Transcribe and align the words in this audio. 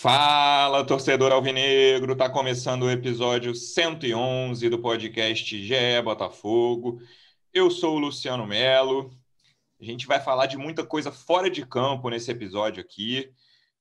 Fala, 0.00 0.86
torcedor 0.86 1.32
alvinegro! 1.32 2.14
Tá 2.14 2.30
começando 2.30 2.84
o 2.84 2.90
episódio 2.90 3.52
111 3.52 4.68
do 4.68 4.78
podcast 4.78 5.60
GE 5.60 6.02
Botafogo. 6.04 7.00
Eu 7.52 7.68
sou 7.68 7.96
o 7.96 7.98
Luciano 7.98 8.46
Melo. 8.46 9.10
A 9.80 9.84
gente 9.84 10.06
vai 10.06 10.20
falar 10.20 10.46
de 10.46 10.56
muita 10.56 10.86
coisa 10.86 11.10
fora 11.10 11.50
de 11.50 11.66
campo 11.66 12.08
nesse 12.10 12.30
episódio 12.30 12.80
aqui. 12.80 13.32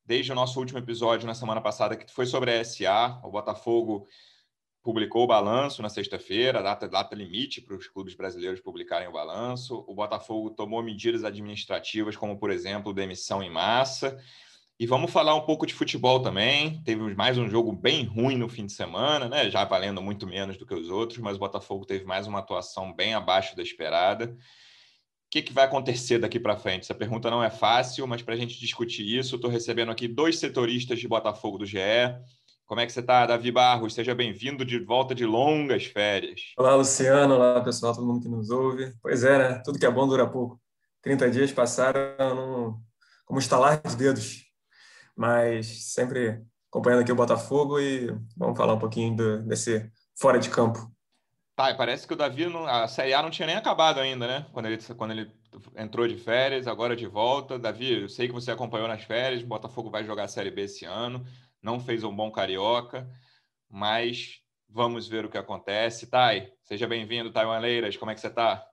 Desde 0.03 0.31
o 0.31 0.35
nosso 0.35 0.59
último 0.59 0.80
episódio 0.80 1.27
na 1.27 1.35
semana 1.35 1.61
passada, 1.61 1.95
que 1.95 2.11
foi 2.11 2.25
sobre 2.25 2.49
a 2.49 2.66
SA, 2.66 3.22
o 3.23 3.30
Botafogo 3.30 4.08
publicou 4.81 5.23
o 5.23 5.27
balanço 5.27 5.84
na 5.84 5.89
sexta-feira, 5.89 6.63
data, 6.63 6.88
data 6.88 7.16
limite 7.16 7.61
para 7.61 7.75
os 7.75 7.88
clubes 7.88 8.16
brasileiros 8.16 8.59
publicarem 8.59 9.08
o 9.08 9.11
balanço. 9.11 9.86
O 9.88 9.94
Botafogo 9.94 10.49
tomou 10.49 10.81
medidas 10.81 11.23
administrativas, 11.23 12.17
como, 12.17 12.39
por 12.39 12.49
exemplo, 12.49 12.91
demissão 12.91 13.44
em 13.44 13.52
massa. 13.52 14.17
E 14.80 14.86
vamos 14.86 15.12
falar 15.12 15.34
um 15.34 15.41
pouco 15.41 15.66
de 15.66 15.73
futebol 15.73 16.22
também. 16.22 16.84
Teve 16.84 17.16
mais 17.16 17.36
um 17.36 17.49
jogo 17.49 17.72
bem 17.72 18.05
ruim 18.05 18.38
no 18.38 18.48
fim 18.48 18.67
de 18.67 18.73
semana, 18.73 19.28
né? 19.28 19.50
Já 19.50 19.66
valendo 19.66 20.03
muito 20.03 20.28
menos 20.28 20.56
do 20.56 20.67
que 20.67 20.75
os 20.75 20.88
outros, 20.88 21.17
mas 21.17 21.36
o 21.36 21.39
Botafogo 21.39 21.84
teve 21.84 22.06
mais 22.06 22.28
uma 22.28 22.38
atuação 22.38 22.94
bem 22.94 23.16
abaixo 23.16 23.56
da 23.56 23.64
esperada. 23.64 24.25
O 24.25 25.30
que, 25.31 25.42
que 25.42 25.52
vai 25.52 25.66
acontecer 25.66 26.19
daqui 26.19 26.39
para 26.39 26.56
frente? 26.56 26.84
Essa 26.84 26.94
pergunta 26.94 27.31
não 27.31 27.44
é 27.44 27.50
fácil, 27.50 28.06
mas 28.06 28.22
para 28.22 28.36
a 28.36 28.38
gente 28.38 28.59
discutir 28.59 29.17
isso, 29.17 29.36
estou 29.36 29.50
recebendo 29.50 29.92
aqui 29.92 30.08
dois 30.08 30.38
setoristas 30.38 31.00
de 31.00 31.08
Botafogo 31.08 31.58
do 31.58 31.66
GE. 31.66 31.80
Como 32.67 32.80
é 32.80 32.86
que 32.86 32.94
você 32.94 33.00
está, 33.00 33.25
Davi 33.25 33.52
Barros? 33.52 33.95
Seja 33.95 34.14
bem-vindo 34.14 34.64
de 34.64 34.78
volta 34.78 35.16
de 35.16 35.25
longas 35.25 35.86
férias. 35.86 36.53
Olá, 36.56 36.75
Luciano. 36.75 37.34
Olá, 37.34 37.62
pessoal, 37.62 37.95
todo 37.95 38.06
mundo 38.06 38.22
que 38.22 38.30
nos 38.30 38.52
ouve. 38.52 38.94
Pois 39.02 39.23
é, 39.23 39.39
né? 39.39 39.62
Tudo 39.66 39.80
que 39.80 39.86
é 39.88 39.91
bom 39.91 40.08
dura 40.08 40.28
pouco. 40.28 40.62
30 41.02 41.31
dias 41.31 41.52
passaram 41.52 42.80
como 43.25 43.39
estalar 43.39 43.81
de 43.81 43.95
dedos 43.95 44.47
mas 45.17 45.93
sempre 45.93 46.41
acompanhando 46.69 47.01
aqui 47.01 47.11
o 47.11 47.15
Botafogo 47.15 47.79
e 47.79 48.07
vamos 48.37 48.55
falar 48.55 48.75
um 48.75 48.79
pouquinho 48.79 49.15
do, 49.15 49.41
desse 49.43 49.91
fora 50.15 50.37
de 50.39 50.49
campo. 50.49 50.91
Tá, 51.55 51.73
parece 51.73 52.05
que 52.05 52.13
o 52.13 52.15
Davi, 52.15 52.45
não, 52.45 52.67
a 52.67 52.87
Série 52.87 53.15
A 53.15 53.21
não 53.23 53.31
tinha 53.31 53.47
nem 53.47 53.55
acabado 53.55 53.99
ainda, 53.99 54.27
né? 54.27 54.45
Quando 54.53 54.67
ele, 54.67 54.77
quando 54.95 55.11
ele 55.11 55.31
entrou 55.75 56.07
de 56.07 56.15
férias, 56.15 56.67
agora 56.67 56.95
de 56.95 57.07
volta. 57.07 57.57
Davi, 57.57 58.03
eu 58.03 58.09
sei 58.09 58.27
que 58.27 58.33
você 58.33 58.51
acompanhou 58.51 58.88
nas 58.88 59.03
férias, 59.03 59.41
o 59.41 59.47
Botafogo 59.47 59.89
vai 59.89 60.03
jogar 60.03 60.25
a 60.25 60.27
Série 60.27 60.51
B 60.51 60.61
esse 60.61 60.85
ano, 60.85 61.25
não 61.59 61.79
fez 61.79 62.03
um 62.03 62.15
bom 62.15 62.29
carioca, 62.29 63.09
mas 63.67 64.39
vamos 64.69 65.07
ver 65.07 65.25
o 65.25 65.29
que 65.29 65.38
acontece. 65.38 66.05
Thay, 66.05 66.53
seja 66.61 66.85
bem-vindo, 66.85 67.31
Taiwan 67.31 67.57
Leiras, 67.57 67.97
como 67.97 68.11
é 68.11 68.13
que 68.13 68.21
você 68.21 68.27
está? 68.27 68.63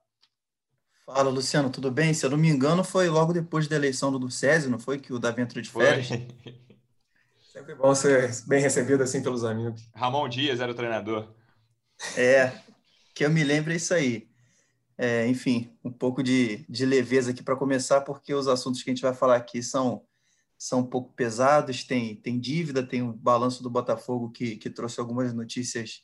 Fala, 1.06 1.28
Luciano, 1.28 1.68
tudo 1.68 1.90
bem? 1.90 2.14
Se 2.14 2.24
eu 2.24 2.30
não 2.30 2.38
me 2.38 2.48
engano, 2.48 2.82
foi 2.82 3.10
logo 3.10 3.32
depois 3.32 3.68
da 3.68 3.76
eleição 3.76 4.10
do 4.18 4.30
Césio, 4.30 4.70
não 4.70 4.78
foi? 4.78 4.98
Que 4.98 5.12
o 5.12 5.18
Davi 5.18 5.42
entrou 5.42 5.62
de 5.62 5.68
férias. 5.68 6.08
Foi. 6.08 6.26
Sempre 7.52 7.74
bom 7.74 7.94
ser 7.94 8.34
bem 8.46 8.60
recebido 8.60 9.02
assim 9.02 9.22
pelos 9.22 9.44
amigos. 9.44 9.86
Ramon 9.94 10.28
Dias 10.28 10.60
era 10.60 10.72
o 10.72 10.74
treinador. 10.74 11.32
É, 12.16 12.52
que 13.14 13.24
eu 13.24 13.30
me 13.30 13.44
lembro 13.44 13.72
é 13.72 13.76
isso 13.76 13.92
aí. 13.92 14.28
É, 14.96 15.26
enfim, 15.28 15.70
um 15.84 15.92
pouco 15.92 16.22
de, 16.22 16.64
de 16.68 16.86
leveza 16.86 17.32
aqui 17.32 17.42
para 17.42 17.54
começar, 17.54 18.00
porque 18.00 18.32
os 18.32 18.48
assuntos 18.48 18.82
que 18.82 18.90
a 18.90 18.94
gente 18.94 19.02
vai 19.02 19.14
falar 19.14 19.36
aqui 19.36 19.62
são, 19.62 20.02
são 20.58 20.80
um 20.80 20.86
pouco 20.86 21.12
pesados. 21.12 21.84
Tem, 21.84 22.16
tem 22.16 22.40
dívida, 22.40 22.82
tem 22.82 23.02
o 23.02 23.12
balanço 23.12 23.62
do 23.62 23.70
Botafogo 23.70 24.30
que, 24.30 24.56
que 24.56 24.70
trouxe 24.70 24.98
algumas 24.98 25.32
notícias 25.34 26.02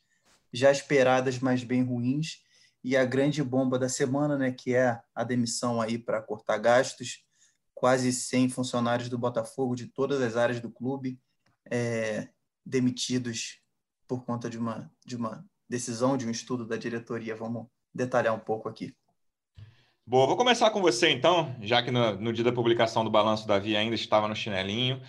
já 0.53 0.71
esperadas, 0.71 1.39
mas 1.39 1.65
bem 1.65 1.83
ruins 1.83 2.43
e 2.83 2.97
a 2.97 3.05
grande 3.05 3.43
bomba 3.43 3.79
da 3.79 3.89
semana, 3.89 4.37
né, 4.39 4.51
que 4.51 4.75
é 4.75 5.01
a 5.15 5.25
demissão 5.25 5.81
aí 5.81 5.99
para 5.99 6.23
cortar 6.23 6.59
gastos, 6.59 7.25
quase 7.75 8.13
100 8.13 8.51
funcionários 8.51 9.09
do 9.09 9.19
Botafogo 9.19 9.75
de 9.75 9.87
todas 9.87 10.21
as 10.21 10.37
áreas 10.37 10.61
do 10.61 10.71
clube 10.71 11.19
é, 11.71 12.29
demitidos 12.65 13.61
por 14.07 14.25
conta 14.25 14.51
de 14.51 14.59
uma 14.59 14.91
de 15.05 15.17
uma 15.17 15.45
decisão 15.69 16.17
de 16.17 16.27
um 16.27 16.31
estudo 16.31 16.67
da 16.67 16.77
diretoria. 16.77 17.37
Vamos 17.37 17.67
detalhar 17.95 18.35
um 18.35 18.41
pouco 18.41 18.69
aqui. 18.69 18.95
Boa, 20.05 20.27
vou 20.27 20.37
começar 20.37 20.71
com 20.71 20.81
você 20.81 21.11
então, 21.11 21.55
já 21.61 21.81
que 21.83 21.91
no, 21.93 22.17
no 22.17 22.33
dia 22.33 22.43
da 22.43 22.53
publicação 22.53 23.05
do 23.05 23.11
balanço 23.11 23.47
da 23.47 23.59
Via 23.59 23.79
ainda 23.79 23.95
estava 23.95 24.27
no 24.27 24.35
chinelinho. 24.35 25.01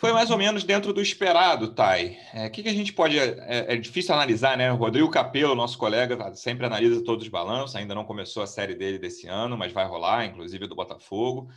Foi 0.00 0.14
mais 0.14 0.30
ou 0.30 0.38
menos 0.38 0.64
dentro 0.64 0.94
do 0.94 1.02
esperado, 1.02 1.74
Thay. 1.74 2.16
O 2.32 2.38
é, 2.38 2.48
que, 2.48 2.62
que, 2.62 2.70
a 2.70 2.72
gente 2.72 2.90
pode. 2.90 3.18
É, 3.18 3.74
é, 3.74 3.76
difícil 3.76 4.14
analisar, 4.14 4.56
né? 4.56 4.72
O 4.72 4.76
Rodrigo 4.76 5.10
Capello, 5.10 5.54
nosso 5.54 5.76
colega, 5.76 6.34
sempre 6.34 6.64
analisa 6.64 7.04
todos 7.04 7.26
os 7.26 7.30
balanços, 7.30 7.76
ainda 7.76 7.94
não 7.94 8.06
começou 8.06 8.42
a 8.42 8.46
série 8.46 8.74
dele 8.74 8.98
desse 8.98 9.26
ano, 9.26 9.58
mas 9.58 9.74
vai 9.74 9.84
rolar, 9.84 10.24
inclusive 10.24 10.66
do 10.66 10.74
Botafogo. 10.74 11.50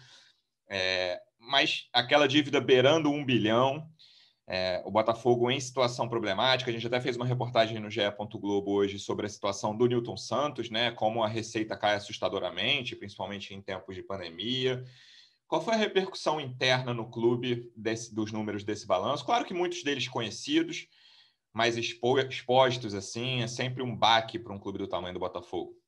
É, 0.69 1.21
mas 1.39 1.87
aquela 1.93 2.27
dívida 2.27 2.59
beirando 2.59 3.09
um 3.09 3.23
bilhão, 3.23 3.87
é, 4.45 4.83
o 4.83 4.91
Botafogo 4.91 5.49
em 5.49 5.59
situação 5.61 6.09
problemática. 6.09 6.69
A 6.69 6.73
gente 6.73 6.85
até 6.85 6.99
fez 6.99 7.15
uma 7.15 7.25
reportagem 7.25 7.79
no 7.79 7.89
GE. 7.89 8.01
Globo 8.33 8.73
hoje 8.73 8.99
sobre 8.99 9.25
a 9.25 9.29
situação 9.29 9.73
do 9.73 9.87
Newton 9.87 10.17
Santos, 10.17 10.69
né? 10.69 10.91
Como 10.91 11.23
a 11.23 11.29
receita 11.29 11.77
cai 11.77 11.95
assustadoramente, 11.95 12.93
principalmente 12.93 13.53
em 13.53 13.61
tempos 13.61 13.95
de 13.95 14.03
pandemia. 14.03 14.83
Qual 15.53 15.61
foi 15.61 15.75
a 15.75 15.77
repercussão 15.77 16.41
interna 16.41 16.95
no 16.95 17.07
clube 17.07 17.71
desse, 17.77 18.11
dos 18.11 18.31
números 18.31 18.63
desse 18.63 18.87
balanço? 18.87 19.23
Claro 19.23 19.45
que 19.45 19.53
muitos 19.53 19.83
deles 19.83 20.07
conhecidos, 20.07 20.87
mas 21.53 21.77
expo, 21.77 22.17
expostos 22.17 22.95
assim, 22.95 23.43
é 23.43 23.47
sempre 23.47 23.83
um 23.83 23.95
baque 23.95 24.39
para 24.39 24.51
um 24.51 24.57
clube 24.57 24.79
do 24.79 24.87
tamanho 24.87 25.13
do 25.13 25.19
Botafogo. 25.19 25.79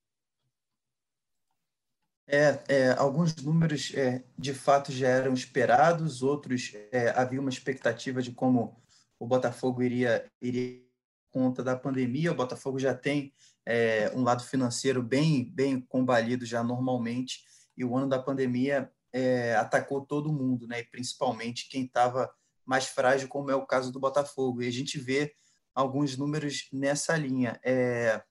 É, 2.28 2.64
é, 2.68 2.92
alguns 2.92 3.36
números 3.38 3.92
é, 3.96 4.24
de 4.38 4.54
fato 4.54 4.92
já 4.92 5.08
eram 5.08 5.34
esperados, 5.34 6.22
outros 6.22 6.72
é, 6.92 7.10
havia 7.20 7.42
uma 7.42 7.50
expectativa 7.50 8.22
de 8.22 8.32
como 8.32 8.80
o 9.18 9.26
Botafogo 9.26 9.82
iria, 9.82 10.32
iria 10.40 10.80
conta 11.32 11.64
da 11.64 11.76
pandemia. 11.76 12.32
O 12.32 12.36
Botafogo 12.36 12.78
já 12.78 12.94
tem 12.94 13.34
é, 13.66 14.12
um 14.14 14.22
lado 14.22 14.44
financeiro 14.44 15.02
bem, 15.02 15.44
bem 15.44 15.82
combalido 15.82 16.46
já 16.46 16.64
normalmente, 16.64 17.44
e 17.76 17.84
o 17.84 17.98
ano 17.98 18.08
da 18.08 18.20
pandemia 18.20 18.92
é, 19.16 19.56
atacou 19.56 20.06
todo 20.06 20.34
mundo, 20.34 20.68
né? 20.68 20.82
E 20.82 20.84
principalmente 20.84 21.70
quem 21.70 21.86
estava 21.86 22.30
mais 22.66 22.88
frágil, 22.88 23.30
como 23.30 23.50
é 23.50 23.56
o 23.56 23.66
caso 23.66 23.90
do 23.90 24.00
Botafogo. 24.00 24.62
E 24.62 24.68
a 24.68 24.72
gente 24.72 25.00
vê 25.00 25.34
alguns 25.74 26.18
números 26.18 26.68
nessa 26.74 27.16
linha. 27.16 27.58
É, 27.64 28.22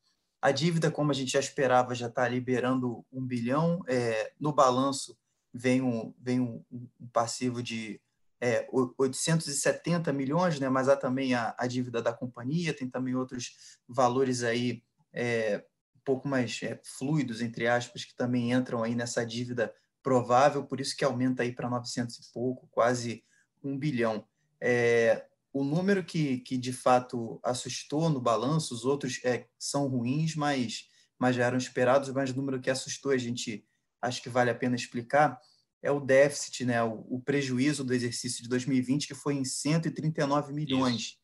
a 0.42 0.52
dívida, 0.52 0.90
como 0.90 1.10
a 1.10 1.14
gente 1.14 1.32
já 1.32 1.40
esperava, 1.40 1.94
já 1.94 2.08
está 2.08 2.28
liberando 2.28 3.02
um 3.10 3.24
bilhão. 3.24 3.82
É, 3.88 4.30
no 4.38 4.52
balanço 4.52 5.16
vem 5.54 5.80
um, 5.80 6.12
vem 6.20 6.40
um, 6.40 6.62
passivo 7.10 7.62
de 7.62 7.98
é, 8.38 8.68
870 8.70 10.12
milhões, 10.12 10.60
né? 10.60 10.68
mas 10.68 10.90
há 10.90 10.96
também 10.96 11.32
a, 11.32 11.54
a, 11.58 11.66
dívida 11.66 12.02
da 12.02 12.12
companhia, 12.12 12.76
tem 12.76 12.90
também 12.90 13.14
outros 13.14 13.78
valores 13.88 14.42
aí 14.42 14.82
é, 15.14 15.64
um 15.96 16.00
pouco 16.04 16.28
mais 16.28 16.62
é, 16.62 16.78
fluidos, 16.84 17.40
entre 17.40 17.66
aspas, 17.66 18.04
que 18.04 18.14
também 18.14 18.52
entram 18.52 18.82
aí 18.82 18.94
nessa 18.94 19.24
dívida 19.24 19.72
provável, 20.04 20.62
por 20.62 20.81
isso 20.81 20.94
que 20.94 21.04
aumenta 21.04 21.42
aí 21.42 21.50
para 21.50 21.69
900 21.69 22.16
e 22.16 22.32
pouco, 22.32 22.69
quase 22.70 23.25
um 23.65 23.76
bilhão. 23.76 24.25
É, 24.60 25.25
o 25.50 25.64
número 25.64 26.05
que, 26.05 26.38
que 26.40 26.58
de 26.58 26.73
fato 26.73 27.40
assustou 27.43 28.11
no 28.11 28.20
balanço, 28.20 28.75
os 28.75 28.84
outros 28.84 29.19
é, 29.25 29.46
são 29.58 29.88
ruins, 29.88 30.37
mas, 30.37 30.88
mas 31.19 31.34
já 31.34 31.46
eram 31.46 31.56
esperados, 31.56 32.11
mas 32.11 32.31
o 32.31 32.37
número 32.37 32.61
que 32.61 32.70
assustou, 32.70 33.12
a 33.12 33.17
gente 33.17 33.67
acho 34.02 34.23
que 34.23 34.28
vale 34.28 34.50
a 34.50 34.55
pena 34.55 34.76
explicar, 34.76 35.40
é 35.82 35.90
o 35.90 36.00
déficit, 36.00 36.67
né, 36.67 36.82
o, 36.82 37.06
o 37.08 37.20
prejuízo 37.20 37.82
do 37.82 37.94
exercício 37.94 38.43
de 38.43 38.49
2020, 38.50 39.08
que 39.08 39.14
foi 39.14 39.34
em 39.34 39.44
139 39.44 40.52
milhões, 40.52 41.19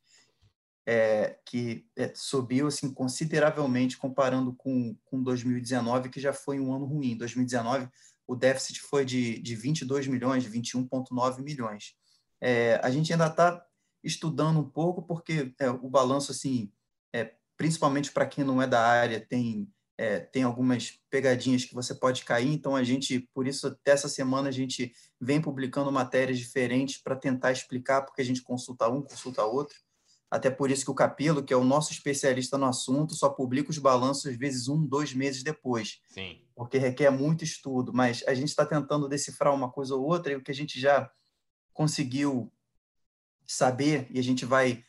é, 0.87 1.39
que 1.45 1.87
é, 1.97 2.13
subiu 2.15 2.67
assim, 2.67 2.93
consideravelmente 2.93 3.99
comparando 3.99 4.55
com, 4.55 4.97
com 5.05 5.23
2019, 5.23 6.09
que 6.09 6.21
já 6.21 6.33
foi 6.33 6.59
um 6.59 6.75
ano 6.75 6.87
ruim. 6.87 7.17
2019 7.17 7.89
o 8.31 8.37
déficit 8.37 8.81
foi 8.81 9.05
de, 9.05 9.41
de 9.41 9.57
22 9.57 10.07
milhões, 10.07 10.47
21,9 10.47 11.43
milhões. 11.43 11.97
É, 12.41 12.81
a 12.81 12.89
gente 12.89 13.13
ainda 13.13 13.27
está 13.27 13.61
estudando 14.05 14.61
um 14.61 14.71
pouco, 14.71 15.03
porque 15.03 15.53
é, 15.59 15.69
o 15.69 15.91
balanço, 15.91 16.31
assim, 16.31 16.73
é, 17.13 17.35
principalmente 17.57 18.13
para 18.13 18.27
quem 18.27 18.45
não 18.45 18.63
é 18.63 18.69
da 18.69 18.81
área, 18.81 19.21
tem 19.21 19.69
é, 19.99 20.19
tem 20.19 20.45
algumas 20.45 20.99
pegadinhas 21.11 21.67
que 21.67 21.75
você 21.75 21.95
pode 21.95 22.25
cair, 22.25 22.51
então 22.51 22.75
a 22.75 22.83
gente, 22.83 23.29
por 23.35 23.47
isso, 23.47 23.79
dessa 23.85 24.09
semana 24.09 24.49
a 24.49 24.53
gente 24.53 24.95
vem 25.21 25.43
publicando 25.43 25.93
matérias 25.93 26.39
diferentes 26.39 27.03
para 27.03 27.15
tentar 27.15 27.53
explicar, 27.53 28.01
porque 28.01 28.23
a 28.23 28.25
gente 28.25 28.41
consulta 28.41 28.89
um, 28.89 29.03
consulta 29.03 29.45
outro. 29.45 29.77
Até 30.31 30.49
por 30.49 30.71
isso 30.71 30.85
que 30.85 30.91
o 30.91 30.95
Capelo, 30.95 31.43
que 31.43 31.53
é 31.53 31.57
o 31.57 31.65
nosso 31.65 31.93
especialista 31.93 32.57
no 32.57 32.67
assunto, 32.67 33.15
só 33.15 33.29
publica 33.29 33.71
os 33.71 33.79
balanços 33.79 34.27
às 34.27 34.37
vezes 34.37 34.69
um, 34.69 34.87
dois 34.87 35.13
meses 35.13 35.43
depois. 35.43 36.01
Sim. 36.09 36.41
Porque 36.55 36.79
requer 36.79 37.11
muito 37.11 37.43
estudo. 37.43 37.93
Mas 37.93 38.23
a 38.29 38.35
gente 38.35 38.49
está 38.49 38.65
tentando 38.65 39.09
decifrar 39.09 39.53
uma 39.53 39.71
coisa 39.71 39.95
ou 39.97 40.07
outra, 40.07 40.33
e 40.33 40.37
o 40.37 40.43
que 40.43 40.53
a 40.53 40.55
gente 40.55 40.79
já 40.79 41.11
conseguiu 41.73 42.53
saber, 43.45 44.07
e 44.11 44.21
a 44.21 44.23
gente 44.23 44.45
vai 44.45 44.85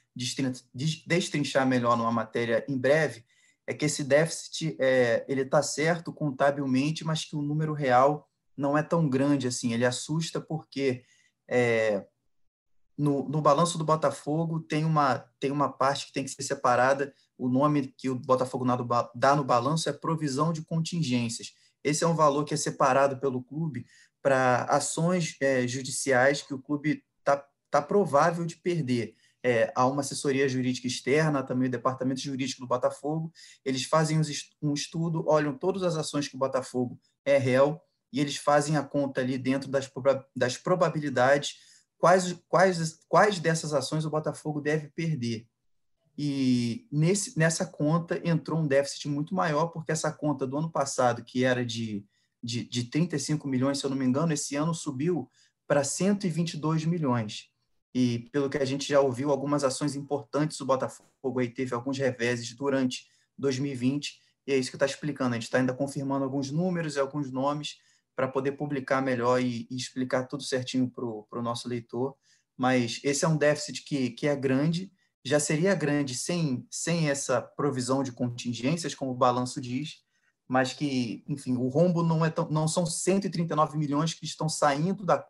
destrinchar 1.06 1.66
melhor 1.66 1.98
numa 1.98 2.12
matéria 2.12 2.64
em 2.68 2.78
breve, 2.78 3.26
é 3.66 3.74
que 3.74 3.86
esse 3.86 4.04
déficit 4.04 4.76
é, 4.80 5.26
ele 5.28 5.42
está 5.42 5.64
certo 5.64 6.14
contabilmente, 6.14 7.04
mas 7.04 7.26
que 7.26 7.36
o 7.36 7.42
número 7.42 7.74
real 7.74 8.30
não 8.56 8.78
é 8.78 8.84
tão 8.84 9.10
grande 9.10 9.48
assim. 9.48 9.74
Ele 9.74 9.86
assusta 9.86 10.40
porque 10.40 11.04
é, 11.48 12.06
no, 13.02 13.28
no 13.28 13.42
balanço 13.42 13.80
do 13.80 13.84
Botafogo 13.84 14.60
tem 14.60 14.86
uma, 14.86 15.26
tem 15.40 15.50
uma 15.50 15.72
parte 15.72 16.06
que 16.06 16.14
tem 16.14 16.24
que 16.24 16.30
ser 16.30 16.44
separada. 16.44 17.12
O 17.36 17.50
nome 17.50 17.88
que 17.98 18.12
o 18.12 18.16
Botafogo 18.16 18.64
dá 19.16 19.36
no 19.36 19.44
balanço 19.44 19.90
é 19.90 19.94
provisão 19.94 20.54
de 20.54 20.62
contingências. 20.62 21.52
Esse 21.84 22.04
é 22.04 22.08
um 22.08 22.14
valor 22.14 22.46
que 22.46 22.54
é 22.54 22.58
separado 22.58 23.20
pelo 23.20 23.42
clube 23.42 23.88
para 24.22 24.66
ações 24.66 25.36
é, 25.42 25.68
judiciais 25.68 26.44
que 26.44 26.54
o 26.54 26.62
clube 26.62 27.04
está 27.18 27.44
tá 27.72 27.82
provável 27.82 28.46
de 28.46 28.58
perder. 28.58 29.16
É, 29.44 29.74
há 29.76 29.88
uma 29.88 30.02
assessoria 30.02 30.48
jurídica 30.48 30.86
externa, 30.86 31.42
também 31.42 31.70
o 31.70 31.72
departamento 31.72 32.22
jurídico 32.22 32.62
do 32.62 32.68
Botafogo. 32.68 33.34
Eles 33.66 33.84
fazem 33.84 34.22
um 34.62 34.74
estudo, 34.76 35.26
olham 35.28 35.58
todas 35.58 35.82
as 35.82 35.96
ações 35.96 36.28
que 36.28 36.36
o 36.36 36.40
Botafogo 36.40 37.00
é 37.26 37.40
réu 37.40 37.82
e 38.14 38.20
eles 38.20 38.38
fazem 38.38 38.78
a 38.78 38.84
conta 38.84 39.22
ali 39.22 39.40
dentro 39.40 39.72
das, 39.72 39.90
das 40.36 40.56
probabilidades 40.56 41.71
quais, 42.02 42.36
quais, 42.50 43.00
quais 43.08 43.40
dessas 43.40 43.76
ações 43.76 44.06
o 44.06 44.10
Botafogo 44.10 44.60
deve 44.60 44.88
perder. 44.90 45.48
E 46.18 46.88
nesse, 46.92 47.38
nessa 47.38 47.64
conta 47.64 48.20
entrou 48.28 48.60
um 48.60 48.68
déficit 48.68 49.08
muito 49.08 49.36
maior, 49.36 49.68
porque 49.68 49.92
essa 49.92 50.12
conta 50.12 50.48
do 50.48 50.58
ano 50.58 50.72
passado, 50.72 51.24
que 51.24 51.44
era 51.44 51.64
de, 51.64 52.04
de, 52.44 52.64
de 52.68 52.86
35 52.86 53.48
milhões, 53.48 53.78
se 53.78 53.86
eu 53.86 53.90
não 53.92 53.98
me 53.98 54.04
engano, 54.04 54.34
esse 54.34 54.56
ano 54.56 54.74
subiu 54.74 55.30
para 55.68 55.84
122 55.84 56.86
milhões. 56.86 57.50
E 57.94 58.28
pelo 58.32 58.50
que 58.50 58.58
a 58.58 58.66
gente 58.66 58.90
já 58.90 59.00
ouviu, 59.00 59.30
algumas 59.30 59.64
ações 59.64 59.96
importantes 59.96 60.58
do 60.58 60.66
Botafogo 60.66 61.40
aí 61.40 61.50
teve 61.50 61.76
alguns 61.76 62.00
reveses 62.00 62.52
durante 62.56 63.06
2020, 63.38 64.20
e 64.48 64.54
é 64.54 64.58
isso 64.58 64.72
que 64.72 64.76
está 64.76 64.88
explicando. 64.88 65.36
A 65.36 65.36
gente 65.36 65.44
está 65.44 65.60
ainda 65.60 65.74
confirmando 65.74 66.24
alguns 66.24 66.50
números 66.50 66.96
e 66.96 67.00
alguns 67.00 67.32
nomes, 67.32 67.78
para 68.16 68.28
poder 68.28 68.54
publicar 68.54 69.02
melhor 69.02 69.42
e, 69.42 69.68
e, 69.70 69.76
explicar 69.76 70.26
tudo 70.28 70.44
certinho 70.44 70.90
para 70.90 71.40
o 71.40 71.42
nosso 71.42 71.68
leitor. 71.68 72.16
Mas 72.58 73.00
esse 73.04 73.26
é 73.26 73.28
um 73.28 73.38
déficit 73.38 73.84
que, 73.84 74.12
que 74.12 74.28
é 74.28 74.36
grande, 74.36 74.92
já 75.24 75.40
seria 75.40 75.76
grande 75.76 76.16
sem, 76.16 76.68
sem 76.70 77.10
essa 77.10 77.42
provisão 77.42 78.04
de 78.04 78.12
contingências, 78.12 78.96
como 78.96 79.12
o 79.12 79.18
balanço 79.18 79.62
diz, 79.62 80.04
mas 80.48 80.74
que, 80.74 81.24
enfim, 81.28 81.56
o 81.56 81.68
rombo 81.68 82.04
não, 82.04 82.26
é 82.26 82.30
tão, 82.30 82.50
não 82.50 82.68
são 82.68 82.86
139 82.86 83.78
milhões 83.78 84.14
que 84.14 84.26
estão 84.26 84.50
saindo 84.50 85.06
da 85.06 85.26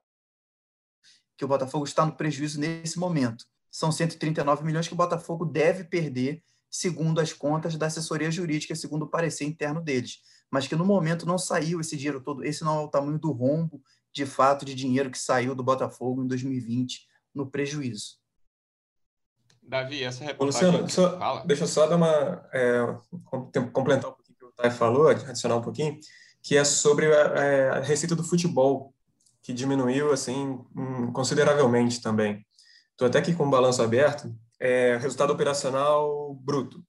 que 1.38 1.46
o 1.46 1.48
Botafogo 1.48 1.86
está 1.86 2.06
no 2.06 2.16
prejuízo 2.16 2.60
nesse 2.60 3.00
momento. 3.00 3.46
São 3.72 3.92
139 3.92 4.64
milhões 4.64 4.88
que 4.88 4.94
o 4.94 4.98
Botafogo 4.98 5.44
deve 5.44 5.84
perder, 5.84 6.44
segundo 6.70 7.20
as 7.20 7.34
contas 7.34 7.76
da 7.76 7.88
assessoria 7.88 8.30
jurídica, 8.30 8.76
segundo 8.76 9.04
o 9.04 9.10
parecer 9.10 9.46
interno 9.46 9.82
deles 9.82 10.20
mas 10.52 10.68
que 10.68 10.76
no 10.76 10.86
momento 10.86 11.26
não 11.26 11.38
saiu 11.38 11.80
esse 11.80 11.96
dinheiro 11.96 12.22
todo. 12.22 12.44
Esse 12.44 12.64
não 12.64 12.82
é 12.82 12.84
o 12.84 12.90
tamanho 12.90 13.18
do 13.18 13.32
rombo, 13.32 13.82
de 14.14 14.26
fato, 14.26 14.66
de 14.66 14.76
dinheiro 14.76 15.10
que 15.10 15.18
saiu 15.18 15.56
do 15.56 15.64
Botafogo 15.64 16.22
em 16.22 16.28
2020 16.28 17.08
no 17.34 17.50
prejuízo. 17.50 18.20
Davi, 19.64 20.04
essa 20.04 20.26
reportagem... 20.26 20.82
Luciano, 20.82 20.90
só, 20.90 21.46
deixa 21.46 21.64
eu 21.64 21.68
só 21.68 21.88
dar 21.88 21.96
uma... 21.96 22.46
É, 22.52 22.82
complementar 23.72 24.12
um 24.12 24.14
pouquinho 24.14 24.36
o 24.36 24.40
que 24.40 24.46
o 24.46 24.52
Thay 24.52 24.72
falou, 24.72 25.08
adicionar 25.08 25.56
um 25.56 25.62
pouquinho, 25.62 25.98
que 26.44 26.58
é 26.58 26.66
sobre 26.66 27.06
a, 27.06 27.20
é, 27.38 27.70
a 27.70 27.80
receita 27.80 28.16
do 28.16 28.24
futebol, 28.24 28.94
que 29.42 29.54
diminuiu 29.54 30.12
assim 30.12 30.60
consideravelmente 31.14 32.02
também. 32.02 32.46
Estou 32.92 33.08
até 33.08 33.20
aqui 33.20 33.34
com 33.34 33.48
o 33.48 33.50
balanço 33.50 33.82
aberto, 33.82 34.36
é, 34.60 34.98
resultado 34.98 35.32
operacional 35.32 36.36
bruto, 36.36 36.84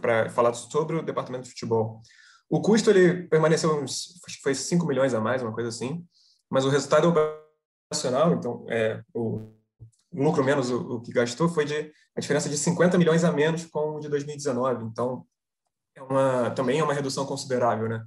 para 0.00 0.28
falar 0.30 0.52
sobre 0.54 0.96
o 0.96 1.02
departamento 1.02 1.44
de 1.44 1.50
futebol. 1.50 2.02
O 2.48 2.60
custo 2.60 2.90
ele 2.90 3.24
permaneceu, 3.24 3.84
foi 4.42 4.54
5 4.54 4.86
milhões 4.86 5.14
a 5.14 5.20
mais, 5.20 5.42
uma 5.42 5.52
coisa 5.52 5.68
assim, 5.68 6.04
mas 6.48 6.64
o 6.64 6.68
resultado 6.68 7.08
operacional, 7.08 8.34
então, 8.34 8.64
é, 8.68 9.02
o 9.12 9.52
lucro 10.12 10.44
menos 10.44 10.70
o, 10.70 10.94
o, 10.94 11.00
que 11.00 11.12
gastou, 11.12 11.48
foi 11.48 11.64
de 11.64 11.92
a 12.16 12.20
diferença 12.20 12.48
de 12.48 12.56
50 12.56 12.96
milhões 12.96 13.24
a 13.24 13.32
menos 13.32 13.64
com 13.66 13.96
o 13.96 14.00
de 14.00 14.08
2019. 14.08 14.84
Então, 14.84 15.26
é 15.94 16.02
uma, 16.02 16.50
também 16.50 16.78
é 16.78 16.84
uma 16.84 16.94
redução 16.94 17.26
considerável, 17.26 17.88
né? 17.88 18.04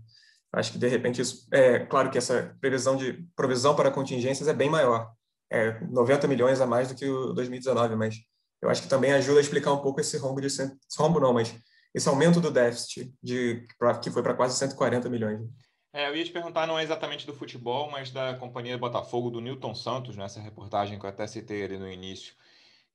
Acho 0.51 0.71
que, 0.71 0.79
de 0.79 0.87
repente, 0.87 1.21
isso, 1.21 1.47
é 1.51 1.79
claro 1.79 2.09
que 2.09 2.17
essa 2.17 2.55
previsão 2.59 2.95
de 2.95 3.23
provisão 3.35 3.75
para 3.75 3.91
contingências 3.91 4.47
é 4.47 4.53
bem 4.53 4.69
maior, 4.69 5.11
é 5.51 5.79
90 5.81 6.27
milhões 6.27 6.59
a 6.61 6.65
mais 6.65 6.87
do 6.87 6.95
que 6.95 7.07
o 7.07 7.33
2019, 7.33 7.95
mas 7.95 8.15
eu 8.61 8.69
acho 8.69 8.81
que 8.81 8.87
também 8.87 9.11
ajuda 9.13 9.39
a 9.39 9.41
explicar 9.41 9.71
um 9.71 9.81
pouco 9.81 10.01
esse 10.01 10.17
rombo 10.17 10.41
de 10.41 10.47
esse 10.47 10.71
rombo 10.97 11.19
não, 11.19 11.33
mas 11.33 11.55
esse 11.93 12.07
aumento 12.07 12.39
do 12.39 12.51
déficit, 12.51 13.13
de, 13.21 13.65
que 14.01 14.11
foi 14.11 14.21
para 14.21 14.33
quase 14.33 14.57
140 14.57 15.09
milhões. 15.09 15.41
É, 15.91 16.07
eu 16.07 16.15
ia 16.15 16.23
te 16.23 16.31
perguntar, 16.31 16.67
não 16.67 16.77
é 16.77 16.83
exatamente 16.83 17.25
do 17.25 17.33
futebol, 17.33 17.89
mas 17.89 18.11
da 18.11 18.35
companhia 18.35 18.77
Botafogo, 18.77 19.31
do 19.31 19.41
Newton 19.41 19.73
Santos, 19.73 20.15
nessa 20.15 20.39
reportagem 20.39 20.99
que 20.99 21.05
eu 21.05 21.09
até 21.09 21.25
citei 21.25 21.63
ali 21.63 21.77
no 21.77 21.91
início, 21.91 22.33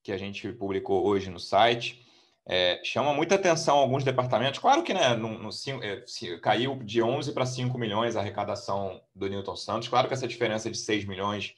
que 0.03 0.13
a 0.13 0.17
gente 0.17 0.53
publicou 0.53 1.05
hoje 1.05 1.29
no 1.29 1.41
site. 1.41 2.05
É, 2.47 2.81
chama 2.85 3.13
muita 3.13 3.35
atenção 3.35 3.79
alguns 3.79 4.05
departamentos. 4.05 4.61
Claro 4.61 4.83
que 4.83 4.95
né, 4.95 5.15
no, 5.15 5.39
no, 5.39 5.51
é, 5.83 6.05
caiu 6.41 6.77
de 6.85 7.03
11 7.03 7.33
para 7.33 7.47
5 7.47 7.77
milhões 7.79 8.17
a 8.17 8.21
arrecadação 8.21 9.01
do 9.15 9.29
Newton 9.29 9.57
Santos. 9.57 9.89
Claro 9.89 10.07
que 10.07 10.15
essa 10.15 10.29
diferença 10.29 10.71
de 10.71 10.77
6 10.77 11.07
milhões 11.07 11.55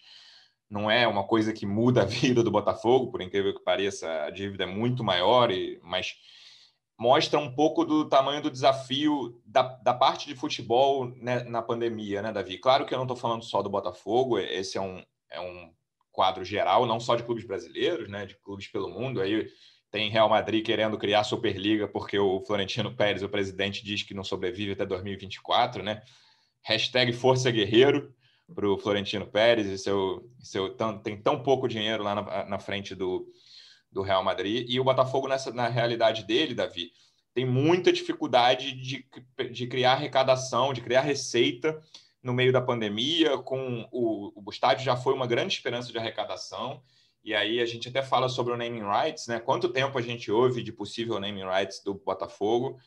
não 0.70 0.90
é 0.90 1.06
uma 1.06 1.24
coisa 1.24 1.52
que 1.52 1.66
muda 1.66 2.02
a 2.02 2.06
vida 2.06 2.42
do 2.42 2.50
Botafogo, 2.50 3.10
por 3.10 3.20
incrível 3.20 3.52
que 3.54 3.64
pareça, 3.64 4.24
a 4.24 4.30
dívida 4.30 4.64
é 4.64 4.66
muito 4.66 5.04
maior, 5.04 5.50
e, 5.50 5.78
mas 5.82 6.16
mostra 6.98 7.38
um 7.38 7.52
pouco 7.54 7.84
do 7.84 8.08
tamanho 8.08 8.42
do 8.42 8.50
desafio 8.50 9.40
da, 9.44 9.62
da 9.62 9.92
parte 9.92 10.26
de 10.26 10.34
futebol 10.34 11.06
né, 11.16 11.44
na 11.44 11.60
pandemia, 11.60 12.22
né, 12.22 12.32
Davi? 12.32 12.58
Claro 12.58 12.86
que 12.86 12.94
eu 12.94 12.98
não 12.98 13.04
estou 13.04 13.16
falando 13.16 13.44
só 13.44 13.62
do 13.62 13.68
Botafogo, 13.68 14.38
esse 14.38 14.78
é 14.78 14.80
um, 14.80 15.04
é 15.30 15.40
um 15.40 15.70
quadro 16.10 16.44
geral, 16.44 16.86
não 16.86 16.98
só 16.98 17.14
de 17.14 17.22
clubes 17.22 17.44
brasileiros, 17.44 18.08
né, 18.08 18.24
de 18.24 18.34
clubes 18.36 18.68
pelo 18.68 18.88
mundo. 18.88 19.20
Aí 19.20 19.46
tem 19.90 20.10
Real 20.10 20.28
Madrid 20.28 20.64
querendo 20.64 20.96
criar 20.96 21.20
a 21.20 21.24
Superliga 21.24 21.86
porque 21.86 22.18
o 22.18 22.40
Florentino 22.40 22.94
Pérez, 22.94 23.22
o 23.22 23.28
presidente, 23.28 23.84
diz 23.84 24.02
que 24.02 24.14
não 24.14 24.24
sobrevive 24.24 24.72
até 24.72 24.86
2024, 24.86 25.82
né? 25.82 26.02
Hashtag 26.62 27.12
Força 27.12 27.50
Guerreiro 27.50 28.12
para 28.54 28.68
o 28.68 28.78
Florentino 28.78 29.26
Pérez 29.26 29.66
e 29.66 29.78
seu, 29.78 30.28
seu, 30.38 30.74
tem 31.02 31.20
tão 31.20 31.42
pouco 31.42 31.68
dinheiro 31.68 32.02
lá 32.02 32.14
na, 32.14 32.44
na 32.44 32.58
frente 32.58 32.94
do, 32.94 33.26
do 33.96 34.02
Real 34.02 34.22
Madrid. 34.22 34.66
E 34.68 34.78
o 34.78 34.84
Botafogo, 34.84 35.26
nessa, 35.26 35.50
na 35.52 35.68
realidade 35.68 36.22
dele, 36.22 36.54
Davi, 36.54 36.92
tem 37.32 37.46
muita 37.46 37.90
dificuldade 37.90 38.72
de, 38.72 39.08
de 39.50 39.66
criar 39.66 39.92
arrecadação, 39.92 40.74
de 40.74 40.82
criar 40.82 41.00
receita 41.00 41.82
no 42.22 42.34
meio 42.34 42.52
da 42.52 42.60
pandemia. 42.60 43.38
Com 43.38 43.88
o, 43.90 44.32
o 44.36 44.50
estádio 44.50 44.84
já 44.84 44.96
foi 44.96 45.14
uma 45.14 45.26
grande 45.26 45.54
esperança 45.54 45.90
de 45.90 45.98
arrecadação. 45.98 46.82
E 47.24 47.34
aí 47.34 47.58
a 47.58 47.66
gente 47.66 47.88
até 47.88 48.02
fala 48.02 48.28
sobre 48.28 48.52
o 48.52 48.56
naming 48.56 48.84
rights, 48.84 49.26
né? 49.26 49.40
Quanto 49.40 49.70
tempo 49.70 49.98
a 49.98 50.02
gente 50.02 50.30
ouve 50.30 50.62
de 50.62 50.72
possível 50.72 51.18
naming 51.18 51.44
rights 51.44 51.82
do 51.82 51.94
Botafogo? 51.94 52.78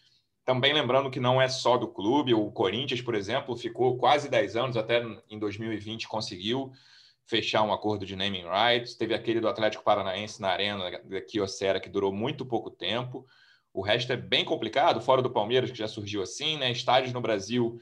Também 0.46 0.74
lembrando 0.74 1.10
que 1.10 1.20
não 1.20 1.42
é 1.42 1.50
só 1.50 1.76
do 1.76 1.88
clube, 1.88 2.34
o 2.34 2.52
Corinthians, 2.52 3.02
por 3.02 3.16
exemplo, 3.16 3.58
ficou 3.58 3.98
quase 3.98 4.30
10 4.30 4.56
anos, 4.56 4.78
até 4.78 5.04
em 5.30 5.38
2020 5.38 6.08
conseguiu 6.08 6.72
fechar 7.30 7.62
um 7.62 7.72
acordo 7.72 8.06
de 8.06 8.16
naming 8.16 8.46
rights. 8.46 8.96
Teve 8.96 9.14
aquele 9.14 9.40
do 9.40 9.48
Atlético 9.48 9.84
Paranaense 9.84 10.42
na 10.42 10.50
Arena 10.50 11.00
da 11.06 11.22
Kyocera, 11.22 11.80
que 11.80 11.90
durou 11.90 12.12
muito 12.12 12.44
pouco 12.44 12.72
tempo. 12.72 13.26
O 13.72 13.82
resto 13.82 14.12
é 14.12 14.18
bem 14.18 14.44
complicado, 14.44 15.00
fora 15.00 15.22
do 15.22 15.30
Palmeiras, 15.30 15.70
que 15.70 15.78
já 15.78 15.88
surgiu 15.88 16.24
assim, 16.24 16.58
né? 16.58 16.72
Estádios 16.72 17.14
no 17.14 17.22
Brasil 17.22 17.80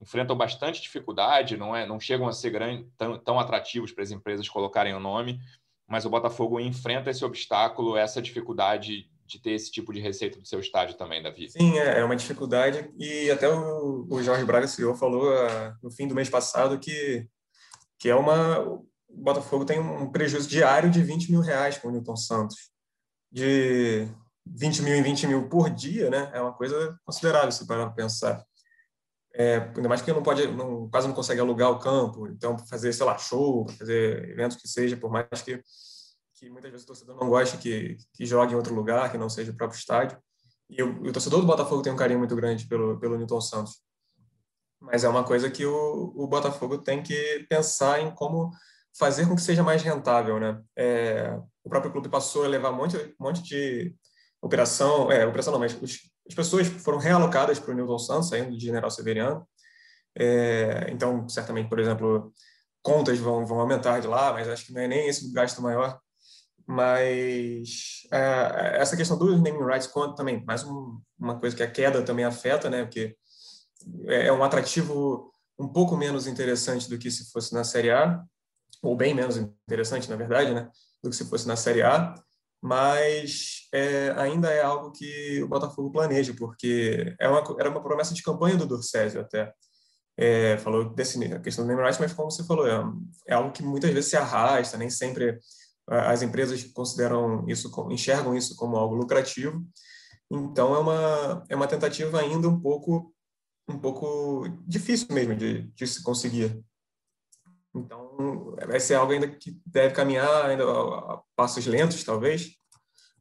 enfrentam 0.00 0.36
bastante 0.36 0.82
dificuldade, 0.82 1.56
não, 1.56 1.76
é, 1.76 1.86
não 1.86 2.00
chegam 2.00 2.26
a 2.26 2.32
ser 2.32 2.50
grande, 2.50 2.88
tão, 2.96 3.18
tão 3.18 3.38
atrativos 3.38 3.92
para 3.92 4.02
as 4.02 4.10
empresas 4.10 4.48
colocarem 4.48 4.94
o 4.94 5.00
nome, 5.00 5.38
mas 5.86 6.04
o 6.04 6.10
Botafogo 6.10 6.58
enfrenta 6.58 7.10
esse 7.10 7.24
obstáculo, 7.24 7.96
essa 7.96 8.20
dificuldade 8.20 9.08
de 9.26 9.38
ter 9.38 9.52
esse 9.52 9.70
tipo 9.70 9.92
de 9.92 10.00
receita 10.00 10.40
do 10.40 10.46
seu 10.46 10.58
estádio 10.58 10.96
também, 10.96 11.22
Davi. 11.22 11.50
Sim, 11.50 11.78
é, 11.78 12.00
é 12.00 12.04
uma 12.04 12.16
dificuldade, 12.16 12.90
e 12.98 13.30
até 13.30 13.48
o, 13.48 14.20
Jorge 14.22 14.44
Braga, 14.44 14.66
CEO, 14.66 14.96
falou 14.96 15.30
uh, 15.30 15.76
no 15.82 15.90
fim 15.90 16.08
do 16.08 16.14
mês 16.14 16.30
passado 16.30 16.80
que 16.80 17.28
que 18.00 18.08
é 18.08 18.14
uma. 18.14 18.58
O 18.60 18.88
Botafogo 19.08 19.64
tem 19.64 19.78
um 19.78 20.10
prejuízo 20.10 20.48
diário 20.48 20.90
de 20.90 21.02
20 21.02 21.30
mil 21.30 21.40
reais 21.40 21.78
com 21.78 21.88
o 21.88 21.90
Newton 21.90 22.16
Santos. 22.16 22.70
De, 23.30 24.08
20 24.46 24.82
mil 24.82 24.94
em 24.94 25.02
20 25.02 25.26
mil 25.26 25.48
por 25.48 25.70
dia, 25.70 26.10
né? 26.10 26.30
É 26.32 26.40
uma 26.40 26.52
coisa 26.52 26.98
considerável 27.04 27.52
se 27.52 27.66
parar 27.66 27.86
para 27.86 27.94
pensar. 27.94 28.44
É, 29.32 29.58
ainda 29.76 29.88
mais 29.88 30.00
porque 30.00 30.12
não 30.12 30.22
pode, 30.22 30.46
não, 30.48 30.88
quase 30.88 31.06
não 31.06 31.14
consegue 31.14 31.40
alugar 31.40 31.70
o 31.70 31.78
campo, 31.78 32.26
então 32.26 32.58
fazer, 32.58 32.92
sei 32.92 33.06
lá, 33.06 33.16
show, 33.16 33.68
fazer 33.78 34.28
eventos 34.28 34.56
que 34.56 34.66
seja, 34.66 34.96
por 34.96 35.08
mais 35.08 35.28
que, 35.42 35.62
que 36.34 36.50
muitas 36.50 36.68
vezes 36.70 36.84
o 36.84 36.88
torcedor 36.88 37.16
não 37.16 37.28
goste 37.28 37.56
que, 37.58 37.96
que 38.12 38.26
jogue 38.26 38.54
em 38.54 38.56
outro 38.56 38.74
lugar, 38.74 39.10
que 39.10 39.16
não 39.16 39.28
seja 39.28 39.52
o 39.52 39.56
próprio 39.56 39.78
estádio. 39.78 40.18
E 40.68 40.82
o, 40.82 41.02
o 41.02 41.12
torcedor 41.12 41.40
do 41.40 41.46
Botafogo 41.46 41.82
tem 41.82 41.92
um 41.92 41.96
carinho 41.96 42.18
muito 42.18 42.34
grande 42.34 42.66
pelo, 42.66 42.98
pelo 42.98 43.16
Newton 43.16 43.40
Santos. 43.40 43.80
Mas 44.80 45.04
é 45.04 45.08
uma 45.08 45.24
coisa 45.24 45.50
que 45.50 45.66
o, 45.66 46.12
o 46.16 46.26
Botafogo 46.26 46.78
tem 46.78 47.02
que 47.02 47.46
pensar 47.48 48.00
em 48.00 48.10
como 48.10 48.50
fazer 48.98 49.28
com 49.28 49.36
que 49.36 49.42
seja 49.42 49.62
mais 49.62 49.82
rentável, 49.82 50.40
né? 50.40 50.60
É, 50.76 51.38
o 51.62 51.68
próprio 51.68 51.92
clube 51.92 52.08
passou 52.08 52.44
a 52.44 52.48
levar 52.48 52.70
um 52.70 52.76
monte, 52.76 52.96
um 52.96 53.24
monte 53.24 53.42
de 53.42 53.94
operação, 54.42 55.12
é, 55.12 55.26
operação 55.26 55.52
não, 55.52 55.60
mas 55.60 55.80
os, 55.80 55.98
as 56.26 56.34
pessoas 56.34 56.66
foram 56.66 56.98
realocadas 56.98 57.58
para 57.58 57.72
o 57.72 57.74
Newton 57.74 57.98
Santos, 57.98 58.28
saindo 58.28 58.56
de 58.56 58.64
General 58.64 58.90
Severiano. 58.90 59.46
É, 60.16 60.86
então, 60.90 61.28
certamente, 61.28 61.68
por 61.68 61.78
exemplo, 61.78 62.32
contas 62.82 63.18
vão, 63.18 63.46
vão 63.46 63.60
aumentar 63.60 64.00
de 64.00 64.06
lá, 64.06 64.32
mas 64.32 64.48
acho 64.48 64.66
que 64.66 64.72
não 64.72 64.80
é 64.82 64.88
nem 64.88 65.08
esse 65.08 65.32
gasto 65.32 65.62
maior. 65.62 65.98
Mas 66.66 68.02
é, 68.12 68.80
essa 68.80 68.96
questão 68.96 69.18
dos 69.18 69.40
naming 69.42 69.64
rights 69.64 69.88
conta 69.88 70.14
também, 70.14 70.44
mais 70.44 70.64
um, 70.64 71.00
uma 71.18 71.38
coisa 71.38 71.56
que 71.56 71.62
a 71.62 71.70
queda 71.70 72.02
também 72.02 72.24
afeta, 72.24 72.70
né? 72.70 72.84
Porque 72.84 73.16
é, 74.06 74.26
é 74.26 74.32
um 74.32 74.42
atrativo 74.44 75.30
um 75.58 75.68
pouco 75.68 75.96
menos 75.96 76.26
interessante 76.26 76.88
do 76.88 76.98
que 76.98 77.10
se 77.10 77.30
fosse 77.30 77.52
na 77.52 77.64
Série 77.64 77.90
A, 77.90 78.22
ou 78.82 78.96
bem 78.96 79.14
menos 79.14 79.36
interessante, 79.36 80.08
na 80.08 80.16
verdade, 80.16 80.54
né? 80.54 80.70
Do 81.02 81.10
que 81.10 81.16
se 81.16 81.28
fosse 81.28 81.46
na 81.46 81.56
Série 81.56 81.82
A 81.82 82.14
mas 82.62 83.68
é, 83.72 84.10
ainda 84.16 84.50
é 84.50 84.62
algo 84.62 84.92
que 84.92 85.42
o 85.42 85.48
Botafogo 85.48 85.90
planeja, 85.90 86.34
porque 86.38 87.14
é 87.18 87.28
uma, 87.28 87.42
era 87.58 87.70
uma 87.70 87.82
promessa 87.82 88.12
de 88.12 88.22
campanha 88.22 88.56
do 88.56 88.66
Dorcésio 88.66 89.20
até. 89.20 89.52
É, 90.16 90.58
falou 90.58 90.92
desse, 90.92 91.22
a 91.32 91.40
questão 91.40 91.66
do 91.66 91.74
rights, 91.74 91.98
mas 91.98 92.12
como 92.12 92.30
você 92.30 92.44
falou, 92.44 92.66
é, 92.66 92.84
é, 93.28 93.34
algo 93.34 93.52
que 93.52 93.62
muitas 93.62 93.90
vezes 93.90 94.10
se 94.10 94.16
arrasta, 94.16 94.76
nem 94.76 94.90
sempre 94.90 95.38
as 95.88 96.20
empresas 96.20 96.62
consideram 96.64 97.48
isso, 97.48 97.70
enxergam 97.90 98.36
isso 98.36 98.54
como 98.54 98.76
algo 98.76 98.94
lucrativo. 98.94 99.64
Então 100.30 100.74
é 100.74 100.78
uma 100.78 101.44
é 101.48 101.56
uma 101.56 101.66
tentativa 101.66 102.20
ainda 102.20 102.48
um 102.48 102.60
pouco 102.60 103.14
um 103.70 103.78
pouco 103.78 104.46
difícil 104.66 105.06
mesmo 105.10 105.34
de, 105.34 105.62
de 105.62 105.86
se 105.86 106.02
conseguir. 106.02 106.62
Então, 107.74 108.56
vai 108.66 108.80
ser 108.80 108.94
algo 108.94 109.12
ainda 109.12 109.28
que 109.28 109.60
deve 109.64 109.94
caminhar 109.94 110.46
ainda 110.46 110.64
a 110.64 111.22
passos 111.36 111.66
lentos, 111.66 112.02
talvez, 112.02 112.56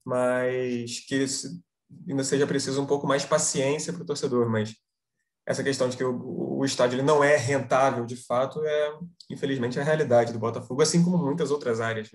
mas 0.03 1.01
que 1.01 1.25
ainda 2.07 2.23
seja 2.23 2.47
preciso 2.47 2.81
um 2.81 2.85
pouco 2.85 3.05
mais 3.05 3.25
paciência 3.25 3.93
para 3.93 4.01
o 4.01 4.05
torcedor. 4.05 4.49
Mas 4.49 4.75
essa 5.45 5.63
questão 5.63 5.87
de 5.87 5.97
que 5.97 6.03
o, 6.03 6.57
o 6.57 6.65
estádio 6.65 6.95
ele 6.95 7.03
não 7.03 7.23
é 7.23 7.35
rentável, 7.35 8.05
de 8.05 8.15
fato, 8.15 8.63
é, 8.65 8.97
infelizmente, 9.29 9.79
a 9.79 9.83
realidade 9.83 10.33
do 10.33 10.39
Botafogo, 10.39 10.81
assim 10.81 11.03
como 11.03 11.17
muitas 11.17 11.51
outras 11.51 11.79
áreas. 11.79 12.09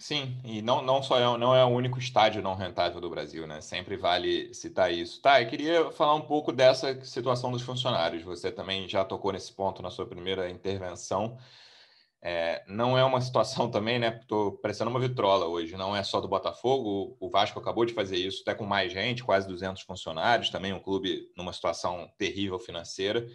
Sim, 0.00 0.40
e 0.44 0.62
não, 0.62 0.80
não 0.80 1.02
só 1.02 1.18
é, 1.18 1.38
não 1.38 1.54
é 1.54 1.64
o 1.64 1.68
único 1.68 1.98
estádio 1.98 2.40
não 2.40 2.54
rentável 2.54 3.00
do 3.00 3.10
Brasil, 3.10 3.48
né? 3.48 3.60
Sempre 3.60 3.96
vale 3.96 4.54
citar 4.54 4.92
isso. 4.92 5.20
Tá, 5.20 5.42
eu 5.42 5.48
queria 5.48 5.90
falar 5.90 6.14
um 6.14 6.20
pouco 6.20 6.52
dessa 6.52 7.04
situação 7.04 7.50
dos 7.50 7.62
funcionários. 7.62 8.22
Você 8.22 8.52
também 8.52 8.88
já 8.88 9.04
tocou 9.04 9.32
nesse 9.32 9.52
ponto 9.52 9.82
na 9.82 9.90
sua 9.90 10.06
primeira 10.06 10.48
intervenção. 10.50 11.36
É, 12.22 12.64
não 12.68 12.98
é 12.98 13.04
uma 13.04 13.20
situação 13.22 13.70
também, 13.70 13.98
né? 13.98 14.18
Estou 14.22 14.52
parecendo 14.58 14.90
uma 14.90 15.00
vitrola 15.00 15.46
hoje. 15.46 15.76
Não 15.76 15.96
é 15.96 16.04
só 16.04 16.20
do 16.20 16.28
Botafogo. 16.28 17.16
O 17.20 17.28
Vasco 17.30 17.58
acabou 17.58 17.84
de 17.84 17.94
fazer 17.94 18.16
isso, 18.18 18.42
até 18.42 18.54
com 18.54 18.64
mais 18.64 18.92
gente, 18.92 19.24
quase 19.24 19.48
200 19.48 19.82
funcionários. 19.82 20.50
Também 20.50 20.72
um 20.72 20.80
clube 20.80 21.28
numa 21.36 21.52
situação 21.52 22.08
terrível 22.16 22.58
financeira. 22.60 23.26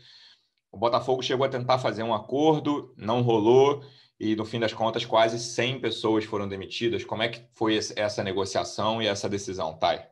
O 0.72 0.78
Botafogo 0.78 1.22
chegou 1.22 1.46
a 1.46 1.50
tentar 1.50 1.78
fazer 1.80 2.04
um 2.04 2.14
acordo, 2.14 2.94
não 2.98 3.22
rolou. 3.22 3.84
E 4.20 4.36
no 4.36 4.46
fim 4.46 4.60
das 4.60 4.74
contas, 4.74 5.06
quase 5.06 5.40
100 5.40 5.82
pessoas 5.82 6.24
foram 6.26 6.48
demitidas. 6.48 7.04
Como 7.04 7.24
é 7.24 7.30
que 7.30 7.46
foi 7.54 7.78
essa 7.96 8.24
negociação 8.24 9.02
e 9.02 9.08
essa 9.08 9.28
decisão, 9.28 9.78
Thay? 9.78 10.06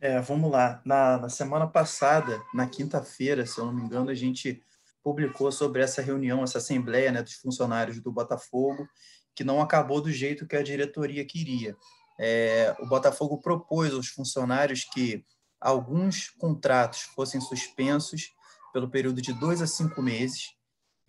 É, 0.00 0.20
vamos 0.20 0.50
lá. 0.50 0.80
Na, 0.84 1.18
na 1.18 1.28
semana 1.28 1.66
passada, 1.66 2.42
na 2.54 2.66
quinta-feira, 2.66 3.44
se 3.44 3.58
eu 3.58 3.66
não 3.66 3.72
me 3.72 3.82
engano, 3.82 4.10
a 4.10 4.14
gente 4.14 4.62
publicou 5.02 5.50
sobre 5.52 5.82
essa 5.82 6.00
reunião, 6.00 6.42
essa 6.42 6.58
assembleia 6.58 7.12
né, 7.12 7.22
dos 7.22 7.34
funcionários 7.34 8.00
do 8.00 8.12
Botafogo, 8.12 8.88
que 9.34 9.44
não 9.44 9.60
acabou 9.60 10.00
do 10.00 10.10
jeito 10.10 10.46
que 10.46 10.56
a 10.56 10.62
diretoria 10.62 11.24
queria. 11.24 11.76
É, 12.18 12.74
o 12.80 12.86
Botafogo 12.86 13.38
propôs 13.38 13.92
aos 13.92 14.08
funcionários 14.08 14.84
que 14.84 15.24
alguns 15.60 16.30
contratos 16.30 17.02
fossem 17.14 17.40
suspensos 17.40 18.32
pelo 18.72 18.90
período 18.90 19.20
de 19.20 19.32
dois 19.32 19.60
a 19.60 19.66
cinco 19.66 20.00
meses 20.00 20.54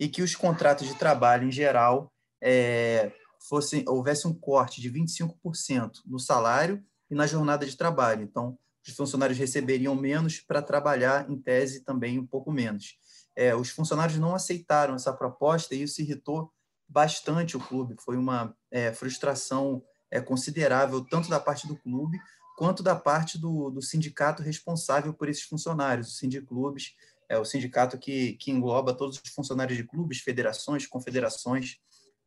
e 0.02 0.08
que 0.08 0.22
os 0.22 0.34
contratos 0.34 0.88
de 0.88 0.94
trabalho 0.94 1.46
em 1.46 1.52
geral 1.52 2.12
é, 2.42 3.12
fossem 3.48 3.84
houvesse 3.86 4.26
um 4.26 4.34
corte 4.34 4.80
de 4.80 4.90
25% 4.90 6.00
no 6.06 6.18
salário 6.18 6.82
e 7.10 7.14
na 7.14 7.26
jornada 7.26 7.64
de 7.64 7.76
trabalho. 7.76 8.22
Então, 8.22 8.58
os 8.86 8.94
funcionários 8.94 9.38
receberiam 9.38 9.94
menos 9.94 10.40
para 10.40 10.60
trabalhar, 10.60 11.30
em 11.30 11.36
tese, 11.36 11.84
também 11.84 12.18
um 12.18 12.26
pouco 12.26 12.50
menos 12.50 12.96
é, 13.36 13.54
os 13.54 13.70
funcionários 13.70 14.18
não 14.18 14.34
aceitaram 14.34 14.94
essa 14.94 15.12
proposta 15.12 15.74
e 15.74 15.82
isso 15.82 16.00
irritou 16.00 16.52
bastante 16.88 17.56
o 17.56 17.60
clube. 17.60 17.96
Foi 17.98 18.16
uma 18.16 18.54
é, 18.70 18.92
frustração 18.92 19.82
é, 20.10 20.20
considerável, 20.20 21.02
tanto 21.04 21.28
da 21.28 21.40
parte 21.40 21.66
do 21.66 21.76
clube 21.76 22.18
quanto 22.56 22.82
da 22.82 22.94
parte 22.94 23.38
do, 23.38 23.70
do 23.70 23.80
sindicato 23.80 24.42
responsável 24.42 25.14
por 25.14 25.28
esses 25.28 25.42
funcionários, 25.42 26.08
o 26.08 26.12
Sindiclubes, 26.12 26.94
é 27.32 27.38
o 27.38 27.46
sindicato 27.46 27.98
que, 27.98 28.34
que 28.34 28.50
engloba 28.50 28.92
todos 28.92 29.18
os 29.24 29.32
funcionários 29.32 29.78
de 29.78 29.84
clubes, 29.84 30.20
federações, 30.20 30.86
confederações. 30.86 31.78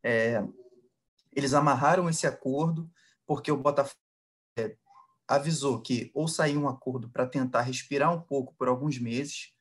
É, 0.02 0.42
eles 1.32 1.54
amarraram 1.54 2.10
esse 2.10 2.26
acordo 2.26 2.90
porque 3.24 3.52
o 3.52 3.56
Botafogo 3.56 4.00
é, 4.58 4.74
avisou 5.28 5.80
que 5.80 6.10
ou 6.12 6.26
sair 6.26 6.56
um 6.56 6.68
acordo 6.68 7.08
para 7.08 7.24
tentar 7.24 7.62
respirar 7.62 8.12
um 8.12 8.20
pouco 8.20 8.52
por 8.58 8.66
alguns 8.66 8.98
meses, 8.98 9.52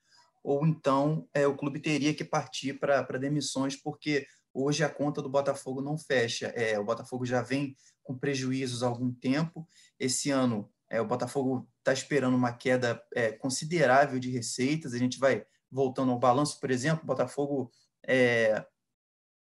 ou 0.43 0.65
então 0.65 1.29
é, 1.31 1.45
o 1.45 1.55
clube 1.55 1.79
teria 1.79 2.13
que 2.13 2.25
partir 2.25 2.79
para 2.79 3.19
demissões, 3.19 3.75
porque 3.75 4.25
hoje 4.51 4.83
a 4.83 4.89
conta 4.89 5.21
do 5.21 5.29
Botafogo 5.29 5.79
não 5.79 5.95
fecha. 5.95 6.47
É, 6.55 6.79
o 6.79 6.83
Botafogo 6.83 7.23
já 7.23 7.43
vem 7.43 7.75
com 8.03 8.17
prejuízos 8.17 8.81
há 8.81 8.87
algum 8.87 9.13
tempo. 9.13 9.67
Esse 9.99 10.31
ano, 10.31 10.71
é, 10.89 10.99
o 10.99 11.05
Botafogo 11.05 11.69
está 11.85 11.93
esperando 11.93 12.35
uma 12.35 12.51
queda 12.51 12.99
é, 13.13 13.31
considerável 13.31 14.19
de 14.19 14.31
receitas. 14.31 14.93
A 14.93 14.97
gente 14.97 15.19
vai 15.19 15.45
voltando 15.71 16.11
ao 16.11 16.17
balanço, 16.17 16.59
por 16.59 16.71
exemplo, 16.71 17.03
o 17.03 17.05
Botafogo 17.05 17.71
é, 18.07 18.65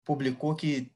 publicou 0.03 0.53
que 0.53 0.91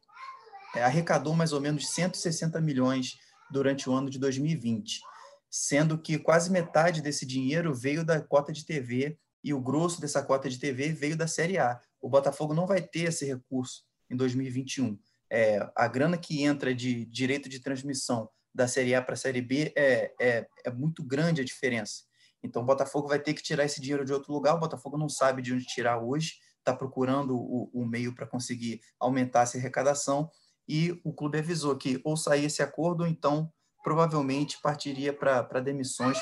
é, 0.76 0.84
arrecadou 0.84 1.34
mais 1.34 1.52
ou 1.52 1.60
menos 1.60 1.90
160 1.90 2.62
milhões 2.62 3.18
durante 3.50 3.90
o 3.90 3.94
ano 3.94 4.12
de 4.12 4.20
2020, 4.20 5.02
sendo 5.50 5.98
que 5.98 6.20
quase 6.20 6.52
metade 6.52 7.02
desse 7.02 7.26
dinheiro 7.26 7.74
veio 7.74 8.06
da 8.06 8.22
cota 8.22 8.54
de 8.54 8.64
TV 8.64 9.18
e 9.44 9.52
o 9.52 9.60
grosso 9.60 10.00
dessa 10.00 10.22
cota 10.22 10.48
de 10.48 10.60
TV 10.60 10.92
veio 10.92 11.18
da 11.18 11.28
Série 11.28 11.58
A. 11.58 11.82
O 12.00 12.08
Botafogo 12.08 12.54
não 12.54 12.68
vai 12.68 12.82
ter 12.82 13.06
esse 13.06 13.26
recurso 13.26 13.84
em 14.08 14.16
2021. 14.16 15.00
É, 15.32 15.68
a 15.76 15.88
grana 15.88 16.18
que 16.18 16.44
entra 16.44 16.76
de 16.76 17.06
direito 17.06 17.50
de 17.50 17.60
transmissão 17.60 18.30
da 18.54 18.68
Série 18.68 18.96
A 18.96 19.02
para 19.02 19.14
a 19.14 19.18
Série 19.18 19.42
B 19.42 19.74
é, 19.76 20.14
é, 20.20 20.48
é 20.66 20.72
muito 20.72 21.04
grande 21.04 21.42
a 21.42 21.46
diferença. 21.46 22.04
Então, 22.44 22.62
o 22.62 22.66
Botafogo 22.66 23.08
vai 23.08 23.20
ter 23.20 23.34
que 23.34 23.44
tirar 23.44 23.66
esse 23.66 23.82
dinheiro 23.82 24.06
de 24.06 24.14
outro 24.14 24.32
lugar. 24.32 24.56
O 24.56 24.60
Botafogo 24.60 24.98
não 24.98 25.10
sabe 25.10 25.42
de 25.42 25.54
onde 25.54 25.66
tirar 25.66 26.00
hoje, 26.02 26.36
está 26.58 26.74
procurando 26.74 27.36
o, 27.36 27.70
o 27.74 27.86
meio 27.86 28.16
para 28.16 28.26
conseguir 28.26 28.80
aumentar 29.00 29.42
essa 29.42 29.58
arrecadação. 29.58 30.30
E 30.68 31.00
o 31.04 31.14
clube 31.14 31.40
avisou 31.40 31.76
que 31.76 32.00
ou 32.04 32.16
sair 32.16 32.46
esse 32.46 32.62
acordo, 32.62 33.02
ou 33.02 33.08
então 33.08 33.52
provavelmente 33.84 34.62
partiria 34.62 35.14
para 35.14 35.60
demissões 35.62 36.18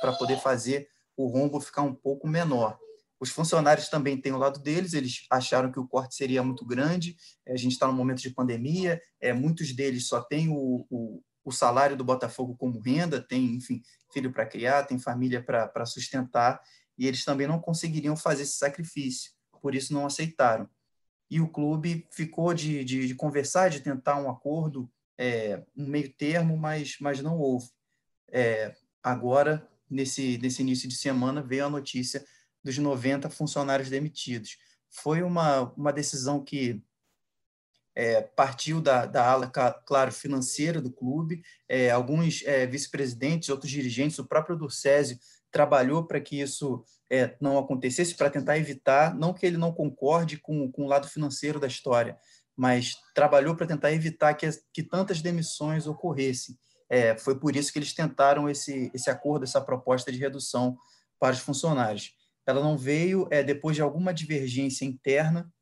para 0.00 0.12
poder 0.12 0.40
fazer 0.40 0.88
o 1.16 1.26
rombo 1.26 1.60
ficar 1.60 1.82
um 1.82 1.94
pouco 1.94 2.26
menor. 2.26 2.78
Os 3.20 3.30
funcionários 3.30 3.88
também 3.88 4.18
têm 4.18 4.32
o 4.32 4.38
lado 4.38 4.58
deles, 4.60 4.94
eles 4.94 5.26
acharam 5.30 5.70
que 5.70 5.78
o 5.78 5.86
corte 5.86 6.14
seria 6.14 6.42
muito 6.42 6.64
grande, 6.64 7.14
a 7.46 7.56
gente 7.56 7.72
está 7.72 7.86
no 7.86 7.92
momento 7.92 8.22
de 8.22 8.30
pandemia, 8.30 8.98
é, 9.20 9.32
muitos 9.34 9.74
deles 9.74 10.08
só 10.08 10.22
têm 10.22 10.48
o, 10.48 10.86
o, 10.88 11.22
o 11.44 11.52
salário 11.52 11.96
do 11.96 12.04
Botafogo 12.04 12.56
como 12.56 12.80
renda, 12.80 13.20
tem, 13.20 13.54
enfim, 13.54 13.82
filho 14.12 14.32
para 14.32 14.46
criar, 14.46 14.84
tem 14.84 14.98
família 14.98 15.42
para 15.42 15.86
sustentar, 15.86 16.60
e 16.98 17.06
eles 17.06 17.24
também 17.24 17.46
não 17.46 17.58
conseguiriam 17.58 18.16
fazer 18.16 18.42
esse 18.42 18.56
sacrifício, 18.56 19.32
por 19.60 19.74
isso 19.74 19.92
não 19.92 20.06
aceitaram. 20.06 20.68
E 21.30 21.40
o 21.40 21.48
clube 21.48 22.06
ficou 22.10 22.52
de, 22.52 22.84
de, 22.84 23.06
de 23.06 23.14
conversar, 23.14 23.70
de 23.70 23.80
tentar 23.80 24.16
um 24.16 24.28
acordo, 24.28 24.90
é, 25.16 25.62
um 25.76 25.86
meio 25.86 26.12
termo, 26.12 26.56
mas, 26.56 26.96
mas 27.00 27.20
não 27.20 27.38
houve. 27.38 27.68
É, 28.32 28.74
agora 29.02 29.66
nesse, 29.90 30.38
nesse 30.38 30.62
início 30.62 30.88
de 30.88 30.94
semana, 30.94 31.42
veio 31.42 31.66
a 31.66 31.70
notícia 31.70 32.24
dos 32.62 32.78
90 32.78 33.28
funcionários 33.28 33.90
demitidos. 33.90 34.56
Foi 34.88 35.22
uma, 35.22 35.72
uma 35.76 35.92
decisão 35.92 36.42
que 36.42 36.82
é, 37.94 38.22
partiu 38.22 38.80
da, 38.80 39.06
da 39.06 39.26
ala, 39.26 39.50
claro, 39.86 40.12
financeira 40.12 40.80
do 40.80 40.92
clube, 40.92 41.42
é, 41.68 41.90
alguns 41.90 42.42
é, 42.44 42.66
vice-presidentes, 42.66 43.48
outros 43.48 43.70
dirigentes, 43.70 44.18
o 44.18 44.26
próprio 44.26 44.56
Durcésio 44.56 45.18
trabalhou 45.50 46.06
para 46.06 46.20
que 46.20 46.40
isso 46.40 46.84
é, 47.10 47.36
não 47.40 47.58
acontecesse, 47.58 48.14
para 48.14 48.30
tentar 48.30 48.56
evitar, 48.56 49.14
não 49.14 49.34
que 49.34 49.44
ele 49.44 49.56
não 49.56 49.72
concorde 49.72 50.38
com, 50.38 50.70
com 50.70 50.84
o 50.84 50.86
lado 50.86 51.08
financeiro 51.08 51.58
da 51.58 51.66
história, 51.66 52.16
mas 52.56 52.94
trabalhou 53.14 53.56
para 53.56 53.66
tentar 53.66 53.92
evitar 53.92 54.34
que, 54.34 54.48
que 54.72 54.82
tantas 54.82 55.20
demissões 55.20 55.86
ocorressem. 55.86 56.56
É, 56.88 57.16
foi 57.16 57.38
por 57.38 57.54
isso 57.56 57.72
que 57.72 57.78
eles 57.78 57.94
tentaram 57.94 58.48
esse, 58.48 58.90
esse 58.94 59.10
acordo, 59.10 59.44
essa 59.44 59.60
proposta 59.60 60.10
de 60.10 60.18
redução 60.18 60.76
para 61.18 61.34
os 61.34 61.40
funcionários. 61.40 62.12
Ela 62.46 62.62
não 62.62 62.76
veio 62.76 63.28
é, 63.30 63.42
depois 63.42 63.76
de 63.76 63.82
alguma 63.82 64.12
divergência 64.12 64.84
interna, 64.84 65.52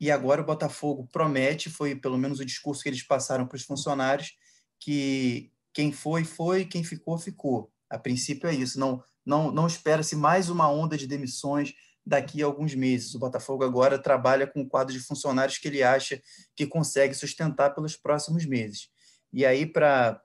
e 0.00 0.10
agora 0.10 0.42
o 0.42 0.44
Botafogo 0.44 1.08
promete, 1.12 1.70
foi 1.70 1.94
pelo 1.94 2.18
menos 2.18 2.40
o 2.40 2.44
discurso 2.44 2.82
que 2.82 2.88
eles 2.88 3.02
passaram 3.02 3.46
para 3.46 3.56
os 3.56 3.62
funcionários, 3.62 4.32
que 4.78 5.50
quem 5.72 5.92
foi, 5.92 6.24
foi, 6.24 6.64
quem 6.64 6.84
ficou, 6.84 7.18
ficou. 7.18 7.70
A 7.88 7.98
princípio 7.98 8.48
é 8.48 8.54
isso, 8.54 8.78
não, 8.78 9.02
não, 9.24 9.50
não 9.50 9.66
espera-se 9.66 10.16
mais 10.16 10.48
uma 10.48 10.70
onda 10.70 10.96
de 10.96 11.06
demissões 11.06 11.72
daqui 12.04 12.42
a 12.42 12.46
alguns 12.46 12.74
meses. 12.74 13.14
O 13.14 13.18
Botafogo 13.18 13.64
agora 13.64 13.98
trabalha 13.98 14.46
com 14.46 14.60
um 14.60 14.68
quadro 14.68 14.92
de 14.92 15.00
funcionários 15.00 15.58
que 15.58 15.68
ele 15.68 15.82
acha 15.82 16.20
que 16.54 16.66
consegue 16.66 17.14
sustentar 17.14 17.70
pelos 17.74 17.96
próximos 17.96 18.44
meses. 18.44 18.88
E 19.32 19.46
aí, 19.46 19.64
para 19.64 20.20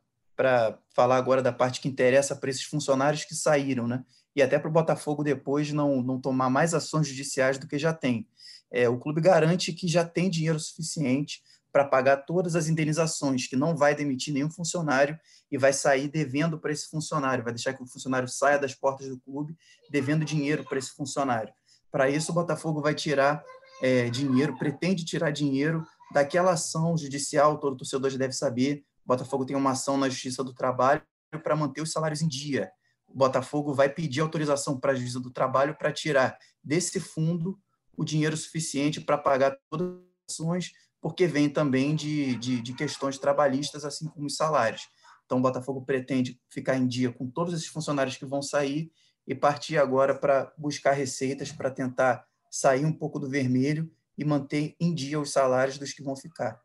falar 0.93 1.17
agora 1.17 1.41
da 1.41 1.53
parte 1.53 1.79
que 1.79 1.87
interessa 1.87 2.35
para 2.35 2.49
esses 2.49 2.63
funcionários 2.63 3.23
que 3.23 3.35
saíram, 3.35 3.87
né? 3.87 4.03
e 4.35 4.41
até 4.41 4.57
para 4.57 4.69
o 4.69 4.73
Botafogo 4.73 5.23
depois 5.23 5.71
não, 5.71 6.01
não 6.01 6.19
tomar 6.19 6.49
mais 6.49 6.73
ações 6.73 7.07
judiciais 7.07 7.57
do 7.57 7.67
que 7.67 7.77
já 7.77 7.93
tem. 7.93 8.27
É, 8.71 8.87
o 8.87 8.97
clube 8.97 9.21
garante 9.21 9.73
que 9.73 9.87
já 9.87 10.05
tem 10.05 10.29
dinheiro 10.29 10.59
suficiente 10.59 11.41
para 11.71 11.85
pagar 11.85 12.17
todas 12.17 12.55
as 12.55 12.67
indenizações, 12.67 13.47
que 13.47 13.55
não 13.55 13.75
vai 13.75 13.93
demitir 13.93 14.33
nenhum 14.33 14.49
funcionário 14.49 15.19
e 15.51 15.57
vai 15.57 15.71
sair 15.71 16.07
devendo 16.07 16.59
para 16.59 16.71
esse 16.71 16.89
funcionário, 16.89 17.43
vai 17.43 17.53
deixar 17.53 17.73
que 17.73 17.83
o 17.83 17.87
funcionário 17.87 18.27
saia 18.27 18.57
das 18.57 18.73
portas 18.73 19.07
do 19.07 19.19
clube 19.19 19.55
devendo 19.89 20.25
dinheiro 20.25 20.63
para 20.63 20.79
esse 20.79 20.91
funcionário. 20.91 21.53
Para 21.91 22.09
isso, 22.09 22.31
o 22.31 22.35
Botafogo 22.35 22.81
vai 22.81 22.95
tirar 22.95 23.43
é, 23.81 24.09
dinheiro, 24.09 24.57
pretende 24.57 25.05
tirar 25.05 25.31
dinheiro 25.31 25.85
daquela 26.11 26.53
ação 26.53 26.97
judicial, 26.97 27.59
todo 27.59 27.77
torcedor 27.77 28.09
já 28.09 28.17
deve 28.17 28.33
saber. 28.33 28.83
O 29.05 29.07
Botafogo 29.07 29.45
tem 29.45 29.55
uma 29.55 29.71
ação 29.71 29.97
na 29.97 30.09
Justiça 30.09 30.43
do 30.43 30.53
Trabalho 30.53 31.01
para 31.43 31.55
manter 31.55 31.81
os 31.81 31.91
salários 31.91 32.21
em 32.21 32.27
dia 32.27 32.71
o 33.09 33.17
Botafogo 33.17 33.73
vai 33.73 33.89
pedir 33.89 34.21
autorização 34.21 34.79
para 34.79 34.91
a 34.91 34.95
Justiça 34.95 35.19
do 35.19 35.31
Trabalho 35.31 35.75
para 35.75 35.91
tirar 35.91 36.37
desse 36.63 36.99
fundo 36.99 37.59
o 37.99 38.05
dinheiro 38.05 38.37
suficiente 38.37 39.01
para 39.01 39.17
pagar 39.17 39.57
todas 39.69 39.89
as 39.89 40.33
ações, 40.33 40.71
porque 41.01 41.27
vem 41.27 41.49
também 41.49 41.93
de, 41.93 42.37
de, 42.37 42.61
de, 42.61 42.73
questões 42.73 43.17
trabalhistas, 43.17 43.83
assim 43.83 44.07
como 44.07 44.25
os 44.25 44.37
salários. 44.37 44.87
Então, 45.25 45.37
o 45.37 45.41
Botafogo 45.41 45.83
pretende 45.83 46.39
ficar 46.49 46.77
em 46.77 46.87
dia 46.87 47.11
com 47.11 47.29
todos 47.29 47.53
esses 47.53 47.67
funcionários 47.67 48.15
que 48.15 48.25
vão 48.25 48.41
sair 48.41 48.89
e 49.27 49.35
partir 49.35 49.77
agora 49.77 50.15
para 50.15 50.49
buscar 50.57 50.93
receitas 50.93 51.51
para 51.51 51.69
tentar 51.69 52.25
sair 52.49 52.85
um 52.85 52.93
pouco 52.93 53.19
do 53.19 53.29
vermelho 53.29 53.91
e 54.17 54.23
manter 54.23 54.77
em 54.79 54.95
dia 54.95 55.19
os 55.19 55.33
salários 55.33 55.77
dos 55.77 55.91
que 55.91 56.01
vão 56.01 56.15
ficar. 56.15 56.57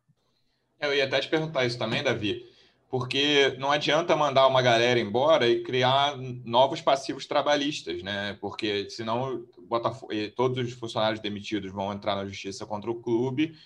Eu 0.80 0.94
ia 0.94 1.04
até 1.04 1.18
te 1.18 1.28
perguntar 1.28 1.66
isso 1.66 1.78
também, 1.78 2.02
Davi 2.02 2.53
porque 2.94 3.56
não 3.58 3.72
adianta 3.72 4.14
mandar 4.14 4.46
uma 4.46 4.62
galera 4.62 5.00
embora 5.00 5.48
e 5.48 5.64
criar 5.64 6.16
novos 6.16 6.80
passivos 6.80 7.26
trabalhistas, 7.26 8.04
né? 8.04 8.38
Porque 8.40 8.88
senão 8.88 9.44
Botafogo, 9.68 10.12
todos 10.36 10.64
os 10.64 10.74
funcionários 10.74 11.18
demitidos 11.18 11.72
vão 11.72 11.92
entrar 11.92 12.14
na 12.14 12.24
justiça 12.24 12.64
contra 12.64 12.88
o 12.88 12.94
clube 12.94 13.56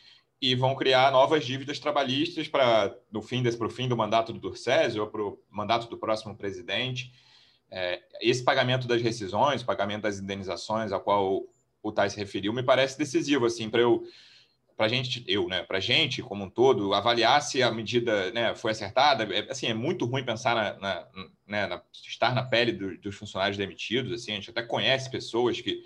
e 0.40 0.54
vão 0.54 0.75
criar 0.75 1.12
novas 1.12 1.44
dívidas 1.44 1.78
trabalhistas 1.78 2.49
para 2.49 2.97
no 3.12 3.20
fim 3.20 3.42
desse 3.42 3.58
para 3.58 3.66
o 3.66 3.70
fim 3.70 3.87
do 3.87 3.94
mandato 3.94 4.32
do 4.32 4.40
Durcésio 4.40 5.02
ou 5.02 5.08
para 5.08 5.23
o 5.23 5.38
mandato 5.50 5.90
do 5.90 5.99
próximo 5.99 6.35
presidente. 6.35 7.12
É, 7.70 8.00
esse 8.23 8.42
pagamento 8.42 8.88
das 8.88 9.02
rescisões, 9.02 9.62
pagamento 9.62 10.04
das 10.04 10.18
indenizações, 10.18 10.90
a 10.90 10.99
qual 10.99 11.42
o 11.82 11.92
Tais 11.92 12.14
referiu, 12.14 12.54
me 12.54 12.62
parece 12.62 12.97
decisivo 12.97 13.44
assim 13.44 13.68
para 13.68 13.82
eu 13.82 14.04
para 14.78 14.87
a 14.87 14.88
gente, 14.88 15.25
eu, 15.26 15.49
né, 15.49 15.64
para 15.64 15.78
a 15.78 15.80
gente 15.80 16.23
como 16.23 16.44
um 16.44 16.49
todo, 16.49 16.94
avaliar 16.94 17.42
se 17.42 17.61
a 17.64 17.73
medida 17.73 18.30
né, 18.30 18.54
foi 18.54 18.70
acertada. 18.70 19.25
É, 19.25 19.50
assim, 19.50 19.66
é 19.66 19.75
muito 19.75 20.06
ruim 20.06 20.25
pensar 20.25 20.54
na, 20.54 20.78
na, 20.78 21.08
né, 21.44 21.66
na 21.66 21.82
estar 21.92 22.33
na 22.33 22.44
pele 22.44 22.70
do, 22.70 22.96
dos 22.96 23.16
funcionários 23.16 23.59
demitidos. 23.59 24.12
Assim, 24.12 24.31
a 24.31 24.35
gente 24.37 24.50
até 24.50 24.62
conhece 24.62 25.11
pessoas 25.11 25.61
que, 25.61 25.83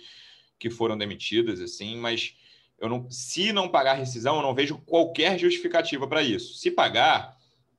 que 0.59 0.69
foram 0.69 0.99
demitidas, 0.99 1.59
assim, 1.59 1.97
mas 1.97 2.37
eu 2.79 2.87
não, 2.87 3.11
se 3.11 3.51
não 3.51 3.67
pagar 3.67 3.95
rescisão, 3.95 4.37
eu 4.37 4.43
não 4.43 4.55
vejo 4.55 4.77
qualquer 4.85 5.39
justificativa 5.39 6.07
para 6.07 6.23
isso. 6.23 6.53
Se 6.59 6.71
pagar, 6.71 7.35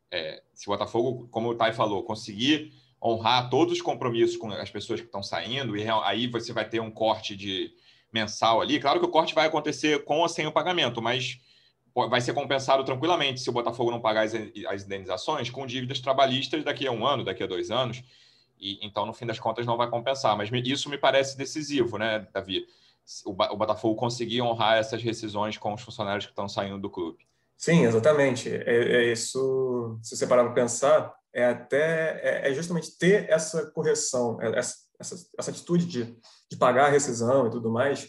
é, 0.09 0.41
se 0.51 0.67
o 0.67 0.71
Botafogo, 0.71 1.27
como 1.29 1.49
o 1.49 1.55
Thay 1.55 1.73
falou, 1.73 2.01
conseguir 2.01 2.73
honrar 2.99 3.51
todos 3.51 3.73
os 3.73 3.81
compromissos 3.83 4.35
com 4.35 4.51
as 4.51 4.71
pessoas 4.71 4.99
que 4.99 5.05
estão 5.05 5.21
saindo, 5.21 5.77
e 5.77 5.85
aí 6.05 6.25
você 6.25 6.51
vai 6.51 6.67
ter 6.67 6.79
um 6.79 6.89
corte 6.89 7.35
de 7.35 7.71
mensal 8.13 8.61
ali. 8.61 8.79
Claro 8.79 8.99
que 8.99 9.05
o 9.05 9.09
corte 9.09 9.33
vai 9.33 9.47
acontecer 9.47 10.03
com 10.03 10.19
ou 10.19 10.29
sem 10.29 10.45
o 10.45 10.51
pagamento, 10.51 11.01
mas 11.01 11.39
vai 12.09 12.21
ser 12.21 12.33
compensado 12.33 12.83
tranquilamente 12.83 13.41
se 13.41 13.49
o 13.49 13.53
Botafogo 13.53 13.91
não 13.91 13.99
pagar 13.99 14.25
as, 14.25 14.83
indenizações 14.83 15.49
com 15.49 15.65
dívidas 15.65 15.99
trabalhistas 15.99 16.63
daqui 16.63 16.87
a 16.87 16.91
um 16.91 17.05
ano, 17.05 17.23
daqui 17.23 17.43
a 17.43 17.47
dois 17.47 17.71
anos. 17.71 18.03
E, 18.59 18.79
então, 18.85 19.05
no 19.05 19.13
fim 19.13 19.25
das 19.25 19.39
contas, 19.39 19.65
não 19.65 19.77
vai 19.77 19.89
compensar. 19.89 20.37
Mas 20.37 20.49
isso 20.65 20.89
me 20.89 20.97
parece 20.97 21.37
decisivo, 21.37 21.97
né, 21.97 22.27
Davi? 22.33 22.65
O, 23.25 23.31
o 23.31 23.57
Botafogo 23.57 23.95
conseguir 23.95 24.41
honrar 24.41 24.77
essas 24.77 25.03
rescisões 25.03 25.57
com 25.57 25.73
os 25.73 25.81
funcionários 25.81 26.25
que 26.25 26.31
estão 26.31 26.47
saindo 26.47 26.79
do 26.79 26.89
clube. 26.89 27.27
Sim, 27.57 27.85
exatamente. 27.85 28.49
É, 28.49 29.05
é 29.05 29.11
isso, 29.11 29.97
se 30.01 30.15
você 30.15 30.25
parar 30.25 30.45
para 30.45 30.53
pensar, 30.53 31.13
é 31.33 31.45
até 31.45 32.19
é, 32.21 32.51
é 32.51 32.53
justamente 32.53 32.97
ter 32.97 33.29
essa 33.29 33.69
correção, 33.71 34.41
é, 34.41 34.59
essa, 34.59 34.75
essa, 34.99 35.15
essa 35.37 35.51
atitude 35.51 35.85
de, 35.85 36.17
de 36.49 36.57
pagar 36.57 36.85
a 36.85 36.89
rescisão 36.89 37.47
e 37.47 37.51
tudo 37.51 37.71
mais, 37.71 38.07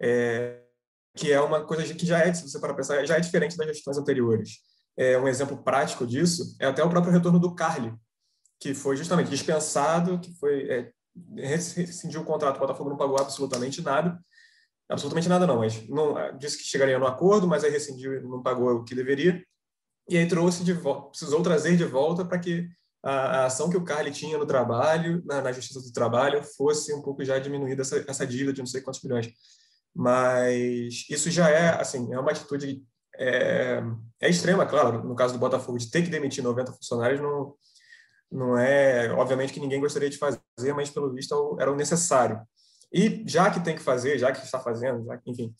é, 0.00 0.62
que 1.16 1.32
é 1.32 1.40
uma 1.40 1.64
coisa 1.64 1.82
que 1.94 2.06
já 2.06 2.20
é, 2.20 2.32
se 2.32 2.48
você 2.48 2.58
para 2.60 2.74
pensar, 2.74 3.04
já 3.04 3.16
é 3.16 3.20
diferente 3.20 3.56
das 3.56 3.66
gestões 3.66 3.98
anteriores. 3.98 4.58
É, 4.96 5.18
um 5.18 5.28
exemplo 5.28 5.62
prático 5.62 6.06
disso 6.06 6.56
é 6.60 6.66
até 6.66 6.82
o 6.82 6.90
próprio 6.90 7.12
retorno 7.12 7.38
do 7.38 7.54
Carly, 7.54 7.92
que 8.60 8.74
foi 8.74 8.96
justamente 8.96 9.30
dispensado, 9.30 10.20
que 10.20 10.32
foi 10.38 10.68
é, 10.70 10.92
rescindiu 11.36 12.20
o 12.20 12.24
contrato, 12.24 12.56
o 12.56 12.60
Botafogo 12.60 12.90
não 12.90 12.96
pagou 12.96 13.18
absolutamente 13.18 13.82
nada, 13.82 14.18
absolutamente 14.88 15.28
nada 15.28 15.46
não, 15.46 15.58
mas 15.58 15.88
não, 15.88 16.14
disse 16.38 16.58
que 16.58 16.64
chegaria 16.64 16.98
no 16.98 17.06
acordo, 17.06 17.46
mas 17.46 17.64
aí 17.64 17.70
rescindiu, 17.70 18.22
não 18.22 18.42
pagou 18.42 18.70
o 18.76 18.84
que 18.84 18.94
deveria, 18.94 19.44
e 20.10 20.18
aí 20.18 20.26
trouxe 20.26 20.64
de 20.64 20.72
volta, 20.72 21.10
precisou 21.10 21.42
trazer 21.42 21.76
de 21.76 21.84
volta 21.84 22.24
para 22.24 22.38
que 22.38 22.68
a, 23.02 23.12
a, 23.12 23.46
ação 23.46 23.70
que 23.70 23.76
o 23.76 23.84
Carly 23.84 24.10
tinha 24.10 24.36
no 24.36 24.44
trabalho, 24.44 25.22
na, 25.24 25.40
na, 25.40 25.52
Justiça 25.52 25.80
do 25.80 25.92
Trabalho, 25.92 26.42
fosse 26.42 26.92
um 26.92 27.00
pouco 27.00 27.24
já 27.24 27.38
diminuída 27.38 27.82
essa, 27.82 28.04
essa 28.08 28.26
dívida 28.26 28.52
de 28.52 28.58
não 28.58 28.66
sei 28.66 28.80
quantos 28.80 29.02
milhões. 29.02 29.32
Mas 29.94 31.06
isso 31.08 31.30
já 31.30 31.48
é, 31.48 31.80
assim, 31.80 32.12
é 32.12 32.18
uma 32.18 32.32
atitude 32.32 32.84
é, 33.16 33.82
é 34.20 34.28
extrema, 34.28 34.66
claro, 34.66 35.04
no 35.04 35.14
caso 35.14 35.34
do 35.34 35.38
Botafogo, 35.38 35.78
de 35.78 35.90
ter 35.90 36.02
que 36.02 36.10
demitir 36.10 36.42
90 36.42 36.72
funcionários, 36.72 37.20
não, 37.20 37.54
não 38.30 38.58
é, 38.58 39.12
obviamente 39.12 39.52
que 39.52 39.60
ninguém 39.60 39.80
gostaria 39.80 40.10
de 40.10 40.18
fazer, 40.18 40.72
mas 40.74 40.90
pelo 40.90 41.12
visto 41.12 41.56
era 41.60 41.70
o 41.70 41.76
necessário. 41.76 42.40
E 42.92 43.22
já 43.26 43.50
que 43.50 43.60
tem 43.60 43.76
que 43.76 43.82
fazer, 43.82 44.18
já 44.18 44.32
que 44.32 44.44
está 44.44 44.58
fazendo, 44.58 45.04
já 45.04 45.16
que, 45.16 45.30
enfim, 45.30 45.54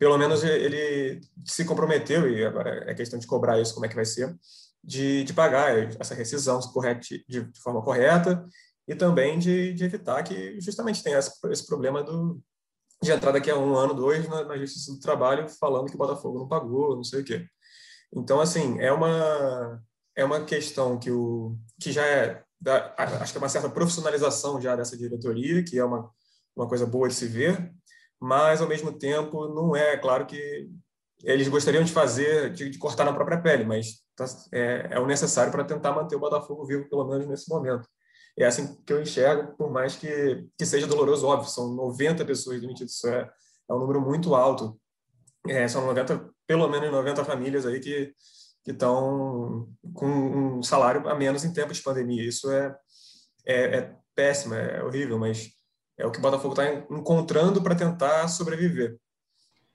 pelo 0.00 0.16
menos 0.16 0.42
ele 0.42 1.20
se 1.44 1.62
comprometeu, 1.62 2.26
e 2.26 2.42
agora 2.42 2.90
é 2.90 2.94
questão 2.94 3.18
de 3.18 3.26
cobrar 3.26 3.60
isso, 3.60 3.74
como 3.74 3.84
é 3.84 3.88
que 3.88 3.94
vai 3.94 4.06
ser, 4.06 4.34
de, 4.82 5.24
de 5.24 5.34
pagar 5.34 5.76
essa 6.00 6.14
rescisão 6.14 6.58
correte, 6.72 7.22
de, 7.28 7.44
de 7.44 7.60
forma 7.60 7.82
correta 7.82 8.42
e 8.88 8.94
também 8.94 9.38
de, 9.38 9.74
de 9.74 9.84
evitar 9.84 10.22
que 10.22 10.58
justamente 10.58 11.02
tenha 11.02 11.18
esse, 11.18 11.30
esse, 11.50 11.66
problema 11.66 12.02
do, 12.02 12.40
de 13.02 13.12
entrar 13.12 13.30
daqui 13.30 13.50
a 13.50 13.58
um 13.58 13.76
ano, 13.76 13.92
dois, 13.92 14.26
na, 14.26 14.42
na 14.42 14.56
Justiça 14.56 14.90
do 14.90 15.00
Trabalho 15.00 15.46
falando 15.60 15.90
que 15.90 15.96
o 15.96 15.98
Botafogo 15.98 16.38
não 16.38 16.48
pagou, 16.48 16.96
não 16.96 17.04
sei 17.04 17.20
o 17.20 17.24
quê. 17.24 17.46
Então, 18.10 18.40
assim, 18.40 18.80
é 18.80 18.90
uma, 18.90 19.82
é 20.16 20.24
uma 20.24 20.42
questão 20.46 20.98
que, 20.98 21.10
o, 21.10 21.58
que 21.78 21.92
já 21.92 22.06
é, 22.06 22.42
da, 22.58 22.94
acho 22.96 23.32
que 23.32 23.38
é 23.38 23.42
uma 23.42 23.50
certa 23.50 23.68
profissionalização 23.68 24.58
já 24.58 24.74
dessa 24.74 24.96
diretoria, 24.96 25.62
que 25.62 25.78
é 25.78 25.84
uma, 25.84 26.10
uma 26.56 26.66
coisa 26.66 26.86
boa 26.86 27.06
de 27.06 27.14
se 27.14 27.26
ver, 27.26 27.70
mas, 28.20 28.60
ao 28.60 28.68
mesmo 28.68 28.92
tempo, 28.92 29.48
não 29.48 29.74
é, 29.74 29.96
claro 29.96 30.26
que 30.26 30.68
eles 31.22 31.48
gostariam 31.48 31.84
de 31.84 31.92
fazer, 31.92 32.52
de, 32.52 32.70
de 32.70 32.78
cortar 32.78 33.04
na 33.04 33.12
própria 33.12 33.40
pele, 33.40 33.64
mas 33.64 34.02
tá, 34.14 34.24
é, 34.52 34.88
é, 34.92 35.00
o 35.00 35.06
necessário 35.06 35.52
para 35.52 35.64
tentar 35.64 35.92
manter 35.92 36.16
o 36.16 36.20
Botafogo 36.20 36.66
vivo, 36.66 36.88
pelo 36.88 37.06
menos 37.06 37.26
nesse 37.26 37.48
momento. 37.48 37.88
É 38.38 38.46
assim 38.46 38.76
que 38.86 38.92
eu 38.92 39.02
enxergo, 39.02 39.54
por 39.56 39.70
mais 39.70 39.96
que, 39.96 40.46
que 40.56 40.64
seja 40.66 40.86
doloroso, 40.86 41.26
óbvio, 41.26 41.50
são 41.50 41.74
90 41.74 42.24
pessoas 42.24 42.60
demitidas, 42.60 42.92
isso 42.92 43.08
é, 43.08 43.30
é 43.68 43.74
um 43.74 43.78
número 43.78 44.00
muito 44.00 44.34
alto. 44.34 44.78
É, 45.48 45.66
são 45.68 45.86
90, 45.86 46.30
pelo 46.46 46.68
menos 46.68 46.90
90 46.90 47.24
famílias 47.24 47.66
aí 47.66 47.80
que 47.80 48.14
estão 48.66 49.68
com 49.94 50.06
um 50.06 50.62
salário 50.62 51.08
a 51.08 51.14
menos 51.14 51.44
em 51.44 51.52
tempos 51.52 51.78
de 51.78 51.82
pandemia. 51.82 52.26
Isso 52.26 52.50
é, 52.50 52.76
é, 53.46 53.76
é 53.78 53.96
péssimo, 54.14 54.54
é 54.54 54.82
horrível, 54.84 55.18
mas 55.18 55.50
é 56.00 56.06
o 56.06 56.10
que 56.10 56.18
o 56.18 56.22
Botafogo 56.22 56.54
está 56.54 56.72
encontrando 56.90 57.62
para 57.62 57.74
tentar 57.74 58.26
sobreviver. 58.28 58.98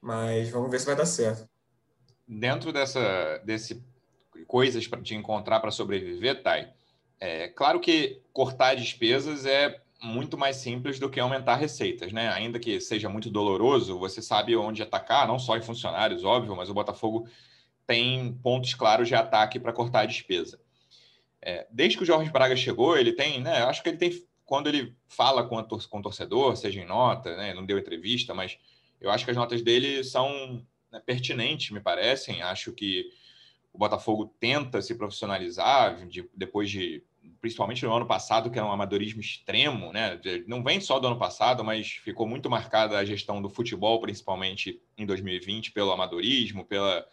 Mas 0.02 0.50
vamos 0.50 0.70
ver 0.70 0.80
se 0.80 0.86
vai 0.86 0.96
dar 0.96 1.06
certo. 1.06 1.48
dentro 2.28 2.74
dessa 2.74 3.42
desse 3.46 3.84
coisas 4.48 4.88
para 4.88 5.02
te 5.02 5.16
encontrar 5.16 5.60
para 5.60 5.72
sobreviver, 5.72 6.44
Thay, 6.44 6.68
é 7.20 7.48
claro 7.48 7.80
que 7.80 8.22
cortar 8.34 8.76
despesas 8.76 9.46
é 9.46 9.82
muito 10.02 10.38
mais 10.38 10.58
simples 10.58 11.00
do 11.00 11.10
que 11.10 11.20
aumentar 11.20 11.56
receitas, 11.56 12.12
né? 12.12 12.28
Ainda 12.30 12.60
que 12.60 12.80
seja 12.80 13.10
muito 13.10 13.30
doloroso, 13.30 13.98
você 13.98 14.22
sabe 14.22 14.56
onde 14.56 14.84
atacar, 14.84 15.28
não 15.28 15.40
só 15.40 15.58
em 15.58 15.62
funcionários, 15.62 16.24
óbvio, 16.24 16.56
mas 16.56 16.70
o 16.70 16.74
Botafogo 16.74 17.28
tem 17.88 18.34
pontos 18.44 18.74
claros 18.74 19.08
de 19.08 19.16
ataque 19.16 19.60
para 19.60 19.74
cortar 19.74 20.02
a 20.02 20.06
despesa. 20.06 20.60
É, 21.42 21.66
desde 21.72 21.98
que 21.98 22.04
o 22.04 22.06
Jorge 22.06 22.32
Braga 22.32 22.56
chegou, 22.56 22.98
ele 22.98 23.14
tem, 23.14 23.42
né? 23.42 23.64
Acho 23.64 23.82
que 23.82 23.90
ele 23.90 23.98
tem, 23.98 24.12
quando 24.46 24.68
ele 24.68 24.96
fala 25.08 25.44
com, 25.48 25.62
tor 25.64 25.88
com 25.88 26.00
o 26.00 26.02
torcedor, 26.02 26.56
seja 26.56 26.80
em 26.80 26.86
nota, 26.86 27.36
né? 27.36 27.54
Não 27.54 27.66
deu 27.66 27.78
entrevista, 27.78 28.34
mas 28.34 28.58
eu 29.02 29.10
acho 29.10 29.26
que 29.26 29.32
as 29.32 29.38
notas 29.38 29.62
dele 29.62 30.04
são 30.04 30.66
né, 30.92 31.02
pertinentes, 31.06 31.72
me 31.72 31.80
parecem. 31.80 32.42
Acho 32.42 32.72
que 32.72 33.10
o 33.74 33.78
Botafogo 33.78 34.34
tenta 34.40 34.82
se 34.82 34.96
profissionalizar 34.96 36.08
de, 36.08 36.30
depois 36.34 36.70
de 36.70 37.04
principalmente 37.42 37.84
no 37.86 37.94
ano 37.94 38.06
passado, 38.06 38.50
que 38.50 38.58
era 38.58 38.68
um 38.68 38.72
amadorismo 38.72 39.20
extremo, 39.20 39.92
né? 39.92 40.20
Não 40.48 40.64
vem 40.64 40.80
só 40.80 41.00
do 41.00 41.08
ano 41.08 41.18
passado, 41.18 41.64
mas 41.64 41.92
ficou 41.92 42.28
muito 42.28 42.50
marcada 42.50 42.98
a 42.98 43.06
gestão 43.06 43.42
do 43.42 43.50
futebol, 43.50 44.00
principalmente 44.00 44.82
em 44.98 45.06
2020, 45.06 45.72
pelo 45.72 45.92
amadorismo, 45.92 46.66
pela 46.66 47.06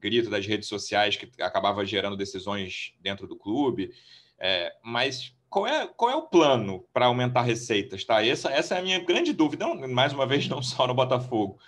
grito 0.00 0.30
das 0.30 0.46
redes 0.46 0.68
sociais 0.68 1.16
que 1.16 1.30
acabava 1.42 1.84
gerando 1.84 2.16
decisões 2.16 2.94
dentro 3.00 3.26
do 3.26 3.36
clube. 3.36 3.92
É, 4.38 4.74
mas 4.82 5.34
qual 5.48 5.66
é, 5.66 5.86
qual 5.86 6.10
é 6.10 6.16
o 6.16 6.26
plano 6.26 6.84
para 6.92 7.06
aumentar 7.06 7.42
receitas? 7.42 8.04
Tá? 8.04 8.24
Essa, 8.24 8.50
essa 8.50 8.74
é 8.74 8.78
a 8.78 8.82
minha 8.82 8.98
grande 8.98 9.32
dúvida, 9.32 9.66
mais 9.88 10.12
uma 10.12 10.26
vez, 10.26 10.46
não 10.48 10.62
só 10.62 10.86
no 10.86 10.94
Botafogo. 10.94 11.58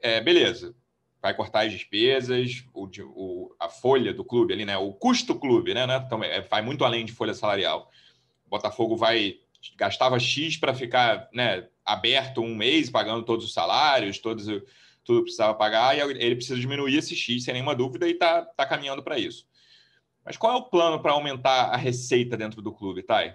É, 0.00 0.20
beleza, 0.20 0.74
vai 1.20 1.34
cortar 1.34 1.66
as 1.66 1.72
despesas, 1.72 2.64
o, 2.74 2.88
o, 3.14 3.56
a 3.58 3.68
folha 3.68 4.12
do 4.12 4.24
clube 4.24 4.52
ali, 4.52 4.64
né? 4.64 4.76
O 4.76 4.92
custo 4.92 5.34
clube, 5.38 5.72
né? 5.72 5.86
né? 5.86 6.02
Então, 6.04 6.22
é, 6.24 6.40
vai 6.40 6.62
muito 6.62 6.84
além 6.84 7.04
de 7.04 7.12
folha 7.12 7.34
salarial. 7.34 7.88
O 8.44 8.50
Botafogo 8.50 8.96
vai 8.96 9.38
gastava 9.76 10.18
X 10.18 10.56
para 10.56 10.74
ficar 10.74 11.28
né, 11.32 11.68
aberto 11.84 12.40
um 12.40 12.54
mês, 12.54 12.90
pagando 12.90 13.24
todos 13.24 13.44
os 13.44 13.52
salários, 13.52 14.18
todos, 14.18 14.46
tudo 15.04 15.22
precisava 15.22 15.54
pagar, 15.54 15.96
e 15.96 16.00
ele 16.00 16.34
precisa 16.34 16.58
diminuir 16.58 16.96
esse 16.96 17.14
X, 17.14 17.44
sem 17.44 17.54
nenhuma 17.54 17.74
dúvida, 17.74 18.08
e 18.08 18.12
está 18.12 18.42
tá 18.42 18.66
caminhando 18.66 19.02
para 19.02 19.18
isso. 19.18 19.46
Mas 20.24 20.36
qual 20.36 20.52
é 20.52 20.56
o 20.56 20.68
plano 20.68 21.02
para 21.02 21.12
aumentar 21.12 21.66
a 21.66 21.76
receita 21.76 22.36
dentro 22.36 22.62
do 22.62 22.72
clube, 22.72 23.02
Thay? 23.02 23.34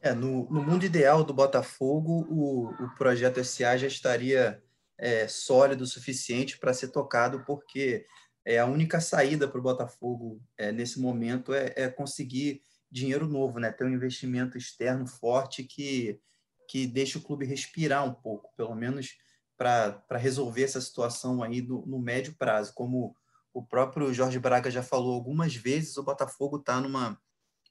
É, 0.00 0.12
no, 0.12 0.50
no 0.50 0.62
mundo 0.62 0.84
ideal 0.84 1.22
do 1.22 1.32
Botafogo, 1.32 2.26
o, 2.28 2.70
o 2.70 2.94
projeto 2.96 3.42
SA 3.44 3.76
já 3.76 3.86
estaria 3.86 4.62
é, 4.98 5.28
sólido 5.28 5.84
o 5.84 5.86
suficiente 5.86 6.58
para 6.58 6.74
ser 6.74 6.88
tocado, 6.88 7.44
porque 7.44 8.04
é, 8.44 8.58
a 8.58 8.66
única 8.66 9.00
saída 9.00 9.46
para 9.46 9.58
o 9.60 9.62
Botafogo 9.62 10.40
é, 10.58 10.72
nesse 10.72 11.00
momento 11.00 11.54
é, 11.54 11.72
é, 11.76 11.88
conseguir 11.88 12.62
dinheiro 12.90 13.26
novo, 13.26 13.58
né? 13.58 13.70
ter 13.70 13.84
um 13.84 13.92
investimento 13.92 14.58
externo 14.58 15.06
forte 15.06 15.62
que, 15.62 16.20
que 16.68 16.86
deixe 16.86 17.16
o 17.16 17.22
clube 17.22 17.46
respirar 17.46 18.04
um 18.04 18.12
pouco, 18.12 18.52
pelo 18.56 18.74
menos 18.74 19.16
para 19.56 20.18
resolver 20.18 20.64
essa 20.64 20.80
situação 20.80 21.42
aí 21.42 21.60
do, 21.60 21.86
no 21.86 22.00
médio 22.00 22.34
prazo. 22.36 22.74
Como 22.74 23.14
o 23.52 23.62
próprio 23.62 24.12
Jorge 24.12 24.38
Braga 24.38 24.70
já 24.70 24.82
falou 24.82 25.14
algumas 25.14 25.54
vezes, 25.54 25.96
o 25.96 26.02
Botafogo 26.02 26.58
está 26.58 26.80
numa, 26.80 27.20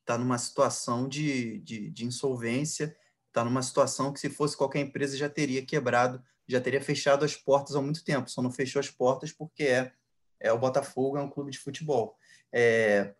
tá 0.05 0.17
numa 0.17 0.37
situação 0.37 1.07
de, 1.07 1.59
de, 1.59 1.89
de 1.89 2.05
insolvência, 2.05 2.95
está 3.27 3.43
numa 3.43 3.61
situação 3.61 4.11
que, 4.13 4.19
se 4.19 4.29
fosse 4.29 4.55
qualquer 4.55 4.79
empresa, 4.79 5.17
já 5.17 5.29
teria 5.29 5.65
quebrado 5.65 6.23
já 6.51 6.59
teria 6.59 6.81
fechado 6.81 7.23
as 7.23 7.35
portas 7.35 7.75
há 7.75 7.81
muito 7.81 8.03
tempo, 8.03 8.29
só 8.29 8.41
não 8.41 8.51
fechou 8.51 8.79
as 8.79 8.89
portas 8.89 9.31
porque 9.31 9.63
é, 9.63 9.91
é 10.39 10.51
o 10.51 10.59
Botafogo, 10.59 11.17
é 11.17 11.21
um 11.21 11.29
clube 11.29 11.51
de 11.51 11.57
futebol. 11.59 12.17
É, 12.51 13.13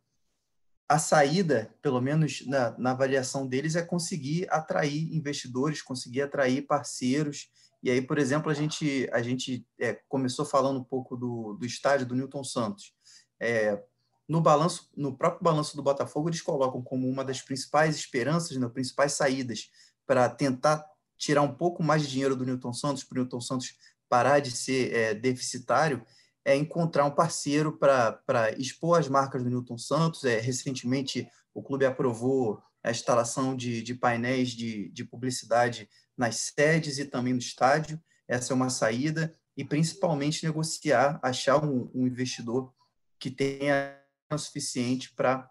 a 0.88 1.00
saída, 1.00 1.74
pelo 1.82 2.02
menos 2.02 2.46
na, 2.46 2.78
na 2.78 2.92
avaliação 2.92 3.48
deles, 3.48 3.76
é 3.76 3.82
conseguir 3.82 4.48
atrair 4.50 5.16
investidores, 5.16 5.82
conseguir 5.82 6.24
atrair 6.24 6.64
parceiros. 6.64 7.50
E 7.84 7.90
aí, 7.90 8.02
por 8.02 8.18
exemplo, 8.18 8.52
a 8.52 8.54
gente, 8.54 9.10
a 9.12 9.22
gente 9.22 9.66
é, 9.80 9.94
começou 10.08 10.46
falando 10.46 10.80
um 10.80 10.84
pouco 10.84 11.18
do, 11.18 11.54
do 11.54 11.66
estádio 11.66 12.06
do 12.06 12.16
Newton 12.16 12.44
Santos. 12.44 12.94
É, 13.40 13.82
no 14.28 14.40
balanço, 14.40 14.90
no 14.96 15.18
próprio 15.18 15.44
balanço 15.44 15.76
do 15.76 15.84
Botafogo, 15.84 16.30
eles 16.30 16.42
colocam 16.42 16.82
como 16.82 17.10
uma 17.10 17.26
das 17.26 17.42
principais 17.42 17.96
esperanças, 17.96 18.56
né, 18.56 18.70
principais 18.70 19.14
saídas 19.14 19.70
para 20.06 20.30
tentar 20.30 20.86
tirar 21.18 21.42
um 21.42 21.54
pouco 21.54 21.84
mais 21.84 22.04
de 22.04 22.10
dinheiro 22.10 22.36
do 22.36 22.46
Newton 22.46 22.74
Santos, 22.74 23.04
para 23.04 23.18
o 23.18 23.22
Newton 23.22 23.42
Santos 23.42 23.76
parar 24.08 24.40
de 24.40 24.52
ser 24.52 24.94
é, 24.94 25.14
deficitário, 25.14 26.06
é 26.44 26.56
encontrar 26.56 27.06
um 27.06 27.12
parceiro 27.12 27.78
para 27.78 28.54
expor 28.58 29.00
as 29.00 29.08
marcas 29.08 29.44
do 29.44 29.50
Newton 29.50 29.78
Santos. 29.78 30.24
É, 30.24 30.40
recentemente, 30.40 31.28
o 31.54 31.62
clube 31.62 31.86
aprovou 31.86 32.62
a 32.84 32.90
instalação 32.90 33.56
de, 33.56 33.82
de 33.82 33.94
painéis 33.94 34.50
de, 34.50 34.90
de 34.90 35.04
publicidade 35.06 35.88
nas 36.22 36.54
sedes 36.56 37.00
e 37.00 37.06
também 37.06 37.34
no 37.34 37.40
estádio. 37.40 38.00
Essa 38.28 38.54
é 38.54 38.56
uma 38.56 38.70
saída. 38.70 39.34
E, 39.58 39.66
principalmente, 39.66 40.46
negociar, 40.46 41.20
achar 41.22 41.64
um, 41.64 41.90
um 41.94 42.06
investidor 42.06 42.72
que 43.20 43.32
tenha 43.32 43.98
o 44.32 44.38
suficiente 44.38 45.14
para 45.14 45.50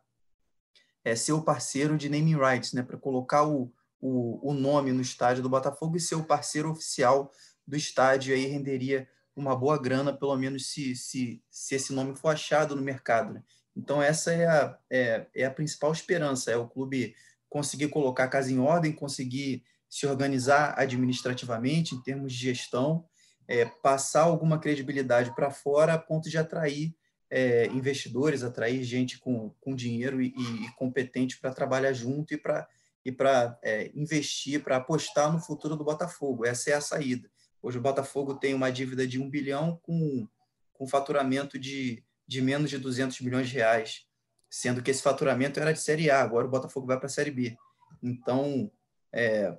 é, 1.05 1.15
ser 1.17 1.33
o 1.33 1.43
parceiro 1.43 1.99
de 1.99 2.09
naming 2.09 2.37
rights, 2.37 2.73
né, 2.73 2.83
para 2.83 2.97
colocar 2.97 3.47
o, 3.47 3.73
o, 4.01 4.51
o 4.51 4.55
nome 4.55 4.93
no 4.93 5.03
estádio 5.03 5.43
do 5.43 5.51
Botafogo 5.51 5.97
e 5.97 6.01
ser 6.01 6.15
o 6.15 6.25
parceiro 6.25 6.71
oficial 6.71 7.31
do 7.67 7.77
estádio, 7.77 8.35
aí 8.35 8.47
renderia 8.47 9.09
uma 9.37 9.57
boa 9.57 9.79
grana, 9.81 10.17
pelo 10.17 10.37
menos 10.37 10.71
se, 10.71 10.95
se, 10.97 11.43
se 11.51 11.75
esse 11.75 11.93
nome 11.93 12.17
for 12.17 12.31
achado 12.31 12.75
no 12.75 12.83
mercado. 12.83 13.35
Né? 13.35 13.43
Então, 13.77 14.03
essa 14.03 14.33
é 14.33 14.47
a, 14.47 14.79
é, 14.89 15.27
é 15.35 15.45
a 15.45 15.51
principal 15.51 15.93
esperança, 15.93 16.51
é 16.51 16.57
o 16.57 16.69
clube 16.69 17.15
conseguir 17.49 17.89
colocar 17.89 18.25
a 18.25 18.29
casa 18.29 18.51
em 18.51 18.59
ordem, 18.59 18.93
conseguir 18.93 19.65
se 19.91 20.07
organizar 20.07 20.75
administrativamente, 20.79 21.95
em 21.95 22.01
termos 22.01 22.33
de 22.33 22.39
gestão, 22.39 23.05
é, 23.49 23.65
passar 23.65 24.23
alguma 24.23 24.59
credibilidade 24.61 25.35
para 25.35 25.51
fora 25.51 25.95
a 25.95 25.99
ponto 25.99 26.31
de 26.31 26.39
atrair 26.39 26.95
é, 27.29 27.67
investidores, 27.67 28.43
atrair 28.43 28.83
gente 28.85 29.19
com, 29.19 29.51
com 29.61 29.75
dinheiro 29.75 30.23
e, 30.23 30.29
e 30.29 30.71
competente 30.77 31.39
para 31.39 31.53
trabalhar 31.53 31.93
junto 31.93 32.33
e 32.33 32.39
para 32.39 32.67
e 33.05 33.11
para 33.11 33.59
é, 33.63 33.91
investir, 33.95 34.63
para 34.63 34.77
apostar 34.77 35.33
no 35.33 35.41
futuro 35.41 35.75
do 35.75 35.85
Botafogo. 35.85 36.45
Essa 36.45 36.71
é 36.71 36.75
a 36.75 36.81
saída. 36.81 37.31
Hoje 37.63 37.79
o 37.79 37.81
Botafogo 37.81 38.35
tem 38.35 38.55
uma 38.55 38.71
dívida 38.71 39.07
de 39.07 39.19
um 39.19 39.29
bilhão 39.29 39.79
com, 39.83 40.29
com 40.73 40.87
faturamento 40.87 41.59
de, 41.59 42.05
de 42.27 42.43
menos 42.43 42.71
de 42.71 42.79
200 42.79 43.21
milhões 43.21 43.49
de 43.49 43.55
reais, 43.55 44.07
sendo 44.51 44.83
que 44.83 44.91
esse 44.91 45.03
faturamento 45.03 45.59
era 45.61 45.73
de 45.73 45.81
Série 45.81 46.11
A, 46.11 46.21
agora 46.21 46.47
o 46.47 46.51
Botafogo 46.51 46.87
vai 46.87 46.99
para 46.99 47.07
a 47.07 47.11
Série 47.11 47.31
B. 47.31 47.57
Então, 48.03 48.71
é, 49.13 49.57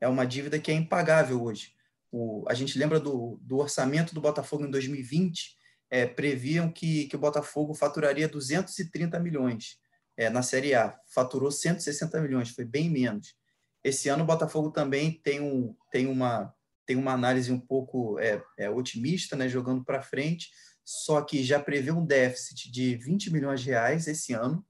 é 0.00 0.08
uma 0.08 0.26
dívida 0.26 0.58
que 0.58 0.70
é 0.70 0.74
impagável 0.74 1.42
hoje. 1.42 1.74
O, 2.10 2.44
a 2.48 2.54
gente 2.54 2.78
lembra 2.78 2.98
do, 2.98 3.38
do 3.42 3.58
orçamento 3.58 4.14
do 4.14 4.20
Botafogo 4.20 4.64
em 4.64 4.70
2020, 4.70 5.56
é, 5.90 6.06
previam 6.06 6.70
que, 6.70 7.06
que 7.06 7.16
o 7.16 7.18
Botafogo 7.18 7.74
faturaria 7.74 8.28
230 8.28 9.18
milhões 9.20 9.78
é, 10.16 10.30
na 10.30 10.42
Série 10.42 10.74
A. 10.74 10.98
Faturou 11.12 11.50
160 11.50 12.20
milhões, 12.20 12.50
foi 12.50 12.64
bem 12.64 12.88
menos. 12.88 13.34
Esse 13.82 14.08
ano 14.08 14.22
o 14.22 14.26
Botafogo 14.26 14.70
também 14.70 15.20
tem, 15.22 15.40
um, 15.40 15.74
tem, 15.90 16.06
uma, 16.06 16.54
tem 16.86 16.96
uma 16.96 17.12
análise 17.12 17.50
um 17.52 17.60
pouco 17.60 18.18
é, 18.18 18.42
é 18.58 18.70
otimista, 18.70 19.36
né, 19.36 19.48
jogando 19.48 19.84
para 19.84 20.02
frente, 20.02 20.50
só 20.84 21.22
que 21.22 21.42
já 21.42 21.60
prevê 21.60 21.90
um 21.90 22.04
déficit 22.04 22.70
de 22.70 22.96
20 22.96 23.32
milhões 23.32 23.60
de 23.60 23.70
reais 23.70 24.06
esse 24.06 24.32
ano 24.32 24.64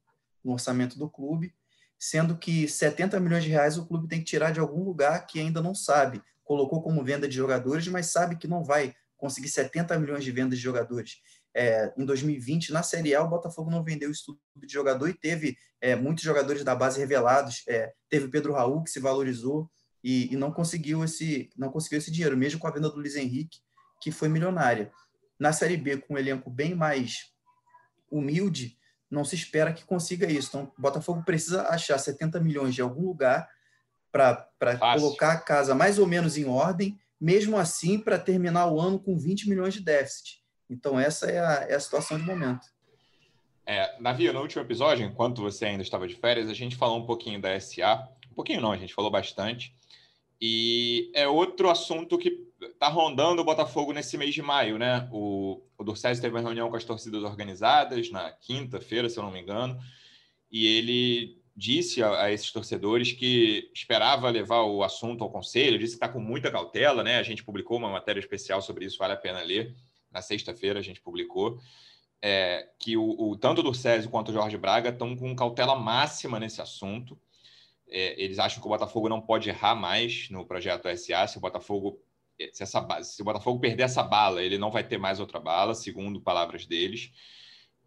no 0.44 0.52
orçamento 0.52 0.98
do 0.98 1.08
clube, 1.08 1.54
sendo 2.00 2.36
que 2.36 2.66
70 2.66 3.20
milhões 3.20 3.44
de 3.44 3.50
reais 3.50 3.78
o 3.78 3.86
clube 3.86 4.08
tem 4.08 4.18
que 4.18 4.24
tirar 4.24 4.50
de 4.50 4.58
algum 4.58 4.82
lugar 4.82 5.24
que 5.26 5.38
ainda 5.38 5.62
não 5.62 5.74
sabe. 5.74 6.20
Colocou 6.42 6.82
como 6.82 7.04
venda 7.04 7.28
de 7.28 7.36
jogadores, 7.36 7.86
mas 7.86 8.06
sabe 8.06 8.36
que 8.36 8.48
não 8.48 8.64
vai 8.64 8.92
conseguir 9.16 9.48
70 9.48 9.96
milhões 9.98 10.24
de 10.24 10.32
vendas 10.32 10.58
de 10.58 10.64
jogadores 10.64 11.20
é, 11.54 11.92
em 11.96 12.04
2020, 12.04 12.72
na 12.72 12.82
Série 12.82 13.14
A, 13.14 13.22
o 13.22 13.28
Botafogo 13.28 13.70
não 13.70 13.82
vendeu 13.82 14.10
estudo 14.10 14.38
de 14.56 14.72
jogador 14.72 15.08
e 15.08 15.14
teve 15.14 15.56
é, 15.80 15.96
muitos 15.96 16.22
jogadores 16.24 16.62
da 16.62 16.74
base 16.74 16.98
revelados. 16.98 17.64
É, 17.68 17.92
teve 18.08 18.28
Pedro 18.28 18.52
Raul, 18.52 18.82
que 18.82 18.90
se 18.90 19.00
valorizou 19.00 19.70
e, 20.02 20.32
e, 20.32 20.36
não 20.36 20.52
conseguiu 20.52 21.04
esse 21.04 21.50
não 21.56 21.70
conseguiu 21.70 21.98
esse 21.98 22.10
dinheiro, 22.10 22.36
mesmo 22.36 22.58
com 22.58 22.66
a 22.66 22.70
venda 22.70 22.88
do 22.88 22.96
Luiz 22.96 23.16
Henrique, 23.16 23.58
que 24.00 24.10
foi 24.10 24.28
milionária. 24.28 24.90
Na 25.38 25.52
Série 25.52 25.76
B, 25.76 25.98
com 25.98 26.14
um 26.14 26.18
elenco 26.18 26.50
bem 26.50 26.74
mais 26.74 27.32
humilde, 28.10 28.78
não 29.10 29.24
se 29.24 29.34
espera 29.34 29.72
que 29.72 29.84
consiga 29.84 30.30
isso. 30.30 30.48
Então, 30.48 30.72
o 30.76 30.80
Botafogo 30.80 31.22
precisa 31.24 31.62
achar 31.68 31.98
70 31.98 32.38
milhões 32.40 32.74
de 32.74 32.80
algum 32.80 33.06
lugar 33.06 33.48
para 34.12 34.46
colocar 34.94 35.32
a 35.32 35.40
casa 35.40 35.74
mais 35.74 35.98
ou 35.98 36.06
menos 36.06 36.36
em 36.36 36.46
ordem, 36.46 36.98
mesmo 37.20 37.56
assim, 37.56 37.98
para 37.98 38.18
terminar 38.18 38.66
o 38.66 38.80
ano 38.80 38.98
com 38.98 39.18
20 39.18 39.48
milhões 39.48 39.74
de 39.74 39.80
déficit. 39.80 40.40
Então, 40.68 40.98
essa 40.98 41.30
é 41.30 41.38
a, 41.38 41.66
é 41.68 41.74
a 41.74 41.80
situação 41.80 42.16
de 42.18 42.24
momento. 42.24 42.66
É, 43.66 44.00
Navi, 44.00 44.32
no 44.32 44.40
último 44.40 44.62
episódio, 44.62 45.04
enquanto 45.04 45.42
você 45.42 45.66
ainda 45.66 45.82
estava 45.82 46.08
de 46.08 46.16
férias, 46.16 46.48
a 46.48 46.54
gente 46.54 46.76
falou 46.76 46.98
um 46.98 47.06
pouquinho 47.06 47.40
da 47.40 47.58
SA. 47.60 48.08
Um 48.30 48.34
pouquinho 48.34 48.60
não, 48.60 48.72
a 48.72 48.76
gente 48.76 48.94
falou 48.94 49.10
bastante. 49.10 49.74
E 50.40 51.10
é 51.14 51.28
outro 51.28 51.68
assunto 51.68 52.16
que 52.16 52.48
está 52.60 52.88
rondando 52.88 53.42
o 53.42 53.44
Botafogo 53.44 53.92
nesse 53.92 54.16
mês 54.16 54.34
de 54.34 54.42
maio, 54.42 54.78
né? 54.78 55.08
O, 55.12 55.62
o 55.76 55.84
Dorcésio 55.84 56.22
teve 56.22 56.34
uma 56.34 56.40
reunião 56.40 56.70
com 56.70 56.76
as 56.76 56.84
torcidas 56.84 57.22
organizadas 57.22 58.10
na 58.10 58.30
quinta-feira, 58.32 59.08
se 59.08 59.18
eu 59.18 59.22
não 59.22 59.30
me 59.30 59.40
engano, 59.40 59.78
e 60.50 60.66
ele 60.66 61.40
disse 61.54 62.02
a, 62.02 62.22
a, 62.22 62.32
esses 62.32 62.50
torcedores 62.50 63.12
que 63.12 63.70
esperava 63.74 64.30
levar 64.30 64.62
o 64.62 64.82
assunto 64.82 65.22
ao 65.22 65.30
conselho, 65.30 65.78
disse 65.78 65.92
que 65.92 66.04
está 66.04 66.08
com 66.08 66.20
muita 66.20 66.50
cautela, 66.50 67.02
né? 67.02 67.18
A 67.18 67.22
gente 67.22 67.44
publicou 67.44 67.76
uma 67.76 67.90
matéria 67.90 68.20
especial 68.20 68.62
sobre 68.62 68.86
isso, 68.86 68.98
vale 68.98 69.12
a 69.12 69.16
pena 69.16 69.42
ler. 69.42 69.74
Na 70.10 70.22
sexta-feira 70.22 70.78
a 70.78 70.82
gente 70.82 71.00
publicou. 71.00 71.58
É, 72.22 72.68
que 72.78 72.98
o, 72.98 73.30
o, 73.30 73.36
tanto 73.36 73.62
do 73.62 73.72
Césio 73.72 74.10
quanto 74.10 74.28
o 74.28 74.34
Jorge 74.34 74.56
Braga 74.58 74.90
estão 74.90 75.16
com 75.16 75.34
cautela 75.34 75.74
máxima 75.74 76.38
nesse 76.38 76.60
assunto. 76.60 77.18
É, 77.90 78.22
eles 78.22 78.38
acham 78.38 78.60
que 78.60 78.66
o 78.66 78.70
Botafogo 78.70 79.08
não 79.08 79.20
pode 79.20 79.48
errar 79.48 79.74
mais 79.74 80.28
no 80.30 80.46
projeto 80.46 80.88
SA. 80.96 81.26
Se 81.26 81.38
o 81.38 81.40
Botafogo 81.40 82.00
se, 82.52 82.62
essa, 82.62 83.02
se 83.02 83.20
o 83.20 83.24
Botafogo 83.24 83.60
perder 83.60 83.82
essa 83.82 84.02
bala, 84.02 84.42
ele 84.42 84.56
não 84.56 84.70
vai 84.70 84.82
ter 84.82 84.98
mais 84.98 85.20
outra 85.20 85.38
bala, 85.38 85.74
segundo 85.74 86.20
palavras 86.20 86.66
deles. 86.66 87.12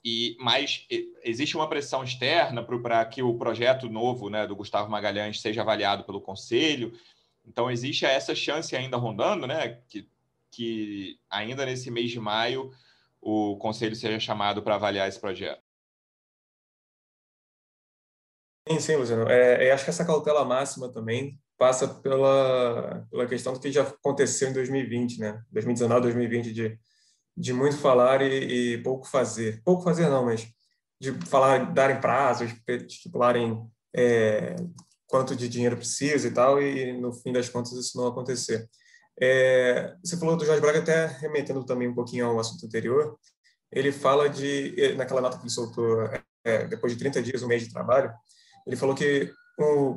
E 0.06 0.36
mas 0.40 0.86
existe 1.24 1.56
uma 1.56 1.70
pressão 1.70 2.04
externa 2.04 2.62
para 2.62 3.06
que 3.06 3.24
o 3.24 3.38
projeto 3.38 3.90
novo, 3.90 4.30
né, 4.30 4.46
do 4.46 4.56
Gustavo 4.56 4.92
Magalhães 4.92 5.40
seja 5.40 5.62
avaliado 5.62 6.04
pelo 6.04 6.22
conselho. 6.22 6.94
Então 7.46 7.72
existe 7.72 8.06
essa 8.06 8.36
chance 8.36 8.76
ainda 8.76 8.98
rondando, 8.98 9.48
né, 9.48 9.80
que 9.88 10.08
que 10.52 11.18
ainda 11.32 11.66
nesse 11.66 11.90
mês 11.90 12.12
de 12.12 12.20
maio 12.20 12.72
o 13.20 13.58
conselho 13.58 13.96
seja 13.96 14.20
chamado 14.20 14.62
para 14.62 14.76
avaliar 14.76 15.08
esse 15.08 15.20
projeto. 15.20 15.63
Sim, 18.68 18.80
sim, 18.80 18.96
Luciano. 18.96 19.30
É, 19.30 19.72
acho 19.72 19.84
que 19.84 19.90
essa 19.90 20.06
cautela 20.06 20.46
máxima 20.46 20.92
também 20.92 21.38
passa 21.58 21.88
pela, 21.88 23.06
pela 23.12 23.28
questão 23.28 23.54
do 23.54 23.60
que 23.60 23.72
já 23.72 23.84
aconteceu 23.84 24.50
em 24.50 24.54
2020, 24.54 25.20
né? 25.20 25.42
2019, 25.52 26.02
2020, 26.02 26.54
de, 26.54 26.80
de 27.36 27.54
muito 27.54 27.78
falar 27.78 28.22
e, 28.22 28.74
e 28.76 28.78
pouco 28.84 29.06
fazer. 29.08 29.62
Pouco 29.64 29.84
fazer 29.84 30.08
não, 30.08 30.26
mas 30.26 30.48
de 31.00 31.12
falar, 31.28 31.74
darem 31.74 32.00
prazos, 32.00 32.54
estipularem 32.68 33.62
é, 33.94 34.56
quanto 35.08 35.36
de 35.36 35.50
dinheiro 35.50 35.76
precisa 35.76 36.28
e 36.28 36.32
tal, 36.32 36.62
e 36.62 36.94
no 36.94 37.12
fim 37.14 37.34
das 37.34 37.50
contas 37.50 37.74
isso 37.74 37.98
não 37.98 38.08
acontecer. 38.08 38.70
É, 39.20 39.96
você 40.04 40.18
falou 40.18 40.38
do 40.38 40.46
Jorge 40.46 40.62
Braga, 40.62 40.80
até 40.80 41.06
remetendo 41.06 41.66
também 41.66 41.88
um 41.90 41.94
pouquinho 41.94 42.26
ao 42.28 42.40
assunto 42.40 42.66
anterior, 42.66 43.18
ele 43.72 43.92
fala 43.92 44.30
de, 44.30 44.96
naquela 44.96 45.22
nota 45.22 45.38
que 45.38 45.44
ele 45.44 45.50
soltou 45.50 46.10
é, 46.44 46.66
depois 46.68 46.94
de 46.94 47.00
30 47.00 47.22
dias, 47.22 47.44
um 47.44 47.48
mês 47.48 47.64
de 47.64 47.72
trabalho, 47.72 48.14
ele 48.66 48.76
falou 48.76 48.96
que 48.96 49.32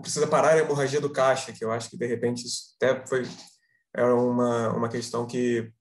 precisa 0.01 0.27
parar 0.27 0.55
a 0.55 0.59
hemorragia 0.59 1.01
do 1.01 1.11
caixa, 1.11 1.53
que 1.53 1.65
eu 1.65 1.73
acho 1.73 1.91
que 1.91 1.97
de 1.97 2.07
repente 2.07 2.47
isso 2.47 2.75
até 2.77 3.07
foi 3.07 3.25
era 3.95 4.15
uma, 4.15 4.75
uma 4.75 4.89
questão 4.89 5.27
que, 5.27 5.73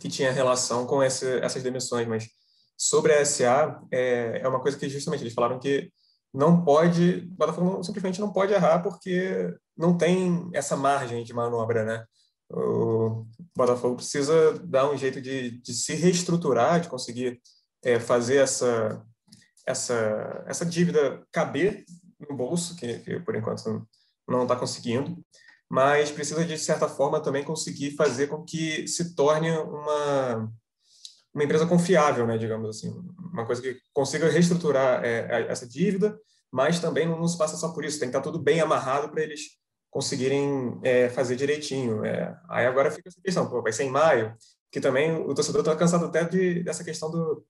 que 0.00 0.08
tinha 0.08 0.30
relação 0.30 0.86
com 0.86 1.02
esse, 1.02 1.26
essas 1.40 1.62
demissões, 1.62 2.06
mas 2.06 2.28
sobre 2.78 3.12
a 3.12 3.24
SA, 3.24 3.80
é, 3.90 4.40
é 4.42 4.48
uma 4.48 4.60
coisa 4.60 4.78
que 4.78 4.88
justamente 4.88 5.22
eles 5.22 5.34
falaram 5.34 5.58
que 5.58 5.90
não 6.32 6.64
pode, 6.64 7.28
o 7.32 7.34
Botafogo 7.34 7.82
simplesmente 7.82 8.20
não 8.20 8.32
pode 8.32 8.52
errar 8.52 8.78
porque 8.82 9.52
não 9.76 9.98
tem 9.98 10.48
essa 10.54 10.76
margem 10.76 11.24
de 11.24 11.34
manobra, 11.34 11.84
né? 11.84 12.04
O 12.48 13.26
Botafogo 13.56 13.96
precisa 13.96 14.58
dar 14.64 14.88
um 14.90 14.96
jeito 14.96 15.20
de, 15.20 15.60
de 15.60 15.74
se 15.74 15.94
reestruturar, 15.94 16.80
de 16.80 16.88
conseguir 16.88 17.40
é, 17.82 17.98
fazer 17.98 18.36
essa, 18.36 19.04
essa, 19.66 20.44
essa 20.46 20.64
dívida 20.64 21.24
caber 21.32 21.84
no 22.28 22.36
bolso, 22.36 22.76
que, 22.76 22.98
que 23.00 23.20
por 23.20 23.34
enquanto 23.34 23.86
não 24.28 24.42
está 24.42 24.56
conseguindo, 24.56 25.16
mas 25.68 26.10
precisa, 26.10 26.44
de 26.44 26.58
certa 26.58 26.88
forma, 26.88 27.22
também 27.22 27.44
conseguir 27.44 27.92
fazer 27.92 28.26
com 28.26 28.44
que 28.44 28.86
se 28.88 29.14
torne 29.14 29.50
uma, 29.50 30.52
uma 31.32 31.44
empresa 31.44 31.66
confiável, 31.66 32.26
né, 32.26 32.36
digamos 32.36 32.68
assim, 32.68 32.92
uma 33.32 33.46
coisa 33.46 33.62
que 33.62 33.76
consiga 33.92 34.28
reestruturar 34.28 35.04
é, 35.04 35.46
essa 35.48 35.66
dívida, 35.66 36.18
mas 36.50 36.80
também 36.80 37.06
não 37.06 37.26
se 37.28 37.38
passa 37.38 37.56
só 37.56 37.72
por 37.72 37.84
isso, 37.84 38.00
tem 38.00 38.08
que 38.08 38.16
estar 38.16 38.20
tá 38.20 38.32
tudo 38.32 38.42
bem 38.42 38.60
amarrado 38.60 39.10
para 39.10 39.22
eles 39.22 39.60
conseguirem 39.90 40.78
é, 40.82 41.08
fazer 41.08 41.36
direitinho. 41.36 42.04
É. 42.04 42.36
Aí 42.48 42.66
agora 42.66 42.90
fica 42.90 43.08
essa 43.08 43.20
questão, 43.20 43.48
pô, 43.48 43.62
vai 43.62 43.72
ser 43.72 43.84
em 43.84 43.90
maio, 43.90 44.34
que 44.72 44.80
também 44.80 45.12
o 45.12 45.34
torcedor 45.34 45.60
está 45.60 45.76
cansado 45.76 46.06
até 46.06 46.24
de, 46.24 46.62
dessa 46.62 46.84
questão 46.84 47.10
do, 47.10 47.44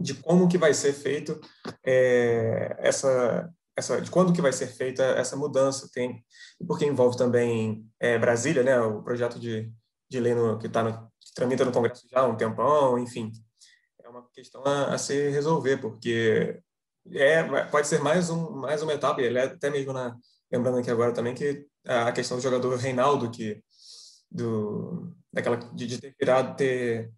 de 0.00 0.14
como 0.14 0.48
que 0.48 0.58
vai 0.58 0.74
ser 0.74 0.92
feito 0.92 1.40
é, 1.84 2.76
essa, 2.78 3.48
essa, 3.76 4.00
de 4.00 4.10
quando 4.10 4.32
que 4.32 4.42
vai 4.42 4.52
ser 4.52 4.66
feita 4.66 5.02
essa 5.02 5.36
mudança, 5.36 5.88
tem 5.92 6.24
porque 6.66 6.84
envolve 6.84 7.16
também 7.16 7.86
é, 7.98 8.18
Brasília, 8.18 8.62
né, 8.62 8.78
o 8.80 9.02
projeto 9.02 9.38
de, 9.38 9.72
de 10.10 10.20
lei 10.20 10.34
no, 10.34 10.58
que 10.58 10.66
está 10.66 11.10
que 11.20 11.34
tramita 11.34 11.64
no 11.64 11.72
Congresso 11.72 12.06
já 12.10 12.20
há 12.20 12.26
um 12.26 12.36
tempão, 12.36 12.98
enfim, 12.98 13.32
é 14.02 14.08
uma 14.08 14.28
questão 14.32 14.62
a, 14.64 14.94
a 14.94 14.98
se 14.98 15.30
resolver, 15.30 15.78
porque 15.78 16.60
é 17.10 17.42
pode 17.64 17.86
ser 17.88 18.00
mais 18.00 18.30
um 18.30 18.50
mais 18.50 18.82
uma 18.82 18.92
etapa, 18.92 19.20
ele 19.20 19.38
é 19.38 19.44
até 19.44 19.70
mesmo 19.70 19.92
na 19.92 20.16
lembrando 20.52 20.78
aqui 20.78 20.90
agora 20.90 21.12
também 21.12 21.34
que 21.34 21.66
a 21.84 22.12
questão 22.12 22.36
do 22.36 22.42
jogador 22.42 22.76
Reinaldo 22.76 23.30
que 23.30 23.62
do 24.30 25.12
daquela 25.32 25.56
de, 25.56 25.86
de 25.86 26.00
ter 26.00 26.14
virado 26.18 26.56
ter 26.56 27.10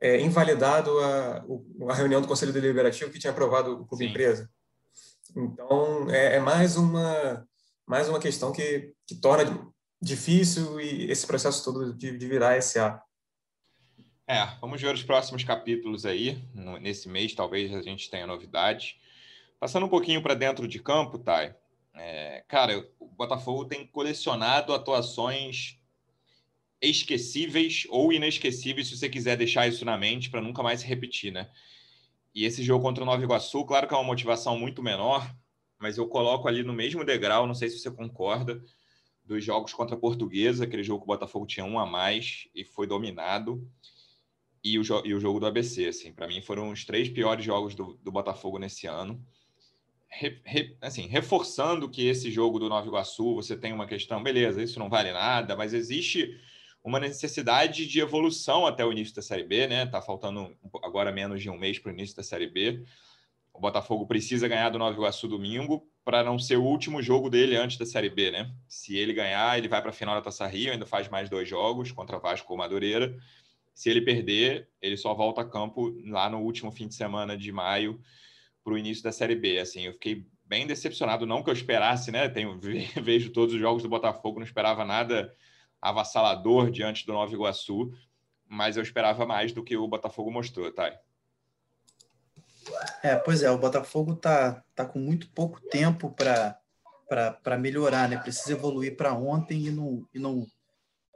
é, 0.00 0.20
invalidado 0.20 0.98
a, 1.00 1.44
a 1.90 1.94
reunião 1.94 2.20
do 2.20 2.28
Conselho 2.28 2.52
Deliberativo 2.52 3.10
que 3.10 3.18
tinha 3.18 3.32
aprovado 3.32 3.82
o 3.82 3.86
clube 3.86 4.04
Sim. 4.04 4.10
empresa. 4.10 4.50
Então, 5.38 6.10
é, 6.10 6.34
é, 6.36 6.40
mais 6.40 6.76
uma 6.76 7.46
mais 7.86 8.08
uma 8.08 8.18
questão 8.18 8.52
que, 8.52 8.92
que 9.06 9.14
torna 9.14 9.72
difícil 10.02 10.80
e 10.80 11.08
esse 11.10 11.24
processo 11.26 11.64
todo 11.64 11.94
de, 11.94 12.18
de 12.18 12.26
virar 12.26 12.60
SA. 12.60 13.00
É, 14.26 14.44
vamos 14.60 14.80
ver 14.82 14.92
os 14.92 15.02
próximos 15.04 15.44
capítulos 15.44 16.04
aí. 16.04 16.42
Nesse 16.82 17.08
mês, 17.08 17.34
talvez 17.34 17.72
a 17.72 17.80
gente 17.80 18.10
tenha 18.10 18.26
novidades. 18.26 18.96
Passando 19.60 19.86
um 19.86 19.88
pouquinho 19.88 20.20
para 20.20 20.34
dentro 20.34 20.66
de 20.66 20.80
campo, 20.80 21.18
Thay. 21.18 21.54
É, 21.94 22.44
cara, 22.48 22.86
o 22.98 23.06
Botafogo 23.06 23.64
tem 23.64 23.86
colecionado 23.86 24.74
atuações 24.74 25.78
esquecíveis 26.82 27.86
ou 27.88 28.12
inesquecíveis, 28.12 28.88
se 28.88 28.98
você 28.98 29.08
quiser 29.08 29.36
deixar 29.36 29.68
isso 29.68 29.84
na 29.84 29.96
mente 29.96 30.30
para 30.30 30.40
nunca 30.40 30.62
mais 30.62 30.80
se 30.80 30.86
repetir, 30.86 31.32
né? 31.32 31.48
E 32.38 32.44
esse 32.44 32.62
jogo 32.62 32.84
contra 32.84 33.02
o 33.02 33.04
Nova 33.04 33.20
Iguaçu, 33.20 33.64
claro 33.64 33.88
que 33.88 33.92
é 33.92 33.96
uma 33.96 34.04
motivação 34.04 34.56
muito 34.56 34.80
menor, 34.80 35.28
mas 35.76 35.98
eu 35.98 36.06
coloco 36.06 36.46
ali 36.46 36.62
no 36.62 36.72
mesmo 36.72 37.04
degrau, 37.04 37.48
não 37.48 37.54
sei 37.54 37.68
se 37.68 37.80
você 37.80 37.90
concorda, 37.90 38.62
dos 39.24 39.44
jogos 39.44 39.74
contra 39.74 39.96
a 39.96 39.98
Portuguesa, 39.98 40.62
aquele 40.62 40.84
jogo 40.84 41.00
que 41.00 41.10
o 41.10 41.14
Botafogo 41.14 41.46
tinha 41.46 41.66
um 41.66 41.80
a 41.80 41.84
mais 41.84 42.46
e 42.54 42.64
foi 42.64 42.86
dominado, 42.86 43.68
e 44.62 44.78
o, 44.78 44.82
e 45.04 45.14
o 45.14 45.18
jogo 45.18 45.40
do 45.40 45.46
ABC, 45.46 45.86
assim, 45.86 46.12
para 46.12 46.28
mim 46.28 46.40
foram 46.40 46.70
os 46.70 46.84
três 46.84 47.08
piores 47.08 47.44
jogos 47.44 47.74
do, 47.74 47.98
do 48.04 48.12
Botafogo 48.12 48.56
nesse 48.56 48.86
ano. 48.86 49.20
Re, 50.06 50.40
re, 50.44 50.76
assim, 50.80 51.08
reforçando 51.08 51.90
que 51.90 52.06
esse 52.06 52.30
jogo 52.30 52.60
do 52.60 52.68
Nova 52.68 52.86
Iguaçu, 52.86 53.34
você 53.34 53.56
tem 53.56 53.72
uma 53.72 53.88
questão, 53.88 54.22
beleza, 54.22 54.62
isso 54.62 54.78
não 54.78 54.88
vale 54.88 55.10
nada, 55.10 55.56
mas 55.56 55.74
existe 55.74 56.38
uma 56.82 57.00
necessidade 57.00 57.86
de 57.86 58.00
evolução 58.00 58.66
até 58.66 58.84
o 58.84 58.92
início 58.92 59.14
da 59.14 59.22
Série 59.22 59.44
B, 59.44 59.66
né? 59.66 59.86
Tá 59.86 60.00
faltando 60.00 60.56
agora 60.82 61.12
menos 61.12 61.42
de 61.42 61.50
um 61.50 61.58
mês 61.58 61.78
para 61.78 61.90
o 61.90 61.94
início 61.94 62.16
da 62.16 62.22
Série 62.22 62.46
B. 62.46 62.84
O 63.52 63.60
Botafogo 63.60 64.06
precisa 64.06 64.46
ganhar 64.46 64.70
do 64.70 64.78
Nova 64.78 64.94
Iguaçu 64.94 65.26
domingo 65.26 65.86
para 66.04 66.22
não 66.22 66.38
ser 66.38 66.56
o 66.56 66.64
último 66.64 67.02
jogo 67.02 67.28
dele 67.28 67.56
antes 67.56 67.76
da 67.76 67.84
Série 67.84 68.08
B, 68.08 68.30
né? 68.30 68.50
Se 68.68 68.96
ele 68.96 69.12
ganhar, 69.12 69.58
ele 69.58 69.68
vai 69.68 69.82
para 69.82 69.90
a 69.90 69.92
final 69.92 70.14
da 70.14 70.22
Taça 70.22 70.46
Rio, 70.46 70.72
ainda 70.72 70.86
faz 70.86 71.08
mais 71.08 71.28
dois 71.28 71.48
jogos 71.48 71.92
contra 71.92 72.18
Vasco 72.18 72.52
ou 72.52 72.58
Madureira. 72.58 73.18
Se 73.74 73.90
ele 73.90 74.00
perder, 74.00 74.68
ele 74.80 74.96
só 74.96 75.12
volta 75.12 75.42
a 75.42 75.44
campo 75.44 75.94
lá 76.06 76.30
no 76.30 76.38
último 76.38 76.70
fim 76.70 76.88
de 76.88 76.94
semana 76.94 77.36
de 77.36 77.52
maio 77.52 78.00
para 78.64 78.72
o 78.72 78.78
início 78.78 79.02
da 79.02 79.12
Série 79.12 79.34
B. 79.34 79.58
Assim, 79.58 79.82
eu 79.82 79.92
fiquei 79.92 80.26
bem 80.46 80.66
decepcionado, 80.66 81.26
não 81.26 81.42
que 81.42 81.50
eu 81.50 81.54
esperasse, 81.54 82.10
né? 82.10 82.28
Tenho, 82.28 82.58
vejo 83.02 83.30
todos 83.30 83.54
os 83.54 83.60
jogos 83.60 83.82
do 83.82 83.88
Botafogo, 83.88 84.38
não 84.38 84.46
esperava 84.46 84.84
nada 84.84 85.34
avassalador 85.80 86.70
diante 86.70 87.06
do 87.06 87.12
Nova 87.12 87.32
Iguaçu, 87.32 87.92
mas 88.46 88.76
eu 88.76 88.82
esperava 88.82 89.26
mais 89.26 89.52
do 89.52 89.62
que 89.62 89.76
o 89.76 89.88
Botafogo 89.88 90.30
mostrou, 90.30 90.72
tá? 90.72 90.92
É, 93.02 93.16
pois 93.16 93.42
é, 93.42 93.50
o 93.50 93.58
Botafogo 93.58 94.14
tá, 94.14 94.62
tá 94.74 94.84
com 94.84 94.98
muito 94.98 95.28
pouco 95.30 95.60
tempo 95.60 96.10
para 96.10 97.58
melhorar, 97.58 98.08
né? 98.08 98.18
Precisa 98.18 98.52
evoluir 98.52 98.96
para 98.96 99.14
ontem 99.14 99.66
e 99.66 99.70
não, 99.70 100.06
e, 100.12 100.18
não, 100.18 100.46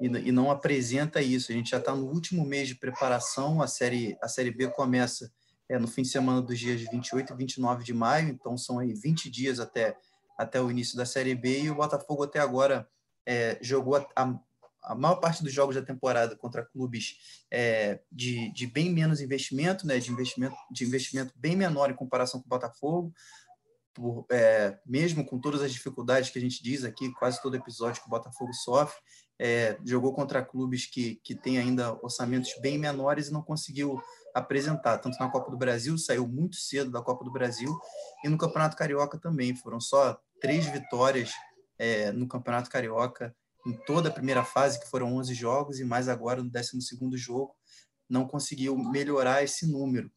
e, 0.01 0.33
não 0.33 0.51
apresenta 0.51 1.20
isso. 1.20 1.53
A 1.53 1.55
gente 1.55 1.70
já 1.70 1.79
está 1.79 1.94
no 1.94 2.07
último 2.07 2.44
mês 2.44 2.68
de 2.68 2.75
preparação, 2.75 3.61
a 3.61 3.66
série, 3.66 4.16
a 4.22 4.29
série 4.29 4.51
B 4.51 4.68
começa 4.68 5.31
é, 5.68 5.79
no 5.79 5.88
fim 5.88 6.03
de 6.03 6.09
semana 6.09 6.40
dos 6.40 6.59
dias 6.59 6.81
28 6.81 7.33
e 7.33 7.37
29 7.37 7.85
de 7.85 7.94
maio, 7.94 8.29
então 8.29 8.57
são 8.57 8.79
aí 8.79 8.92
20 8.92 9.31
dias 9.31 9.61
até, 9.61 9.96
até 10.37 10.61
o 10.61 10.70
início 10.70 10.96
da 10.96 11.07
série 11.07 11.35
B, 11.35 11.62
e 11.62 11.70
o 11.70 11.75
Botafogo 11.75 12.25
até 12.25 12.38
agora 12.38 12.88
é, 13.25 13.59
jogou 13.61 13.96
a, 13.96 14.07
a, 14.16 14.38
a 14.83 14.95
maior 14.95 15.16
parte 15.16 15.42
dos 15.42 15.53
jogos 15.53 15.77
da 15.77 15.83
temporada 15.83 16.37
contra 16.37 16.64
clubes 16.64 17.16
é, 17.51 18.01
de, 18.11 18.53
de 18.53 18.66
bem 18.66 18.92
menos 18.92 19.21
investimento, 19.21 19.87
né, 19.87 19.99
de 19.99 20.11
investimento, 20.11 20.57
de 20.71 20.85
investimento 20.85 21.33
bem 21.37 21.57
menor 21.57 21.90
em 21.90 21.95
comparação 21.95 22.40
com 22.40 22.47
o 22.47 22.49
Botafogo. 22.49 23.12
por, 23.95 24.27
é, 24.31 24.79
mesmo 24.87 25.25
com 25.25 25.38
todas 25.38 25.62
as 25.62 25.73
dificuldades 25.73 26.31
que 26.31 26.38
a 26.38 26.42
gente 26.42 26.62
diz 26.62 26.85
aqui, 26.85 27.12
quase 27.12 27.40
todo 27.40 27.57
episódio 27.57 28.01
que 28.01 28.09
o 28.09 28.11
Botafogo 28.11 28.53
sofre, 28.55 28.99
é, 29.38 29.79
jogou 29.85 30.12
contra 30.12 30.45
clubes 30.45 30.87
que, 30.87 31.16
que 31.16 31.35
têm 31.35 31.59
ainda 31.59 31.92
orçamentos 32.03 32.53
bem 32.61 32.79
menores 32.79 33.29
e 33.29 33.33
não 33.33 33.42
conseguiu 33.42 34.01
apresentar, 34.35 34.99
tanto 34.99 35.18
na 35.18 35.29
Copa 35.29 35.51
do 35.51 35.57
Brasil, 35.57 35.99
saiu 35.99 36.27
muito 36.27 36.57
cedo 36.57 36.90
da 36.90 37.03
Copa 37.03 37.25
do 37.25 37.31
Brasil, 37.31 37.77
e 38.25 38.29
no 38.29 38.38
Campeonato 38.38 38.77
Carioca 38.77 39.18
também. 39.18 39.55
Foram 39.55 39.81
só 39.81 40.18
três 40.40 40.64
vitórias 40.66 41.33
é, 41.79 42.12
no 42.12 42.27
Campeonato 42.27 42.71
Carioca 42.71 43.35
em 43.66 43.72
toda 43.87 44.09
a 44.09 44.12
primeira 44.12 44.44
fase, 44.44 44.81
que 44.81 44.88
foram 44.88 45.14
11 45.16 45.35
jogos, 45.35 45.81
e 45.81 45.85
mais 45.85 46.09
agora 46.09 46.42
no 46.42 46.51
12 46.51 46.79
jogo, 47.14 47.55
não 48.09 48.27
conseguiu 48.27 48.77
melhorar 48.77 49.42
esse 49.42 49.66
número. 49.70 50.11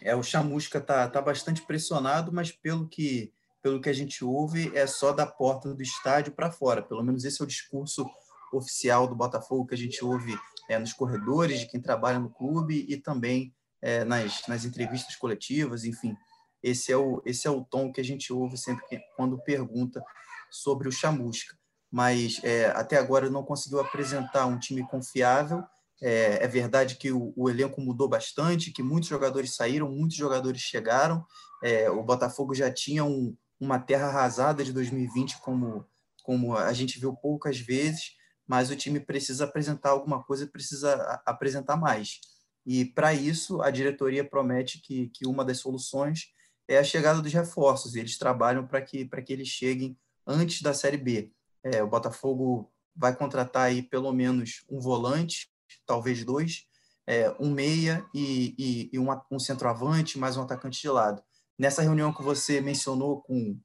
É, 0.00 0.16
o 0.16 0.22
Chamusca 0.22 0.78
está 0.78 1.08
tá 1.08 1.20
bastante 1.20 1.62
pressionado, 1.62 2.32
mas 2.32 2.50
pelo 2.50 2.88
que, 2.88 3.32
pelo 3.62 3.80
que 3.80 3.88
a 3.88 3.92
gente 3.92 4.24
ouve, 4.24 4.74
é 4.74 4.86
só 4.86 5.12
da 5.12 5.26
porta 5.26 5.74
do 5.74 5.82
estádio 5.82 6.32
para 6.32 6.50
fora. 6.50 6.82
Pelo 6.82 7.04
menos 7.04 7.24
esse 7.24 7.40
é 7.40 7.44
o 7.44 7.48
discurso 7.48 8.06
oficial 8.52 9.06
do 9.06 9.14
Botafogo 9.14 9.66
que 9.66 9.74
a 9.74 9.78
gente 9.78 10.02
ouve 10.04 10.36
é, 10.68 10.78
nos 10.78 10.92
corredores 10.92 11.60
de 11.60 11.66
quem 11.66 11.80
trabalha 11.80 12.18
no 12.18 12.30
clube 12.30 12.86
e 12.88 12.96
também 12.96 13.54
é, 13.82 14.04
nas, 14.04 14.46
nas 14.48 14.64
entrevistas 14.64 15.14
coletivas, 15.16 15.84
enfim. 15.84 16.16
Esse 16.62 16.92
é, 16.92 16.96
o, 16.96 17.22
esse 17.24 17.46
é 17.46 17.50
o 17.50 17.64
tom 17.64 17.92
que 17.92 18.00
a 18.00 18.04
gente 18.04 18.32
ouve 18.32 18.56
sempre 18.56 18.86
que, 18.86 18.98
quando 19.16 19.42
pergunta 19.42 20.02
sobre 20.50 20.88
o 20.88 20.92
Chamusca. 20.92 21.59
Mas 21.90 22.40
é, 22.44 22.66
até 22.66 22.96
agora 22.96 23.28
não 23.28 23.42
conseguiu 23.42 23.80
apresentar 23.80 24.46
um 24.46 24.58
time 24.58 24.86
confiável 24.86 25.64
é, 26.00 26.44
é 26.44 26.48
verdade 26.48 26.96
que 26.96 27.12
o, 27.12 27.32
o, 27.36 27.50
elenco 27.50 27.80
mudou 27.80 28.08
bastante, 28.08 28.72
que 28.72 28.82
muitos 28.82 29.08
jogadores 29.08 29.54
saíram, 29.54 29.90
muitos 29.90 30.16
jogadores 30.16 30.60
chegaram. 30.60 31.24
É, 31.62 31.90
o 31.90 32.02
Botafogo 32.02 32.54
já 32.54 32.72
tinha 32.72 33.04
um, 33.04 33.36
uma 33.60 33.78
terra 33.78 34.06
arrasada 34.06 34.64
de 34.64 34.72
2020, 34.72 35.38
como, 35.40 35.86
como 36.22 36.56
a 36.56 36.72
gente 36.72 36.98
viu 36.98 37.14
poucas 37.14 37.58
vezes, 37.58 38.12
mas 38.46 38.70
o 38.70 38.76
time 38.76 38.98
precisa 38.98 39.44
apresentar 39.44 39.90
alguma 39.90 40.22
coisa, 40.22 40.46
precisa 40.46 41.20
apresentar 41.26 41.76
mais. 41.76 42.18
E 42.66 42.84
para 42.84 43.12
isso, 43.12 43.60
a 43.60 43.70
diretoria 43.70 44.24
promete 44.24 44.80
que, 44.80 45.08
que 45.10 45.26
uma 45.26 45.44
das 45.44 45.58
soluções 45.58 46.28
é 46.66 46.78
a 46.78 46.84
chegada 46.84 47.20
dos 47.20 47.32
reforços. 47.32 47.94
Eles 47.94 48.16
trabalham 48.16 48.66
para 48.66 48.80
que, 48.80 49.06
que 49.06 49.32
eles 49.32 49.48
cheguem 49.48 49.98
antes 50.26 50.62
da 50.62 50.72
Série 50.72 50.96
B. 50.96 51.30
É, 51.62 51.82
o 51.82 51.88
Botafogo 51.88 52.72
vai 52.94 53.14
contratar 53.14 53.64
aí 53.64 53.82
pelo 53.82 54.12
menos 54.12 54.64
um 54.68 54.80
volante, 54.80 55.50
talvez 55.86 56.24
dois, 56.24 56.64
é, 57.06 57.34
um 57.40 57.50
meia 57.50 58.04
e, 58.14 58.54
e, 58.58 58.90
e 58.92 58.98
um, 58.98 59.08
um 59.30 59.38
centroavante, 59.38 60.18
mais 60.18 60.36
um 60.36 60.42
atacante 60.42 60.80
de 60.80 60.88
lado. 60.88 61.22
Nessa 61.58 61.82
reunião 61.82 62.12
que 62.12 62.22
você 62.22 62.60
mencionou 62.60 63.20
com 63.22 63.58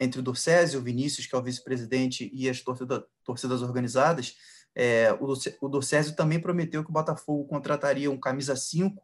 entre 0.00 0.20
o 0.20 0.22
Dorcésio, 0.22 0.80
o 0.80 0.82
Vinícius, 0.82 1.26
que 1.26 1.34
é 1.34 1.38
o 1.38 1.42
vice-presidente, 1.42 2.30
e 2.32 2.48
as 2.48 2.60
torcida, 2.60 3.04
torcidas 3.24 3.62
organizadas, 3.62 4.36
é, 4.74 5.12
o, 5.14 5.34
o 5.60 5.68
Dorcésio 5.68 6.14
também 6.14 6.40
prometeu 6.40 6.84
que 6.84 6.90
o 6.90 6.92
Botafogo 6.92 7.46
contrataria 7.46 8.10
um 8.10 8.18
camisa 8.18 8.54
5, 8.54 9.02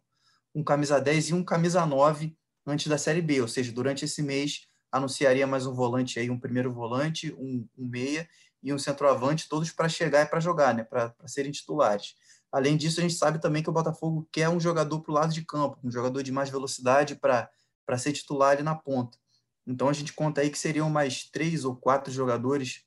um 0.54 0.62
camisa 0.62 1.00
10 1.00 1.30
e 1.30 1.34
um 1.34 1.44
camisa 1.44 1.84
9 1.84 2.36
antes 2.66 2.86
da 2.86 2.96
Série 2.96 3.20
B, 3.20 3.40
ou 3.40 3.48
seja, 3.48 3.72
durante 3.72 4.04
esse 4.04 4.22
mês 4.22 4.68
anunciaria 4.94 5.44
mais 5.44 5.66
um 5.66 5.74
volante 5.74 6.20
aí, 6.20 6.30
um 6.30 6.38
primeiro 6.38 6.72
volante, 6.72 7.34
um, 7.34 7.66
um 7.76 7.84
meia 7.84 8.28
e 8.62 8.72
um 8.72 8.78
centroavante, 8.78 9.48
todos 9.48 9.72
para 9.72 9.88
chegar 9.88 10.22
e 10.22 10.26
para 10.26 10.38
jogar, 10.38 10.72
né, 10.72 10.84
para 10.84 11.12
serem 11.26 11.50
titulares. 11.50 12.14
Além 12.52 12.76
disso, 12.76 13.00
a 13.00 13.02
gente 13.02 13.14
sabe 13.14 13.40
também 13.40 13.60
que 13.60 13.68
o 13.68 13.72
Botafogo 13.72 14.28
quer 14.30 14.48
um 14.48 14.60
jogador 14.60 15.00
para 15.00 15.10
o 15.10 15.14
lado 15.14 15.34
de 15.34 15.44
campo, 15.44 15.76
um 15.82 15.90
jogador 15.90 16.22
de 16.22 16.30
mais 16.30 16.48
velocidade 16.48 17.16
para 17.16 17.50
ser 17.98 18.12
titular 18.12 18.52
ali 18.52 18.62
na 18.62 18.76
ponta. 18.76 19.18
Então 19.66 19.88
a 19.88 19.92
gente 19.92 20.12
conta 20.12 20.42
aí 20.42 20.48
que 20.48 20.58
seriam 20.58 20.88
mais 20.88 21.24
três 21.24 21.64
ou 21.64 21.74
quatro 21.74 22.12
jogadores 22.12 22.84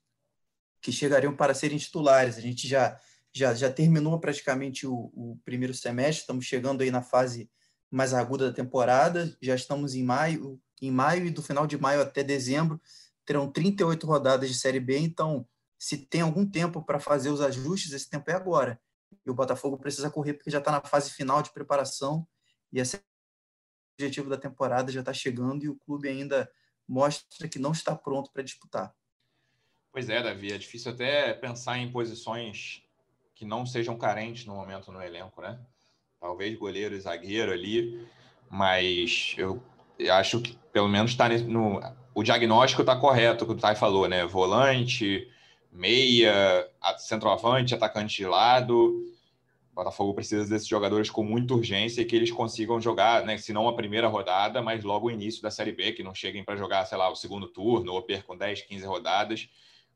que 0.80 0.90
chegariam 0.90 1.36
para 1.36 1.52
serem 1.52 1.76
titulares. 1.76 2.38
A 2.38 2.40
gente 2.40 2.66
já, 2.66 2.98
já, 3.34 3.52
já 3.52 3.70
terminou 3.70 4.18
praticamente 4.18 4.86
o, 4.86 5.10
o 5.12 5.38
primeiro 5.44 5.74
semestre, 5.74 6.22
estamos 6.22 6.46
chegando 6.46 6.80
aí 6.80 6.90
na 6.90 7.02
fase 7.02 7.50
mais 7.90 8.14
aguda 8.14 8.48
da 8.48 8.56
temporada, 8.56 9.36
já 9.42 9.54
estamos 9.54 9.94
em 9.94 10.02
maio, 10.02 10.58
em 10.86 10.90
maio 10.90 11.26
e 11.26 11.30
do 11.30 11.42
final 11.42 11.66
de 11.66 11.78
maio 11.78 12.02
até 12.02 12.22
dezembro 12.22 12.80
terão 13.24 13.50
38 13.50 14.06
rodadas 14.06 14.48
de 14.48 14.54
Série 14.54 14.80
B, 14.80 14.98
então 14.98 15.46
se 15.78 15.98
tem 15.98 16.22
algum 16.22 16.48
tempo 16.48 16.82
para 16.82 16.98
fazer 16.98 17.30
os 17.30 17.40
ajustes, 17.40 17.92
esse 17.92 18.08
tempo 18.08 18.30
é 18.30 18.34
agora. 18.34 18.80
E 19.24 19.30
o 19.30 19.34
Botafogo 19.34 19.78
precisa 19.78 20.10
correr 20.10 20.34
porque 20.34 20.50
já 20.50 20.58
está 20.58 20.72
na 20.72 20.80
fase 20.80 21.10
final 21.10 21.42
de 21.42 21.52
preparação 21.52 22.26
e 22.72 22.80
esse 22.80 23.00
objetivo 23.94 24.30
da 24.30 24.36
temporada 24.36 24.90
já 24.90 25.00
está 25.00 25.12
chegando 25.12 25.64
e 25.64 25.68
o 25.68 25.76
clube 25.76 26.08
ainda 26.08 26.50
mostra 26.86 27.48
que 27.48 27.58
não 27.58 27.72
está 27.72 27.94
pronto 27.94 28.32
para 28.32 28.42
disputar. 28.42 28.94
Pois 29.92 30.08
é, 30.08 30.22
Davi, 30.22 30.52
é 30.52 30.58
difícil 30.58 30.92
até 30.92 31.34
pensar 31.34 31.78
em 31.78 31.90
posições 31.90 32.82
que 33.34 33.44
não 33.44 33.66
sejam 33.66 33.96
carentes 33.96 34.46
no 34.46 34.54
momento 34.54 34.90
no 34.90 35.02
elenco, 35.02 35.40
né? 35.40 35.60
Talvez 36.18 36.58
goleiro 36.58 36.94
e 36.94 37.00
zagueiro 37.00 37.52
ali, 37.52 38.08
mas 38.50 39.34
eu 39.36 39.62
acho 40.10 40.40
que 40.40 40.58
pelo 40.72 40.88
menos 40.88 41.12
está 41.12 41.28
no 41.28 41.80
o 42.14 42.22
diagnóstico 42.24 42.82
está 42.82 42.96
correto, 42.96 43.46
que 43.46 43.52
o 43.52 43.56
Tai 43.56 43.76
falou, 43.76 44.08
né? 44.08 44.26
Volante, 44.26 45.28
meia, 45.70 46.68
centroavante, 46.98 47.76
atacante 47.76 48.16
de 48.16 48.26
lado. 48.26 49.04
O 49.72 49.74
Botafogo 49.76 50.14
precisa 50.14 50.48
desses 50.48 50.66
jogadores 50.66 51.08
com 51.08 51.22
muita 51.22 51.54
urgência 51.54 52.00
e 52.00 52.04
que 52.04 52.16
eles 52.16 52.32
consigam 52.32 52.80
jogar, 52.80 53.24
né, 53.24 53.38
se 53.38 53.52
não 53.52 53.68
a 53.68 53.76
primeira 53.76 54.08
rodada, 54.08 54.60
mas 54.60 54.82
logo 54.82 55.06
o 55.06 55.10
início 55.12 55.40
da 55.40 55.52
Série 55.52 55.70
B, 55.70 55.92
que 55.92 56.02
não 56.02 56.12
cheguem 56.12 56.42
para 56.42 56.56
jogar, 56.56 56.84
sei 56.86 56.98
lá, 56.98 57.08
o 57.08 57.14
segundo 57.14 57.46
turno 57.46 57.92
ou 57.92 58.02
percam 58.02 58.36
10, 58.36 58.62
15 58.62 58.84
rodadas, 58.84 59.48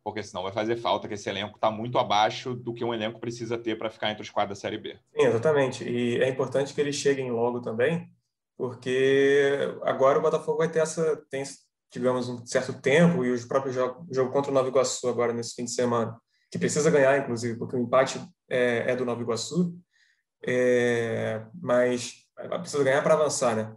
porque 0.04 0.22
senão 0.22 0.44
vai 0.44 0.52
fazer 0.52 0.76
falta, 0.76 1.08
que 1.08 1.14
esse 1.14 1.28
elenco 1.28 1.56
está 1.56 1.72
muito 1.72 1.98
abaixo 1.98 2.54
do 2.54 2.72
que 2.72 2.84
um 2.84 2.94
elenco 2.94 3.18
precisa 3.18 3.58
ter 3.58 3.76
para 3.76 3.90
ficar 3.90 4.12
entre 4.12 4.22
os 4.22 4.30
quadros 4.30 4.56
da 4.56 4.60
Série 4.60 4.78
B. 4.78 4.96
Sim, 5.12 5.26
exatamente. 5.26 5.82
E 5.82 6.22
é 6.22 6.28
importante 6.28 6.72
que 6.72 6.80
eles 6.80 6.94
cheguem 6.94 7.32
logo 7.32 7.60
também, 7.60 8.08
porque 8.56 9.58
agora 9.82 10.18
o 10.18 10.22
Botafogo 10.22 10.58
vai 10.58 10.70
ter 10.70 10.80
essa, 10.80 11.20
tem 11.30 11.44
digamos, 11.92 12.28
um 12.28 12.44
certo 12.46 12.72
tempo, 12.80 13.24
e 13.24 13.30
os 13.30 13.44
próprios 13.44 13.74
jogos 13.74 14.06
jogo 14.10 14.32
contra 14.32 14.50
o 14.50 14.54
Nova 14.54 14.68
Iguaçu 14.68 15.08
agora 15.08 15.32
nesse 15.32 15.54
fim 15.54 15.64
de 15.64 15.72
semana, 15.72 16.18
que 16.50 16.58
precisa 16.58 16.90
ganhar, 16.90 17.18
inclusive, 17.18 17.58
porque 17.58 17.76
o 17.76 17.78
empate 17.78 18.20
é, 18.48 18.92
é 18.92 18.96
do 18.96 19.04
Nova 19.04 19.20
Iguaçu, 19.20 19.76
é, 20.46 21.44
mas 21.60 22.26
precisa 22.60 22.82
ganhar 22.82 23.02
para 23.02 23.14
avançar, 23.14 23.54
né? 23.54 23.76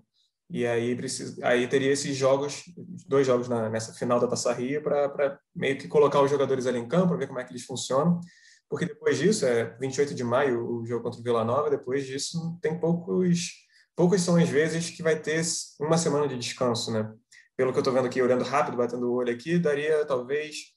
E 0.50 0.66
aí, 0.66 0.96
precisa, 0.96 1.46
aí 1.46 1.68
teria 1.68 1.92
esses 1.92 2.16
jogos, 2.16 2.64
dois 3.08 3.26
jogos 3.26 3.50
na, 3.50 3.68
nessa 3.68 3.94
final 3.94 4.20
da 4.20 4.28
Taça 4.28 4.54
Rio, 4.54 4.82
para 4.82 5.40
meio 5.56 5.78
que 5.78 5.88
colocar 5.88 6.22
os 6.22 6.30
jogadores 6.30 6.68
ali 6.68 6.78
em 6.78 6.88
campo, 6.88 7.10
para 7.10 7.18
ver 7.18 7.28
como 7.28 7.40
é 7.40 7.44
que 7.44 7.52
eles 7.52 7.66
funcionam, 7.66 8.22
porque 8.70 8.86
depois 8.86 9.18
disso, 9.18 9.46
é 9.46 9.76
28 9.80 10.14
de 10.14 10.24
maio, 10.24 10.82
o 10.82 10.86
jogo 10.86 11.04
contra 11.04 11.20
o 11.20 11.24
Vila 11.24 11.44
Nova, 11.44 11.70
depois 11.70 12.06
disso 12.06 12.58
tem 12.62 12.80
poucos, 12.80 13.65
poucas 13.96 14.22
são 14.22 14.36
as 14.36 14.50
vezes 14.50 14.90
que 14.90 15.04
vai 15.04 15.20
ter 15.20 15.42
uma 15.80 15.98
semana 15.98 16.28
de 16.28 16.38
descanso, 16.38 16.92
né? 16.92 17.14
pelo 17.56 17.72
que 17.72 17.78
eu 17.78 17.82
estou 17.82 17.94
vendo 17.94 18.06
aqui, 18.06 18.22
olhando 18.22 18.44
rápido, 18.44 18.78
batendo 18.78 19.10
o 19.10 19.14
olho 19.14 19.34
aqui, 19.34 19.58
daria 19.58 20.06
talvez 20.06 20.74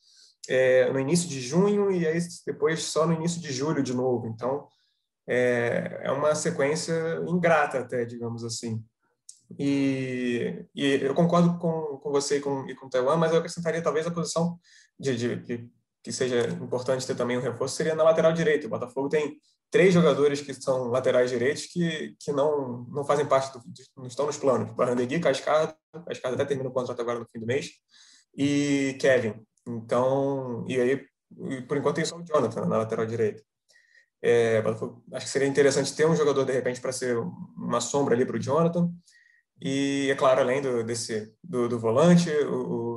é, 0.48 0.90
no 0.92 0.98
início 0.98 1.28
de 1.28 1.40
junho 1.40 1.90
e 1.90 2.06
aí 2.06 2.18
depois 2.46 2.82
só 2.82 3.06
no 3.06 3.14
início 3.14 3.40
de 3.40 3.52
julho 3.52 3.82
de 3.82 3.92
novo. 3.92 4.26
Então, 4.28 4.66
é, 5.26 6.00
é 6.04 6.12
uma 6.12 6.34
sequência 6.34 6.94
ingrata 7.26 7.80
até, 7.80 8.04
digamos 8.04 8.44
assim. 8.44 8.82
E, 9.58 10.64
e 10.74 11.00
eu 11.02 11.14
concordo 11.14 11.58
com, 11.58 11.98
com 11.98 12.10
você 12.10 12.36
e 12.36 12.40
com, 12.40 12.68
e 12.68 12.74
com 12.74 12.86
o 12.86 12.90
Taiwan, 12.90 13.16
mas 13.16 13.32
eu 13.32 13.38
acrescentaria 13.38 13.82
talvez 13.82 14.06
a 14.06 14.10
posição 14.10 14.58
de, 14.98 15.16
de, 15.16 15.36
de 15.36 15.70
que 16.02 16.12
seja 16.12 16.48
importante 16.48 17.06
ter 17.06 17.14
também 17.14 17.36
um 17.36 17.42
reforço 17.42 17.76
seria 17.76 17.94
na 17.94 18.02
lateral 18.02 18.32
direita. 18.32 18.66
O 18.66 18.70
Botafogo 18.70 19.08
tem 19.08 19.38
três 19.70 19.92
jogadores 19.92 20.40
que 20.40 20.54
são 20.54 20.88
laterais 20.88 21.30
direitos 21.30 21.66
que, 21.66 22.16
que 22.18 22.32
não, 22.32 22.86
não 22.90 23.04
fazem 23.04 23.26
parte, 23.26 23.52
do, 23.52 23.62
não 23.96 24.06
estão 24.06 24.26
nos 24.26 24.36
planos. 24.36 24.74
Barrandegui, 24.74 25.20
Cascada, 25.20 25.76
Cascada 26.06 26.34
até 26.34 26.44
termina 26.44 26.68
o 26.68 26.72
contrato 26.72 27.00
agora 27.00 27.18
no 27.18 27.26
fim 27.30 27.40
do 27.40 27.46
mês, 27.46 27.72
e 28.36 28.96
Kevin. 29.00 29.34
Então, 29.66 30.64
e 30.68 30.80
aí, 30.80 31.06
por 31.66 31.76
enquanto 31.76 31.96
tem 31.96 32.04
só 32.04 32.16
o 32.16 32.24
Jonathan 32.24 32.64
na 32.66 32.78
lateral 32.78 33.06
direita. 33.06 33.42
É, 34.20 34.62
acho 35.12 35.26
que 35.26 35.30
seria 35.30 35.46
interessante 35.46 35.94
ter 35.94 36.06
um 36.06 36.16
jogador, 36.16 36.44
de 36.44 36.52
repente, 36.52 36.80
para 36.80 36.92
ser 36.92 37.16
uma 37.56 37.80
sombra 37.80 38.14
ali 38.14 38.24
para 38.24 38.36
o 38.36 38.40
Jonathan. 38.40 38.90
E, 39.60 40.08
é 40.10 40.14
claro, 40.14 40.40
além 40.40 40.62
do, 40.62 40.82
desse, 40.84 41.32
do, 41.42 41.68
do 41.68 41.78
volante, 41.78 42.30
o, 42.30 42.87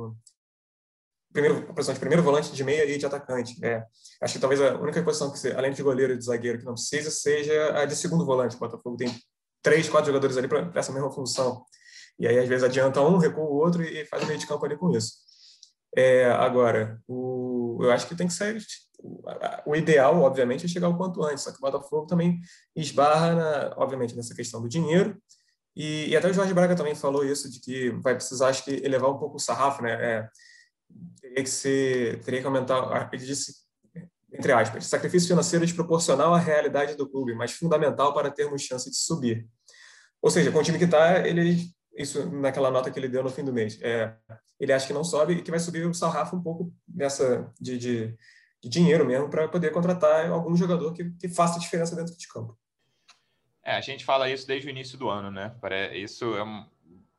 primeiro, 1.32 1.66
a 1.68 1.72
posição 1.72 1.94
de 1.94 2.00
primeiro 2.00 2.22
volante, 2.22 2.52
de 2.52 2.64
meia 2.64 2.84
e 2.84 2.98
de 2.98 3.06
atacante. 3.06 3.56
É. 3.64 3.84
Acho 4.20 4.34
que 4.34 4.40
talvez 4.40 4.60
a 4.60 4.76
única 4.78 5.02
posição 5.02 5.32
que, 5.32 5.48
além 5.52 5.72
de 5.72 5.82
goleiro 5.82 6.12
e 6.12 6.18
de 6.18 6.24
zagueiro, 6.24 6.58
que 6.58 6.64
não 6.64 6.74
precisa, 6.74 7.10
seja 7.10 7.78
a 7.78 7.84
de 7.84 7.96
segundo 7.96 8.24
volante. 8.24 8.56
O 8.56 8.58
Botafogo 8.58 8.96
tem 8.96 9.14
três, 9.62 9.88
quatro 9.88 10.06
jogadores 10.06 10.36
ali 10.36 10.48
para 10.48 10.70
essa 10.74 10.92
mesma 10.92 11.10
função. 11.10 11.64
E 12.18 12.26
aí, 12.26 12.38
às 12.38 12.48
vezes, 12.48 12.64
adianta 12.64 13.00
um, 13.00 13.16
recua 13.16 13.44
o 13.44 13.54
outro 13.54 13.82
e 13.82 14.04
faz 14.06 14.22
o 14.22 14.26
meio 14.26 14.38
de 14.38 14.46
campo 14.46 14.64
ali 14.64 14.76
com 14.76 14.90
isso. 14.94 15.14
É, 15.96 16.30
agora, 16.30 17.00
o, 17.06 17.78
eu 17.82 17.90
acho 17.90 18.06
que 18.06 18.14
tem 18.14 18.26
que 18.26 18.32
ser. 18.32 18.58
O 19.66 19.74
ideal, 19.74 20.22
obviamente, 20.22 20.64
é 20.64 20.68
chegar 20.68 20.88
o 20.88 20.96
quanto 20.96 21.22
antes, 21.24 21.42
só 21.42 21.50
que 21.50 21.58
o 21.58 21.60
Botafogo 21.60 22.06
também 22.06 22.40
esbarra, 22.76 23.34
na, 23.34 23.74
obviamente, 23.76 24.14
nessa 24.14 24.34
questão 24.34 24.62
do 24.62 24.68
dinheiro 24.68 25.20
E, 25.74 26.10
e, 26.10 26.16
até 26.16 26.28
o 26.28 26.32
Jorge 26.32 26.54
Braga 26.54 26.76
também 26.76 26.94
falou 26.94 27.24
isso, 27.24 27.50
de 27.50 27.60
que 27.60 27.90
vai 28.02 28.14
precisar, 28.14 28.48
acho 28.48 28.64
que, 28.64 28.70
elevar 28.84 29.10
um 29.10 29.18
pouco 29.18 29.36
o 29.36 29.40
sarrafo, 29.40 29.82
né? 29.82 29.92
É, 29.92 30.28
teria 31.20 31.42
que 31.42 31.50
ser, 31.50 32.20
teria 32.22 32.40
que 32.40 32.46
aumentar, 32.46 33.08
ele 33.12 33.24
disse, 33.24 33.54
entre 34.32 34.52
aspas, 34.52 34.86
sacrifício 34.86 35.28
financeiro 35.28 35.64
desproporcional 35.64 36.34
à 36.34 36.38
realidade 36.38 36.96
do 36.96 37.08
clube, 37.08 37.34
mas 37.34 37.52
fundamental 37.52 38.14
para 38.14 38.30
termos 38.30 38.62
chance 38.62 38.88
de 38.88 38.96
subir. 38.96 39.46
Ou 40.20 40.30
seja, 40.30 40.50
com 40.50 40.58
o 40.58 40.62
time 40.62 40.78
que 40.78 40.84
está, 40.84 41.26
ele, 41.26 41.70
isso 41.96 42.30
naquela 42.30 42.70
nota 42.70 42.90
que 42.90 42.98
ele 42.98 43.08
deu 43.08 43.22
no 43.22 43.30
fim 43.30 43.44
do 43.44 43.52
mês, 43.52 43.78
é, 43.82 44.14
ele 44.58 44.72
acha 44.72 44.86
que 44.86 44.92
não 44.92 45.04
sobe 45.04 45.34
e 45.34 45.42
que 45.42 45.50
vai 45.50 45.60
subir 45.60 45.86
o 45.86 45.94
sarrafo 45.94 46.36
um 46.36 46.42
pouco 46.42 46.72
nessa 46.88 47.52
de, 47.60 47.76
de, 47.76 48.16
de 48.62 48.68
dinheiro 48.68 49.04
mesmo 49.04 49.28
para 49.28 49.48
poder 49.48 49.70
contratar 49.70 50.30
algum 50.30 50.56
jogador 50.56 50.92
que, 50.92 51.10
que 51.12 51.28
faça 51.28 51.58
diferença 51.58 51.96
dentro 51.96 52.16
de 52.16 52.28
campo. 52.28 52.56
É, 53.64 53.76
a 53.76 53.80
gente 53.80 54.04
fala 54.04 54.28
isso 54.28 54.46
desde 54.46 54.68
o 54.68 54.70
início 54.70 54.98
do 54.98 55.08
ano, 55.08 55.30
né? 55.30 55.54
Isso 55.94 56.36
é 56.36 56.42
um 56.42 56.66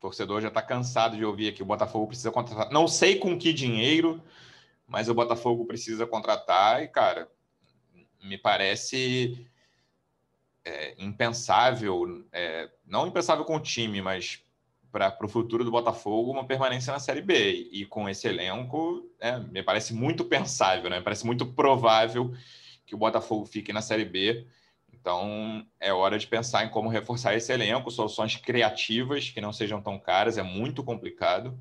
torcedor 0.04 0.42
já 0.42 0.48
está 0.48 0.60
cansado 0.60 1.16
de 1.16 1.24
ouvir 1.24 1.54
que 1.54 1.62
o 1.62 1.66
Botafogo 1.66 2.08
precisa 2.08 2.30
contratar. 2.30 2.70
Não 2.70 2.86
sei 2.86 3.18
com 3.18 3.38
que 3.38 3.54
dinheiro, 3.54 4.22
mas 4.86 5.08
o 5.08 5.14
Botafogo 5.14 5.64
precisa 5.64 6.06
contratar 6.06 6.82
e, 6.82 6.88
cara, 6.88 7.26
me 8.22 8.36
parece 8.36 9.48
é, 10.62 10.94
impensável, 10.98 12.22
é, 12.32 12.68
não 12.84 13.06
impensável 13.06 13.46
com 13.46 13.56
o 13.56 13.60
time, 13.60 14.02
mas 14.02 14.44
para 14.92 15.16
o 15.24 15.28
futuro 15.28 15.64
do 15.64 15.70
Botafogo, 15.70 16.30
uma 16.30 16.46
permanência 16.46 16.92
na 16.92 17.00
Série 17.00 17.22
B. 17.22 17.70
E 17.72 17.86
com 17.86 18.06
esse 18.06 18.28
elenco, 18.28 19.10
é, 19.18 19.38
me 19.38 19.62
parece 19.62 19.94
muito 19.94 20.22
pensável, 20.26 20.90
né? 20.90 20.98
Me 20.98 21.04
parece 21.04 21.24
muito 21.24 21.46
provável 21.46 22.30
que 22.84 22.94
o 22.94 22.98
Botafogo 22.98 23.46
fique 23.46 23.72
na 23.72 23.80
Série 23.80 24.04
B. 24.04 24.46
Então, 25.04 25.66
é 25.78 25.92
hora 25.92 26.18
de 26.18 26.26
pensar 26.26 26.64
em 26.64 26.70
como 26.70 26.88
reforçar 26.88 27.34
esse 27.34 27.52
elenco, 27.52 27.90
soluções 27.90 28.36
criativas 28.36 29.28
que 29.28 29.38
não 29.38 29.52
sejam 29.52 29.78
tão 29.78 29.98
caras, 29.98 30.38
é 30.38 30.42
muito 30.42 30.82
complicado, 30.82 31.60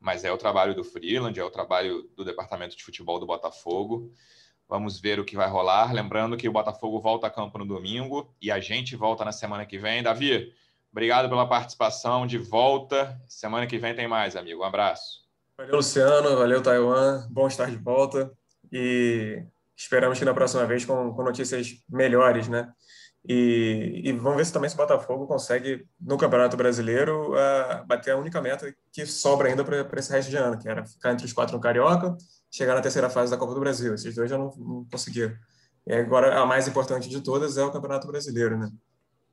mas 0.00 0.24
é 0.24 0.32
o 0.32 0.36
trabalho 0.36 0.74
do 0.74 0.82
Freeland, 0.82 1.38
é 1.38 1.44
o 1.44 1.50
trabalho 1.50 2.10
do 2.16 2.24
departamento 2.24 2.76
de 2.76 2.82
futebol 2.82 3.20
do 3.20 3.26
Botafogo. 3.26 4.12
Vamos 4.68 4.98
ver 4.98 5.20
o 5.20 5.24
que 5.24 5.36
vai 5.36 5.48
rolar. 5.48 5.92
Lembrando 5.92 6.36
que 6.36 6.48
o 6.48 6.52
Botafogo 6.52 6.98
volta 6.98 7.28
a 7.28 7.30
campo 7.30 7.56
no 7.56 7.64
domingo 7.64 8.34
e 8.42 8.50
a 8.50 8.58
gente 8.58 8.96
volta 8.96 9.24
na 9.24 9.30
semana 9.30 9.64
que 9.64 9.78
vem. 9.78 10.02
Davi, 10.02 10.52
obrigado 10.90 11.28
pela 11.28 11.46
participação 11.46 12.26
de 12.26 12.36
volta. 12.36 13.16
Semana 13.28 13.68
que 13.68 13.78
vem 13.78 13.94
tem 13.94 14.08
mais, 14.08 14.34
amigo. 14.34 14.62
Um 14.62 14.66
abraço. 14.66 15.24
Valeu, 15.56 15.76
Luciano. 15.76 16.36
Valeu, 16.36 16.60
Taiwan. 16.60 17.28
Bom 17.30 17.46
estar 17.46 17.70
de 17.70 17.76
volta. 17.76 18.36
E 18.72 19.44
esperamos 19.76 20.18
que 20.18 20.24
na 20.24 20.34
próxima 20.34 20.64
vez 20.64 20.84
com, 20.84 21.12
com 21.12 21.22
notícias 21.22 21.74
melhores, 21.88 22.48
né? 22.48 22.68
E, 23.28 24.02
e, 24.04 24.12
vamos 24.12 24.36
ver 24.36 24.46
se 24.46 24.52
também 24.52 24.70
se 24.70 24.76
o 24.76 24.78
Botafogo 24.78 25.26
consegue, 25.26 25.84
no 26.00 26.16
Campeonato 26.16 26.56
Brasileiro, 26.56 27.32
uh, 27.32 27.84
bater 27.84 28.12
a 28.12 28.16
única 28.16 28.40
meta 28.40 28.72
que 28.92 29.04
sobra 29.04 29.48
ainda 29.48 29.64
para 29.64 29.98
esse 29.98 30.12
resto 30.12 30.30
de 30.30 30.36
ano, 30.36 30.56
que 30.56 30.68
era 30.68 30.86
ficar 30.86 31.12
entre 31.12 31.26
os 31.26 31.32
quatro 31.32 31.56
no 31.56 31.60
Carioca, 31.60 32.16
chegar 32.48 32.76
na 32.76 32.80
terceira 32.80 33.10
fase 33.10 33.30
da 33.30 33.36
Copa 33.36 33.52
do 33.52 33.58
Brasil. 33.58 33.94
Esses 33.94 34.14
dois 34.14 34.30
já 34.30 34.38
não, 34.38 34.54
não 34.56 34.86
conseguiram. 34.90 35.34
E 35.84 35.92
agora, 35.92 36.40
a 36.40 36.46
mais 36.46 36.68
importante 36.68 37.08
de 37.08 37.20
todas 37.20 37.56
é 37.56 37.64
o 37.64 37.72
Campeonato 37.72 38.06
Brasileiro, 38.06 38.56
né? 38.56 38.70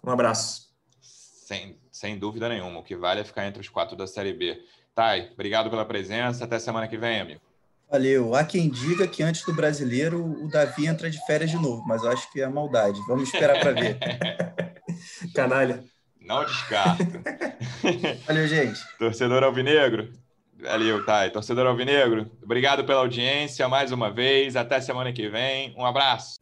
Um 0.04 0.10
abraço. 0.10 0.74
Sem, 1.00 1.80
sem 1.92 2.18
dúvida 2.18 2.50
nenhuma. 2.50 2.80
O 2.80 2.84
que 2.84 2.96
vale 2.96 3.22
é 3.22 3.24
ficar 3.24 3.46
entre 3.46 3.62
os 3.62 3.70
quatro 3.70 3.96
da 3.96 4.08
Série 4.08 4.34
B. 4.34 4.60
Thay, 4.96 5.32
obrigado 5.34 5.70
pela 5.70 5.86
presença. 5.86 6.46
Até 6.46 6.58
semana 6.58 6.88
que 6.88 6.98
vem, 6.98 7.22
amigo. 7.22 7.53
Valeu. 7.94 8.34
Há 8.34 8.44
quem 8.44 8.72
diga 8.72 9.08
que 9.08 9.22
antes 9.22 9.46
do 9.46 9.54
brasileiro 9.54 10.26
o 10.44 10.48
Davi 10.48 10.88
entra 10.88 11.12
de 11.12 11.24
férias 11.28 11.52
de 11.52 11.58
novo, 11.58 11.84
mas 11.86 12.02
eu 12.02 12.10
acho 12.10 12.28
que 12.32 12.42
é 12.42 12.50
maldade. 12.50 13.00
Vamos 13.08 13.32
esperar 13.32 13.60
para 13.60 13.72
ver. 13.72 14.00
Canalha. 15.36 15.84
Não 16.20 16.44
descarto. 16.44 17.04
Valeu, 18.26 18.48
gente. 18.48 18.80
Torcedor 18.98 19.44
Alvinegro. 19.44 20.12
Valeu, 20.60 21.06
Thay. 21.06 21.30
Torcedor 21.30 21.68
Alvinegro, 21.68 22.32
obrigado 22.42 22.84
pela 22.84 23.02
audiência 23.02 23.70
mais 23.70 23.92
uma 23.92 24.10
vez. 24.10 24.56
Até 24.56 24.82
semana 24.82 25.14
que 25.14 25.30
vem. 25.30 25.76
Um 25.78 25.86
abraço. 25.86 26.40